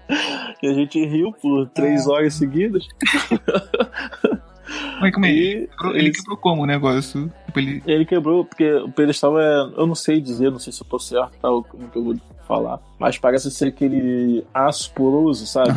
E 0.63 0.67
a 0.67 0.73
gente 0.73 1.04
riu 1.06 1.32
por 1.34 1.67
três 1.69 2.08
horas 2.08 2.34
seguidas. 2.36 2.88
Mas 4.99 5.13
como 5.13 5.25
é? 5.25 5.29
Ele 5.31 5.63
E 5.63 5.67
quebrou, 5.67 5.95
ele 5.95 6.12
quebrou 6.12 6.38
como 6.38 6.63
o 6.63 6.65
negócio? 6.65 7.31
Tipo, 7.45 7.60
ele... 7.60 7.84
Ele 7.86 8.05
quebrou, 8.05 8.45
porque 8.45 8.71
o 8.73 8.91
pedestal 8.91 9.39
é. 9.39 9.71
Eu 9.77 9.86
não 9.88 9.95
sei 9.95 10.19
dizer, 10.21 10.51
não 10.51 10.60
sei 10.60 10.71
se 10.73 10.81
eu 10.81 10.88
tô 10.88 10.97
certo, 10.99 11.31
tá? 11.41 11.49
o- 11.51 11.63
Como 11.63 11.88
que 11.89 11.97
eu 11.97 12.03
vou 12.03 12.15
falar. 12.47 12.79
Mas 12.99 13.17
parece 13.17 13.49
ser 13.51 13.67
aquele 13.69 14.45
aço 14.53 14.91
poroso, 14.93 15.45
sabe? 15.47 15.71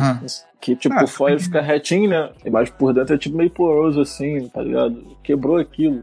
Que 0.61 0.75
tipo, 0.75 0.93
Ah, 0.93 0.99
por 0.99 1.07
fora 1.07 1.31
ele 1.33 1.41
fica 1.41 1.61
retinho, 1.61 2.09
né? 2.09 2.29
Mas 2.51 2.69
por 2.69 2.93
dentro 2.93 3.15
é 3.15 3.17
tipo 3.17 3.37
meio 3.37 3.49
poroso 3.49 4.01
assim, 4.01 4.47
tá 4.49 4.61
ligado? 4.61 5.17
Quebrou 5.23 5.57
aquilo. 5.57 6.01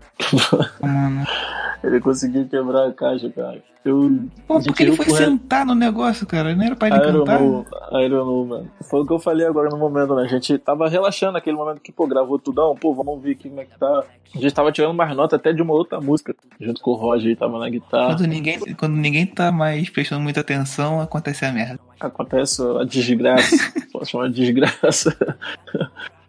Mano. 0.82 1.24
ele 1.86 2.00
conseguiu 2.00 2.46
quebrar 2.48 2.88
a 2.88 2.92
caixa, 2.92 3.30
cara. 3.30 3.62
Eu. 3.84 4.18
Pô, 4.48 4.60
porque 4.60 4.82
ele 4.82 4.96
foi 4.96 5.04
por 5.06 5.12
re- 5.16 5.24
sentar 5.24 5.64
no 5.64 5.72
negócio, 5.74 6.26
cara. 6.26 6.52
Não 6.56 6.64
era 6.64 6.74
pra 6.74 6.88
ele 6.88 6.98
cantar? 6.98 7.36
Aeronou, 7.36 7.66
aeronou, 7.92 8.44
mano. 8.46 8.70
Foi 8.82 9.00
o 9.02 9.06
que 9.06 9.12
eu 9.12 9.18
falei 9.20 9.46
agora 9.46 9.68
no 9.70 9.76
momento, 9.78 10.12
né? 10.16 10.24
A 10.24 10.26
gente 10.26 10.58
tava 10.58 10.88
relaxando 10.88 11.34
naquele 11.34 11.56
momento 11.56 11.80
que, 11.80 11.92
pô, 11.92 12.04
gravou 12.04 12.36
tudão, 12.36 12.74
pô, 12.74 12.92
vamos 12.92 13.12
ouvir 13.14 13.32
aqui 13.32 13.48
como 13.48 13.60
é 13.60 13.64
que 13.64 13.78
tá. 13.78 14.02
A 14.34 14.38
gente 14.40 14.52
tava 14.52 14.72
tirando 14.72 14.92
mais 14.92 15.14
nota 15.16 15.36
até 15.36 15.52
de 15.52 15.62
uma 15.62 15.72
outra 15.72 16.00
música, 16.00 16.34
junto 16.60 16.80
com 16.80 16.90
o 16.90 16.94
Roger, 16.94 17.26
ele 17.28 17.36
tava 17.36 17.60
na 17.60 17.70
guitarra. 17.70 18.16
Quando 18.16 18.26
ninguém, 18.26 18.58
quando 18.74 18.96
ninguém 18.96 19.24
tá 19.24 19.52
mais 19.52 19.88
prestando 19.88 20.20
muita 20.20 20.40
atenção, 20.40 21.00
acontece 21.00 21.44
a 21.44 21.52
merda. 21.52 21.78
Acontece 22.00 22.60
a 22.80 22.82
desgraça, 22.84 23.56
posso 23.92 24.10
chamar 24.10 24.28
de 24.30 24.34
desgraça, 24.34 25.16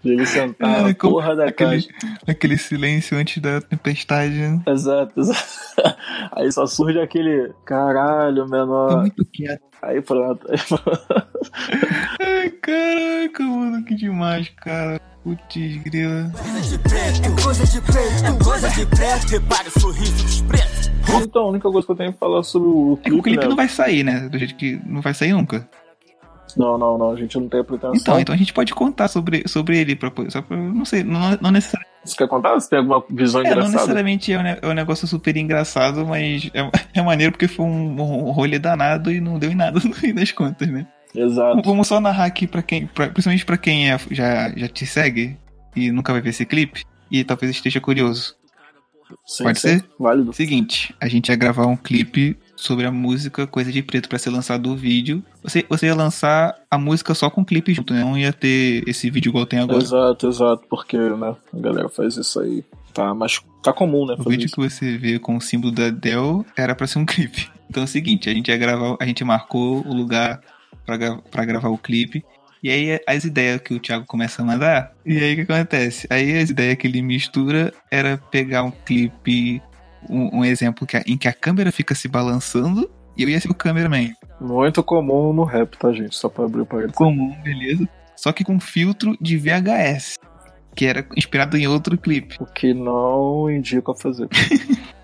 de 0.07 0.13
ele 0.13 0.25
sentar 0.25 0.79
É, 0.79 0.81
na 0.83 0.93
como 0.93 1.13
porra 1.13 1.35
da 1.35 1.45
aquele, 1.45 1.83
caixa. 1.83 1.89
aquele 2.27 2.57
silêncio 2.57 3.17
antes 3.17 3.41
da 3.41 3.61
tempestade. 3.61 4.33
né? 4.35 4.61
Exato, 4.67 5.19
exato. 5.19 5.43
Aí 6.35 6.51
só 6.51 6.65
surge 6.65 6.99
aquele 6.99 7.53
caralho, 7.65 8.47
menor. 8.49 9.01
muito 9.01 9.23
quieto. 9.25 9.61
Aí 9.81 10.01
pronto. 10.01 10.45
Ai, 12.19 12.49
caraca, 12.49 13.43
mano, 13.43 13.83
que 13.85 13.95
demais, 13.95 14.49
cara. 14.57 14.99
Putz, 15.23 15.75
grila. 15.83 16.31
Coisa 16.31 16.61
de 16.61 16.79
preto, 16.79 17.21
é 17.25 17.43
coisa 17.43 17.65
de 17.65 17.81
preto, 17.81 18.25
é 18.25 18.43
coisa 18.43 18.69
de 18.69 18.85
preto. 18.85 19.27
Repare 19.29 19.67
o 19.67 19.79
sorriso 19.79 20.23
dos 20.23 20.41
pretos. 20.41 20.91
Então, 21.21 21.43
a 21.43 21.49
única 21.49 21.69
coisa 21.69 21.85
que 21.85 21.91
eu 21.91 21.95
tenho 21.97 22.13
que 22.13 22.19
falar 22.19 22.43
sobre 22.43 22.67
o 22.69 22.93
É 22.93 22.95
que 22.97 23.03
clipe, 23.09 23.19
o 23.19 23.23
clipe 23.23 23.43
né? 23.43 23.49
não 23.49 23.55
vai 23.55 23.67
sair, 23.67 24.03
né? 24.03 24.27
Do 24.29 24.37
jeito 24.37 24.55
que 24.55 24.79
não 24.85 25.01
vai 25.01 25.13
sair 25.13 25.33
nunca. 25.33 25.67
Não, 26.57 26.77
não, 26.77 26.97
não, 26.97 27.11
a 27.11 27.15
gente 27.15 27.37
não 27.37 27.47
tem 27.47 27.59
a 27.59 27.63
pretensão. 27.63 27.95
Então, 27.95 28.19
então 28.19 28.33
a 28.35 28.37
gente 28.37 28.53
pode 28.53 28.73
contar 28.73 29.07
sobre, 29.07 29.43
sobre 29.47 29.77
ele, 29.77 29.95
pra, 29.95 30.11
só 30.29 30.41
pra, 30.41 30.57
não 30.57 30.85
sei, 30.85 31.03
não, 31.03 31.37
não 31.41 31.51
necessariamente. 31.51 31.91
Você 32.03 32.15
quer 32.17 32.27
contar? 32.27 32.53
Você 32.53 32.69
tem 32.69 32.79
alguma 32.79 33.03
visão 33.09 33.41
É, 33.41 33.43
não 33.43 33.51
engraçada? 33.51 33.73
necessariamente 33.77 34.31
é 34.33 34.39
um, 34.39 34.47
é 34.47 34.59
um 34.63 34.73
negócio 34.73 35.05
super 35.07 35.35
engraçado, 35.37 36.05
mas 36.05 36.49
é, 36.53 36.71
é 36.99 37.01
maneiro 37.01 37.33
porque 37.33 37.47
foi 37.47 37.65
um, 37.65 38.01
um 38.01 38.31
rolê 38.31 38.57
danado 38.57 39.11
e 39.11 39.19
não 39.19 39.37
deu 39.37 39.51
em 39.51 39.55
nada 39.55 39.79
no 39.83 39.93
fim 39.93 40.13
das 40.13 40.31
contas, 40.31 40.67
né? 40.67 40.87
Exato. 41.13 41.61
Vamos 41.63 41.87
só 41.87 41.99
narrar 41.99 42.25
aqui 42.25 42.47
pra 42.47 42.61
quem, 42.61 42.87
pra- 42.87 43.09
principalmente 43.09 43.45
pra 43.45 43.57
quem 43.57 43.91
é- 43.91 43.99
já, 44.11 44.49
já 44.55 44.67
te 44.67 44.85
segue 44.85 45.37
e 45.75 45.91
nunca 45.91 46.11
vai 46.13 46.21
ver 46.21 46.29
esse 46.29 46.45
clipe 46.45 46.83
e 47.11 47.23
talvez 47.23 47.51
esteja 47.51 47.79
curioso. 47.81 48.35
Sim, 49.25 49.43
Pode 49.45 49.59
sim. 49.59 49.67
ser? 49.79 49.85
Válido. 49.99 50.33
Seguinte, 50.33 50.93
a 50.99 51.07
gente 51.07 51.29
ia 51.29 51.35
gravar 51.35 51.65
um 51.65 51.77
clipe 51.77 52.37
sobre 52.57 52.85
a 52.85 52.91
música 52.91 53.47
Coisa 53.47 53.71
de 53.71 53.81
Preto 53.81 54.09
pra 54.09 54.17
ser 54.19 54.31
lançado 54.31 54.69
o 54.71 54.75
vídeo. 54.75 55.23
Você, 55.43 55.63
você 55.69 55.85
ia 55.85 55.95
lançar 55.95 56.55
a 56.69 56.77
música 56.77 57.13
só 57.13 57.29
com 57.29 57.41
o 57.41 57.45
clipe 57.45 57.73
junto, 57.73 57.93
né? 57.93 58.01
Não 58.01 58.17
ia 58.17 58.33
ter 58.33 58.83
esse 58.87 59.09
vídeo 59.09 59.29
igual 59.29 59.45
tem 59.45 59.59
agora. 59.59 59.81
Exato, 59.81 60.27
exato, 60.27 60.63
porque, 60.69 60.97
né, 60.97 61.35
a 61.53 61.59
galera 61.59 61.87
faz 61.87 62.17
isso 62.17 62.39
aí. 62.41 62.65
Tá, 62.93 63.13
mas 63.13 63.39
tá 63.61 63.71
comum, 63.71 64.07
né, 64.07 64.15
O 64.17 64.27
vídeo 64.29 64.47
isso. 64.47 64.55
que 64.55 64.61
você 64.61 64.97
vê 64.97 65.19
com 65.19 65.37
o 65.37 65.41
símbolo 65.41 65.71
da 65.71 65.89
Dell 65.91 66.43
era 66.57 66.73
pra 66.73 66.87
ser 66.87 66.97
um 66.99 67.05
clipe. 67.07 67.47
Então 67.69 67.83
é 67.83 67.85
o 67.85 67.87
seguinte, 67.87 68.29
a 68.29 68.33
gente 68.33 68.49
ia 68.49 68.57
gravar, 68.57 68.97
a 68.99 69.05
gente 69.05 69.23
marcou 69.23 69.85
o 69.85 69.93
lugar 69.93 70.41
pra 71.31 71.45
gravar 71.45 71.69
o 71.69 71.77
clipe. 71.77 72.25
E 72.63 72.71
aí 72.71 72.99
as 73.05 73.23
ideias 73.23 73.61
que 73.61 73.73
o 73.73 73.79
Thiago 73.79 74.05
começa 74.05 74.41
a 74.41 74.45
mandar. 74.45 74.91
E 75.05 75.17
aí 75.17 75.33
o 75.33 75.45
que 75.45 75.51
acontece? 75.53 76.07
Aí 76.09 76.37
as 76.39 76.49
ideias 76.49 76.75
que 76.75 76.87
ele 76.87 77.01
mistura 77.01 77.71
era 77.91 78.17
pegar 78.17 78.63
um 78.63 78.71
clipe, 78.71 79.61
um, 80.09 80.39
um 80.39 80.45
exemplo 80.45 80.85
que 80.87 80.97
a- 80.97 81.03
em 81.07 81.17
que 81.17 81.27
a 81.27 81.33
câmera 81.33 81.71
fica 81.71 81.93
se 81.95 82.07
balançando. 82.07 82.89
E 83.17 83.23
eu 83.23 83.29
ia 83.29 83.39
ser 83.39 83.49
o 83.49 83.55
cameraman. 83.55 84.13
Muito 84.39 84.83
comum 84.83 85.33
no 85.33 85.43
rap, 85.43 85.75
tá, 85.77 85.91
gente? 85.91 86.15
Só 86.15 86.29
pra 86.29 86.45
abrir 86.45 86.61
o 86.61 86.65
parênteses. 86.65 86.95
Comum, 86.97 87.35
beleza? 87.43 87.87
Só 88.15 88.31
que 88.31 88.43
com 88.43 88.59
filtro 88.59 89.17
de 89.19 89.37
VHS. 89.37 90.17
que 90.75 90.85
era 90.85 91.03
inspirado 91.17 91.57
em 91.57 91.65
outro 91.67 91.97
clipe. 91.97 92.35
O 92.39 92.45
que 92.45 92.71
não 92.71 93.49
indica 93.49 93.95
fazer. 93.95 94.27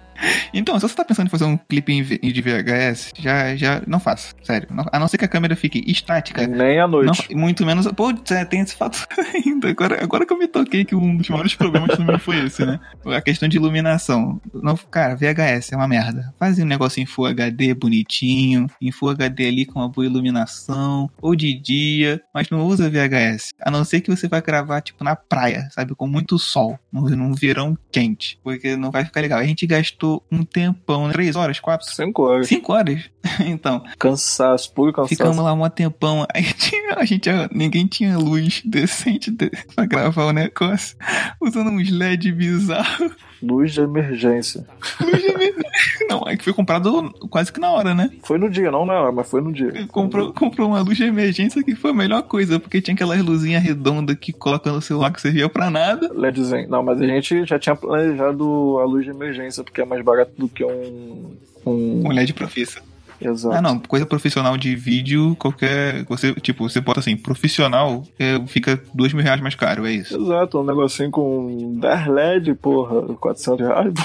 Então, 0.54 0.76
se 0.80 0.88
você 0.88 0.96
tá 0.96 1.04
pensando 1.04 1.28
em 1.28 1.30
fazer 1.30 1.46
um 1.46 1.58
clipe 1.58 2.02
de 2.04 2.42
VHS, 2.42 3.12
já, 3.18 3.56
já 3.56 3.82
não 3.88 4.00
faça, 4.00 4.34
sério. 4.44 4.68
Não- 4.72 4.86
a 4.92 5.00
não 5.00 5.08
ser 5.08 5.18
que 5.18 5.26
a 5.26 5.28
câmera 5.28 5.56
fique 5.56 5.84
estática. 5.88 6.46
Nem 6.48 6.80
à 6.80 6.88
noite. 6.88 7.28
Não, 7.34 7.40
muito 7.42 7.66
menos. 7.66 7.88
Pô, 7.94 8.12
é, 8.32 8.46
tem 8.46 8.62
esse 8.62 8.76
fato 8.76 9.06
ainda. 9.34 9.70
Agora, 9.70 10.04
agora 10.04 10.26
que 10.26 10.34
eu 10.34 10.38
me 10.38 10.48
toquei 10.48 10.86
que 10.86 10.96
um 10.96 11.18
dos 11.18 11.30
maiores 11.30 11.56
problemas 11.56 11.96
também 11.98 12.18
foi 12.20 12.46
esse, 12.46 12.66
né? 12.66 12.80
A 13.06 13.22
questão 13.22 13.50
de 13.50 13.58
iluminação. 13.58 14.40
Não, 14.54 14.78
cara, 14.78 15.16
VHS 15.16 15.74
é 15.74 15.76
uma 15.76 15.88
merda. 15.88 16.34
Faz 16.40 16.60
um 16.60 16.66
negócio 16.66 17.02
em 17.02 17.06
Full 17.06 17.26
HD 17.28 17.74
bonitinho, 17.74 18.68
em 18.82 18.92
Full 18.92 19.10
HD 19.10 19.48
ali 19.48 19.66
com 19.66 19.80
uma 19.80 19.90
boa 19.90 20.06
iluminação, 20.06 21.10
ou 21.22 21.36
de 21.36 21.54
dia, 21.54 22.22
mas 22.34 22.50
não 22.50 22.62
usa 22.66 22.90
VHS. 22.90 23.50
A 23.62 23.72
não 23.72 23.84
ser 23.84 24.02
que 24.02 24.10
você 24.12 24.28
vai 24.28 24.42
gravar, 24.42 24.82
tipo, 24.82 25.04
na 25.04 25.16
praia, 25.16 25.68
sabe? 25.72 25.96
Com 25.96 26.08
muito 26.08 26.38
sol, 26.38 26.78
num 26.92 27.34
verão 27.34 27.78
quente, 27.92 28.40
porque 28.44 28.76
não 28.76 28.92
vai 28.92 29.04
ficar 29.06 29.22
legal. 29.22 29.40
A 29.40 29.46
gente 29.46 29.66
gastou 29.66 30.03
um 30.32 30.44
tempão, 30.44 31.08
né? 31.08 31.14
três 31.14 31.36
horas, 31.36 31.60
quatro, 31.60 31.86
Cinco 31.90 32.24
horas. 32.24 32.48
cinco 32.48 32.74
horas. 32.74 33.10
então, 33.46 33.84
Cansaço, 33.98 34.74
puro 34.74 34.92
cansaço. 34.92 35.10
Ficamos 35.16 35.38
lá 35.38 35.54
um 35.54 35.70
tempão. 35.70 36.26
Aí 36.34 36.44
tinha, 36.54 36.96
a 36.96 37.06
gente, 37.06 37.30
ninguém 37.52 37.88
tinha 37.88 38.18
luz 38.18 38.62
decente 38.66 39.32
de, 39.32 39.50
pra 39.76 39.86
gravar 39.86 40.26
o 40.26 40.32
negócio. 40.34 40.98
Usando 41.42 41.70
uns 41.70 41.90
LED 41.90 42.32
bizarros. 42.32 43.12
Luz 43.42 43.74
de 43.74 43.82
emergência. 43.82 44.66
Luz 45.02 45.22
de 45.22 45.28
emergência. 45.28 45.64
Não, 46.10 46.24
é 46.28 46.36
que 46.38 46.44
foi 46.44 46.54
comprado 46.54 47.12
quase 47.30 47.52
que 47.52 47.60
na 47.60 47.72
hora, 47.72 47.94
né? 47.96 48.10
Foi 48.24 48.38
no 48.38 48.50
dia, 48.50 48.70
não 48.70 48.86
na 48.86 48.94
hora, 48.94 49.12
mas 49.12 49.30
foi 49.30 49.42
no 49.42 49.52
dia. 49.52 49.88
Comprou, 49.88 50.32
comprou 50.32 50.68
uma 50.68 50.82
luz 50.82 50.98
de 50.98 51.04
emergência 51.06 51.64
que 51.64 51.76
foi 51.76 51.92
a 51.92 51.94
melhor 51.94 52.22
coisa, 52.24 52.60
porque 52.60 52.82
tinha 52.82 52.94
aquelas 52.94 53.20
luzinhas 53.22 53.64
redondas 53.64 54.16
que 54.18 54.32
coloca 54.32 54.72
no 54.72 54.82
celular 54.82 55.12
que 55.12 55.20
servia 55.22 55.50
pra 55.50 55.70
nada. 55.72 56.12
LEDzinho. 56.14 56.70
Não, 56.70 56.84
mas 56.84 57.02
a 57.02 57.06
gente 57.08 57.46
já 57.46 57.58
tinha 57.58 57.76
planejado 57.76 58.44
a 58.80 58.86
luz 58.86 59.06
de 59.06 59.12
emergência, 59.12 59.64
porque 59.64 59.82
é 59.82 59.86
mais 59.94 60.04
barato 60.04 60.34
do 60.38 60.50
que 60.50 60.64
um. 60.64 61.38
Um. 61.66 62.06
Um 62.06 62.12
LED 62.12 62.34
profissa. 62.34 62.82
Exato. 63.24 63.56
Ah, 63.56 63.62
não, 63.62 63.80
coisa 63.80 64.06
profissional 64.06 64.58
de 64.58 64.76
vídeo, 64.76 65.36
qualquer. 65.38 66.04
Você, 66.06 66.34
tipo, 66.36 66.68
você 66.68 66.82
bota 66.82 67.00
assim, 67.00 67.16
profissional, 67.16 68.04
é, 68.20 68.40
fica 68.48 68.82
dois 68.94 69.14
mil 69.14 69.24
reais 69.24 69.42
mais 69.42 69.56
caro, 69.56 69.86
é 69.86 69.94
isso. 69.94 70.16
Exato, 70.16 70.60
um 70.60 70.66
negocinho 70.66 71.10
com 71.10 71.80
10 71.80 72.08
LED, 72.08 72.56
porra, 72.56 73.02
400 73.16 73.68
reais. 73.68 73.94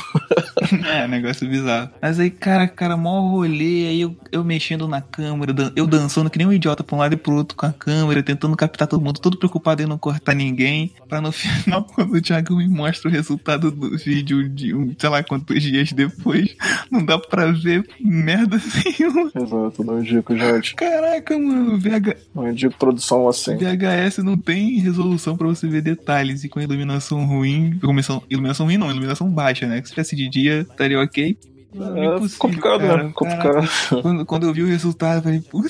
É, 0.89 1.09
negócio 1.09 1.49
bizarro. 1.49 1.91
Mas 2.01 2.21
aí, 2.21 2.31
cara, 2.31 2.67
cara, 2.69 2.97
mó 2.97 3.31
rolê, 3.31 3.89
aí 3.89 4.01
eu, 4.01 4.15
eu 4.31 4.45
mexendo 4.45 4.87
na 4.87 5.01
câmera, 5.01 5.55
eu 5.75 5.87
dançando 5.87 6.29
que 6.29 6.37
nem 6.37 6.47
um 6.47 6.53
idiota 6.53 6.85
pra 6.85 6.97
um 6.97 6.99
lado 6.99 7.15
e 7.15 7.17
pro 7.17 7.35
outro 7.35 7.57
com 7.57 7.65
a 7.65 7.73
câmera, 7.73 8.23
tentando 8.23 8.57
captar 8.57 8.87
todo 8.87 9.03
mundo, 9.03 9.21
todo 9.21 9.39
preocupado 9.39 9.83
em 9.83 9.87
não 9.87 9.97
cortar 9.97 10.35
ninguém, 10.35 10.93
pra 11.09 11.21
no 11.21 11.33
final, 11.33 11.85
quando 11.85 12.15
o 12.15 12.21
Thiago 12.21 12.57
me 12.57 12.69
mostra 12.69 13.09
o 13.09 13.13
resultado 13.13 13.71
do 13.71 13.97
vídeo 13.97 14.49
de 14.49 14.75
um, 14.75 14.95
sei 14.99 15.09
lá 15.09 15.23
quantos 15.23 15.63
dias 15.63 15.93
depois, 15.93 16.55
não 16.91 17.05
dá 17.05 17.19
pra 17.19 17.51
ver 17.51 17.89
merda 18.01 18.59
nenhuma. 19.09 19.33
Exato, 19.35 19.85
não 19.85 20.01
indico, 20.01 20.37
gente. 20.37 20.75
Caraca, 20.75 21.39
mano, 21.39 21.79
VH, 21.79 22.17
Não 22.35 22.49
indico 22.49 22.77
produção 22.79 23.29
assim. 23.29 23.57
VHS 23.57 24.19
não 24.19 24.37
tem 24.37 24.79
resolução 24.79 25.37
pra 25.37 25.47
você 25.49 25.67
ver 25.67 25.83
detalhes 25.83 26.45
e 26.45 26.49
com 26.49 26.61
iluminação 26.61 27.25
ruim, 27.27 27.79
iluminação, 27.83 28.23
iluminação 28.31 28.67
ruim 28.67 28.77
não, 28.77 28.91
iluminação 28.91 29.31
baixa, 29.31 29.67
né? 29.67 29.81
Que 29.81 29.89
se 29.89 29.95
tivesse 29.95 30.17
de 30.17 30.29
dia, 30.29 30.61
estaria 30.61 31.01
ok. 31.01 31.37
É 31.75 32.05
Impossível, 32.07 32.39
complicado, 32.39 32.81
cara. 32.81 33.05
né? 33.05 33.11
Complicado. 33.15 33.69
Quando, 34.03 34.27
quando 34.27 34.47
eu 34.47 34.55
vi 34.55 34.63
o 34.63 34.67
resultado, 34.67 35.19
eu 35.19 35.23
falei, 35.23 35.41
puta. 35.41 35.69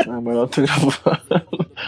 É 0.00 0.20
melhor 0.20 0.48
ter 0.48 0.66
gravado. 0.66 1.45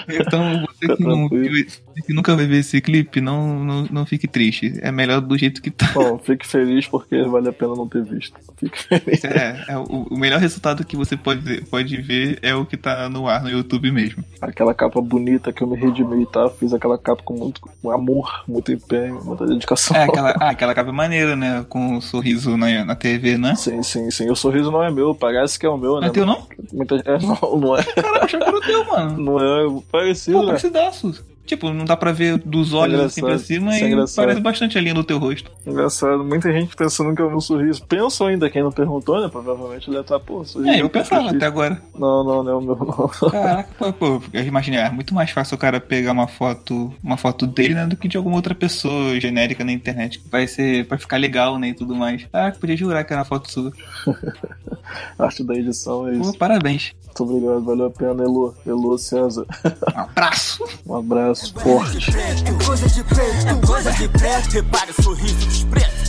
Então, 0.09 0.67
você 0.67 0.87
Tá 0.87 0.97
que, 0.97 1.03
não 1.03 1.29
que 1.29 2.13
nunca 2.13 2.37
vai 2.37 2.47
ver 2.47 2.59
esse 2.59 2.81
clipe, 2.81 3.21
não, 3.21 3.65
não, 3.65 3.87
não 3.91 4.07
fique 4.07 4.29
triste. 4.29 4.79
É 4.81 4.93
melhor 4.93 5.21
do 5.21 5.37
jeito 5.37 5.61
que 5.61 5.71
tá. 5.71 5.91
Bom, 5.93 6.19
fique 6.19 6.47
feliz 6.47 6.87
porque 6.87 7.23
vale 7.25 7.49
a 7.49 7.53
pena 7.53 7.75
não 7.75 7.89
ter 7.89 8.05
visto. 8.05 8.39
Fique 8.57 8.79
feliz. 8.85 9.25
É, 9.25 9.65
é 9.69 9.77
o, 9.77 10.07
o 10.11 10.17
melhor 10.17 10.39
resultado 10.39 10.85
que 10.85 10.97
você 10.97 11.17
pode, 11.17 11.63
pode 11.63 11.97
ver 12.01 12.39
é 12.43 12.55
o 12.55 12.65
que 12.65 12.77
tá 12.77 13.09
no 13.09 13.29
ar 13.29 13.43
no 13.43 13.51
YouTube 13.51 13.91
mesmo. 13.91 14.25
Aquela 14.41 14.73
capa 14.73 15.01
bonita 15.01 15.53
que 15.53 15.63
eu 15.63 15.67
me 15.67 15.77
redimi, 15.77 16.25
tá? 16.27 16.49
Fiz 16.51 16.73
aquela 16.73 16.97
capa 16.97 17.23
com 17.25 17.35
muito 17.35 17.61
com 17.61 17.91
amor, 17.91 18.45
muito 18.47 18.73
empenho, 18.73 19.21
muita 19.25 19.47
dedicação. 19.47 19.97
É, 19.97 20.05
aquela, 20.05 20.31
ah, 20.41 20.51
aquela 20.51 20.75
capa 20.75 20.93
maneira, 20.93 21.35
né? 21.35 21.67
Com 21.69 21.97
um 21.97 22.01
sorriso 22.01 22.57
na, 22.57 22.85
na 22.85 22.95
TV, 22.95 23.37
né? 23.37 23.55
Sim, 23.57 23.83
sim, 23.83 24.11
sim. 24.11 24.31
O 24.31 24.37
sorriso 24.37 24.71
não 24.71 24.83
é 24.83 24.91
meu, 24.91 25.15
parece 25.15 25.59
que 25.59 25.67
é 25.67 25.69
o 25.69 25.77
meu, 25.77 25.95
Não 25.95 26.01
né? 26.03 26.07
é 26.09 26.11
teu, 26.11 26.25
não? 26.25 26.47
Muita... 26.73 26.97
É, 27.05 27.19
não, 27.21 27.59
não 27.59 27.77
é. 27.77 27.83
Caraca, 27.83 28.25
achei 28.25 28.39
que 28.39 28.47
era 28.47 28.57
o 28.57 28.61
teu, 28.61 28.85
mano. 28.85 29.19
Não 29.19 29.41
é 29.41 29.67
parecido, 29.99 30.37
Pô, 30.39 30.43
né? 30.43 30.49
parecidaço. 30.49 31.25
Tipo, 31.49 31.73
não 31.73 31.87
dá 31.87 31.97
pra 31.97 32.13
ver 32.13 32.37
dos 32.39 32.75
olhos 32.75 33.01
assim 33.01 33.23
pra 33.23 33.39
cima 33.39 33.75
é 33.75 33.81
e 33.81 33.85
engraçado. 33.87 34.17
parece 34.27 34.41
bastante 34.41 34.77
a 34.77 34.81
linha 34.83 34.93
do 34.93 35.03
teu 35.03 35.19
rosto. 35.19 35.51
Engraçado, 35.67 36.23
muita 36.23 36.53
gente 36.53 36.77
pensando 36.77 37.15
que 37.17 37.23
é 37.23 37.25
o 37.25 37.31
meu 37.31 37.41
sorriso. 37.41 37.83
Pensam 37.87 38.27
ainda, 38.27 38.51
quem 38.51 38.63
não 38.63 38.71
perguntou, 38.71 39.19
né? 39.19 39.29
Provavelmente 39.29 39.89
ele 39.89 39.97
ia 39.97 40.03
estar, 40.03 40.21
pô, 40.21 40.45
sorriso. 40.45 40.71
É, 40.71 40.83
eu 40.83 40.91
pensava 40.91 41.31
até 41.31 41.47
agora. 41.47 41.81
Não, 41.99 42.23
não, 42.23 42.43
não 42.43 42.53
é 42.53 42.55
o 42.55 42.61
meu, 42.61 42.77
não. 42.77 43.31
Caraca, 43.31 43.71
pô, 43.79 43.93
pô, 43.95 44.23
eu 44.31 44.45
imaginei, 44.45 44.79
é 44.79 44.91
muito 44.91 45.15
mais 45.15 45.31
fácil 45.31 45.55
o 45.55 45.59
cara 45.59 45.81
pegar 45.81 46.13
uma 46.13 46.29
foto, 46.29 46.93
uma 47.03 47.17
foto 47.17 47.47
dele, 47.47 47.73
né, 47.73 47.87
do 47.87 47.97
que 47.97 48.09
de 48.09 48.19
alguma 48.19 48.37
outra 48.37 48.55
pessoa 48.55 49.19
genérica 49.19 49.65
na 49.65 49.73
internet, 49.73 50.19
que 50.19 50.29
vai 50.29 50.47
ser, 50.47 50.85
vai 50.85 50.99
ficar 50.99 51.17
legal, 51.17 51.59
né, 51.59 51.69
e 51.69 51.75
tudo 51.75 51.95
mais. 51.95 52.27
Ah, 52.31 52.53
podia 52.61 52.77
jurar 52.77 53.05
que 53.05 53.13
era 53.15 53.21
uma 53.23 53.25
foto 53.25 53.51
sua. 53.51 53.73
Arte 55.19 55.43
da 55.45 55.55
edição 55.55 56.07
é 56.09 56.13
Pô, 56.13 56.21
isso. 56.23 56.39
parabéns. 56.39 56.93
Muito 57.07 57.23
obrigado, 57.25 57.65
valeu 57.65 57.87
a 57.87 57.91
pena, 57.91 58.23
Elo. 58.23 58.55
Elo 58.67 58.99
César. 58.99 59.47
Um 59.95 60.01
abraço. 60.01 60.65
Um 60.87 60.95
abraço 60.97 61.38
forte. 61.47 61.99
É 62.11 62.64
coisa 62.64 62.89
de 62.89 63.05
preto, 63.05 63.49
é 63.49 63.66
coisa 63.66 63.93
de 63.93 64.09
preto. 64.09 64.49
Repare 64.51 64.91
o 64.91 65.03
sorriso 65.03 65.47
dos 65.47 65.64
pretos. 65.64 66.08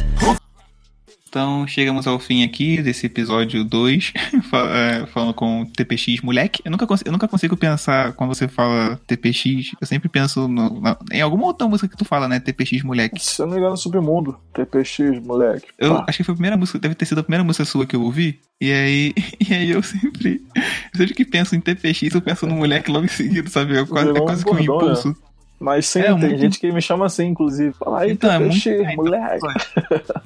Então, 1.29 1.67
chegamos 1.67 2.07
ao 2.07 2.17
fim 2.17 2.43
aqui 2.43 2.81
desse 2.81 3.05
episódio 3.05 3.63
2, 3.63 4.13
fa- 4.49 4.67
é, 4.75 5.05
falando 5.05 5.31
com 5.33 5.63
TPX 5.63 6.21
moleque. 6.23 6.59
Eu 6.65 6.71
nunca, 6.71 6.87
eu 7.05 7.11
nunca 7.11 7.27
consigo 7.27 7.55
pensar, 7.55 8.13
quando 8.13 8.33
você 8.33 8.47
fala 8.47 8.99
TPX, 9.05 9.73
eu 9.79 9.85
sempre 9.85 10.09
penso 10.09 10.47
no- 10.47 10.81
na- 10.81 10.97
em 11.11 11.21
alguma 11.21 11.45
outra 11.45 11.67
música 11.67 11.87
que 11.87 11.95
tu 11.95 12.03
fala, 12.03 12.27
né, 12.27 12.39
TPX 12.39 12.81
moleque. 12.81 13.23
Se 13.23 13.41
eu 13.41 13.45
não 13.45 13.53
me 13.53 13.59
engano, 13.59 13.77
Submundo. 13.77 14.39
TPX, 14.55 15.19
moleque. 15.23 15.67
Eu 15.77 15.97
acho 16.07 16.17
que 16.17 16.23
foi 16.23 16.33
a 16.33 16.35
primeira 16.35 16.57
música, 16.57 16.79
deve 16.79 16.95
ter 16.95 17.05
sido 17.05 17.19
a 17.19 17.23
primeira 17.23 17.43
música 17.43 17.63
sua 17.63 17.85
que 17.85 17.95
eu 17.95 18.01
ouvi. 18.01 18.39
E 18.59 18.71
aí, 18.71 19.13
e 19.47 19.53
aí 19.53 19.69
eu 19.69 19.83
sempre, 19.83 20.41
sempre 20.97 21.13
que 21.13 21.23
penso 21.25 21.55
em 21.55 21.61
TPX, 21.61 22.15
eu 22.15 22.21
penso 22.21 22.47
no 22.47 22.55
moleque 22.55 22.89
logo 22.91 23.05
em 23.05 23.09
seguida, 23.09 23.47
sabe? 23.51 23.77
É 23.77 23.85
quase, 23.85 24.09
é 24.09 24.13
um 24.13 24.25
quase 24.25 24.43
que 24.43 24.49
um 24.49 24.65
bordão, 24.65 24.89
né? 25.09 25.13
Mas 25.59 25.87
sim, 25.87 25.99
É, 25.99 26.03
tem 26.05 26.13
muito- 26.17 26.37
gente 26.39 26.59
que 26.59 26.71
me 26.71 26.81
chama 26.81 27.05
assim, 27.05 27.25
inclusive. 27.27 27.73
Fala 27.73 28.01
aí, 28.01 28.11
Então, 28.11 28.31
é 28.31 28.39
muito- 28.39 28.69
é, 28.69 28.95
moleque. 28.95 29.47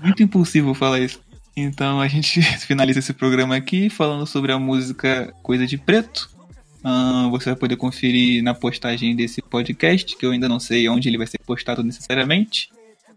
Muito 0.02 0.22
impulsivo 0.24 0.74
falar 0.74 1.00
isso. 1.00 1.20
Então 1.56 2.00
a 2.02 2.08
gente 2.08 2.42
finaliza 2.68 3.00
esse 3.00 3.14
programa 3.14 3.56
aqui 3.56 3.90
falando 3.90 4.26
sobre 4.26 4.52
a 4.52 4.60
música 4.60 5.34
Coisa 5.42 5.66
de 5.66 5.78
Preto. 5.78 6.30
Ah, 6.84 7.28
você 7.32 7.46
vai 7.52 7.56
poder 7.56 7.78
conferir 7.78 8.44
na 8.44 8.54
postagem 8.54 9.16
desse 9.16 9.42
podcast, 9.42 10.18
que 10.18 10.26
eu 10.26 10.32
ainda 10.32 10.50
não 10.50 10.60
sei 10.60 10.88
onde 10.90 11.08
ele 11.08 11.18
vai 11.18 11.28
ser 11.28 11.40
postado 11.46 11.82
necessariamente. 11.84 12.70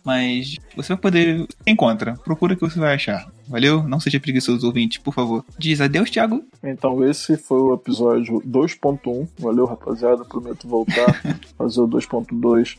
Mas 0.07 0.57
você 0.77 0.93
vai 0.93 1.03
poder. 1.03 1.49
Encontra, 1.67 2.15
procura 2.25 2.55
que 2.55 2.61
você 2.61 2.79
vai 2.79 2.95
achar. 2.95 3.27
Valeu? 3.49 3.83
Não 3.83 3.99
seja 3.99 4.21
preguiçoso 4.21 4.65
ouvinte, 4.65 5.01
por 5.01 5.13
favor. 5.13 5.45
Diz 5.59 5.81
adeus, 5.81 6.09
Thiago. 6.09 6.45
Então, 6.63 7.05
esse 7.05 7.37
foi 7.37 7.59
o 7.59 7.75
episódio 7.75 8.41
2.1. 8.43 9.29
Valeu, 9.37 9.67
rapaziada. 9.67 10.25
Prometo 10.25 10.69
voltar, 10.69 11.13
fazer 11.59 11.81
o 11.81 11.89
2.2. 11.89 12.79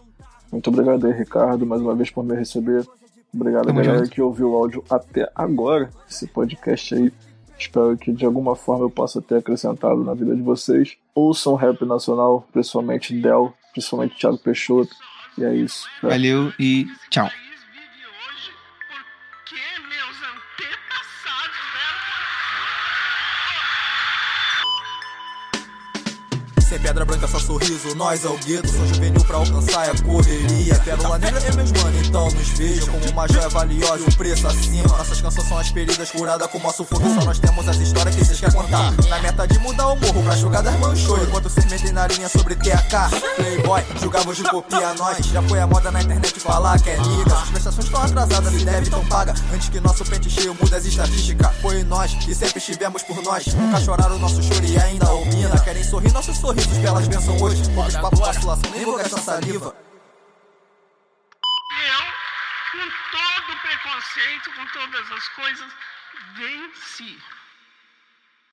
Muito 0.52 0.70
obrigado 0.70 1.06
aí, 1.06 1.12
Ricardo, 1.12 1.66
mais 1.66 1.82
uma 1.82 1.94
vez 1.94 2.10
por 2.10 2.24
me 2.24 2.34
receber. 2.34 2.88
Obrigado 3.34 3.66
Tamo 3.66 3.80
a 3.80 3.84
galera 3.84 4.06
junto. 4.06 4.16
que 4.16 4.22
ouviu 4.22 4.52
o 4.52 4.56
áudio 4.56 4.82
até 4.90 5.30
agora, 5.36 5.90
esse 6.10 6.28
podcast 6.28 6.96
aí. 6.96 7.12
Espero 7.60 7.98
que 7.98 8.14
de 8.14 8.26
alguma 8.26 8.56
forma 8.56 8.86
eu 8.86 8.90
possa 8.90 9.22
ter 9.22 9.36
acrescentado 9.36 10.02
na 10.02 10.14
vida 10.14 10.34
de 10.34 10.42
vocês. 10.42 10.96
Ouçam 11.14 11.56
rap 11.56 11.84
nacional, 11.84 12.48
principalmente 12.54 13.14
Del, 13.20 13.54
principalmente 13.74 14.16
Thiago 14.16 14.38
Peixoto. 14.38 14.96
E 15.38 15.44
é 15.44 15.56
isso. 15.56 15.88
Valeu 16.02 16.54
e 16.60 16.88
tchau. 17.10 17.30
Sem 26.78 26.84
pedra 26.84 27.06
branca, 27.06 27.28
só 27.28 27.40
sorriso, 27.40 27.96
nós 27.96 28.24
é 28.24 28.28
o 28.28 28.38
gueto. 28.38 28.68
Sou 28.70 28.86
juvenil 28.86 29.24
pra 29.24 29.38
alcançar 29.38 29.90
a 29.90 30.00
correria. 30.04 30.76
Pérola 30.76 31.18
negra 31.18 31.42
é 31.44 31.52
meus 31.56 31.72
mano, 31.72 32.00
então 32.06 32.26
nos 32.30 32.50
vejam 32.50 32.94
como 32.94 33.10
uma 33.14 33.28
joia 33.28 33.50
valiosa 33.50 33.98
e 33.98 34.04
um 34.04 34.12
preço 34.12 34.48
acima. 34.48 34.88
Nossas 34.90 35.20
canções 35.20 35.48
são 35.48 35.58
as 35.58 35.70
feridas 35.70 36.12
curadas 36.12 36.48
com 36.52 36.60
nosso 36.60 36.86
fogo. 36.86 37.02
Só 37.16 37.26
nós 37.26 37.40
temos 37.40 37.68
as 37.68 37.78
histórias 37.78 38.16
que 38.16 38.24
vocês 38.24 38.40
querem 38.40 38.56
contar. 38.56 38.92
Na 39.10 39.20
meta 39.20 39.48
de 39.48 39.58
mudar 39.58 39.88
o 39.88 39.96
morro 39.96 40.22
pra 40.22 40.36
jogadas 40.36 40.80
manchou. 40.80 41.18
Enquanto 41.24 41.50
vocês 41.50 41.66
metem 41.66 41.92
na 41.92 42.06
linha 42.06 42.30
sobre 42.30 42.54
TAK. 42.56 43.10
Playboy, 43.38 43.84
julgamos 44.00 44.38
de 44.38 44.44
copia 44.44 44.94
nós. 44.94 45.26
Já 45.26 45.42
foi 45.42 45.60
a 45.60 45.66
moda 45.66 45.90
na 45.90 46.04
internet 46.04 46.40
falar 46.40 46.80
que 46.80 46.92
é 46.92 46.98
liga. 46.98 47.34
As 47.34 47.50
prestações 47.50 47.86
estão 47.86 48.04
atrasadas 48.04 48.54
e 48.54 48.64
deve 48.64 48.88
tão 48.92 49.04
paga. 49.08 49.34
Antes 49.52 49.70
que 49.70 49.80
nosso 49.80 50.06
pente 50.06 50.30
cheio 50.30 50.54
mude 50.54 50.76
as 50.76 50.86
estatísticas. 50.86 51.56
Foi 51.60 51.84
nós 51.84 52.14
que 52.14 52.36
sempre 52.36 52.60
estivemos 52.60 53.02
por 53.02 53.20
nós. 53.24 53.48
Nunca 53.48 53.80
choraram 53.82 54.18
o 54.18 54.20
nosso 54.20 54.44
choro 54.44 54.64
e 54.64 54.78
ainda 54.78 55.12
opina. 55.12 55.60
Querem 55.62 55.84
sorrir 55.84 56.14
nossos 56.14 56.38
sorrisos 56.38 56.68
que 56.80 56.86
elas 56.86 57.08
pensam 57.08 57.36
hoje. 57.42 57.64
Poucos 57.74 57.96
papos 57.96 58.20
vacilação, 58.20 58.72
nem 58.72 58.86
vou 58.86 58.98
gastar 58.98 59.20
saliva. 59.20 59.76
Eu, 61.70 62.06
com 62.72 62.88
todo 63.12 63.54
o 63.54 63.62
preconceito, 63.62 64.52
com 64.56 64.66
todas 64.68 65.12
as 65.12 65.28
coisas, 65.30 65.74
venci. 66.36 67.18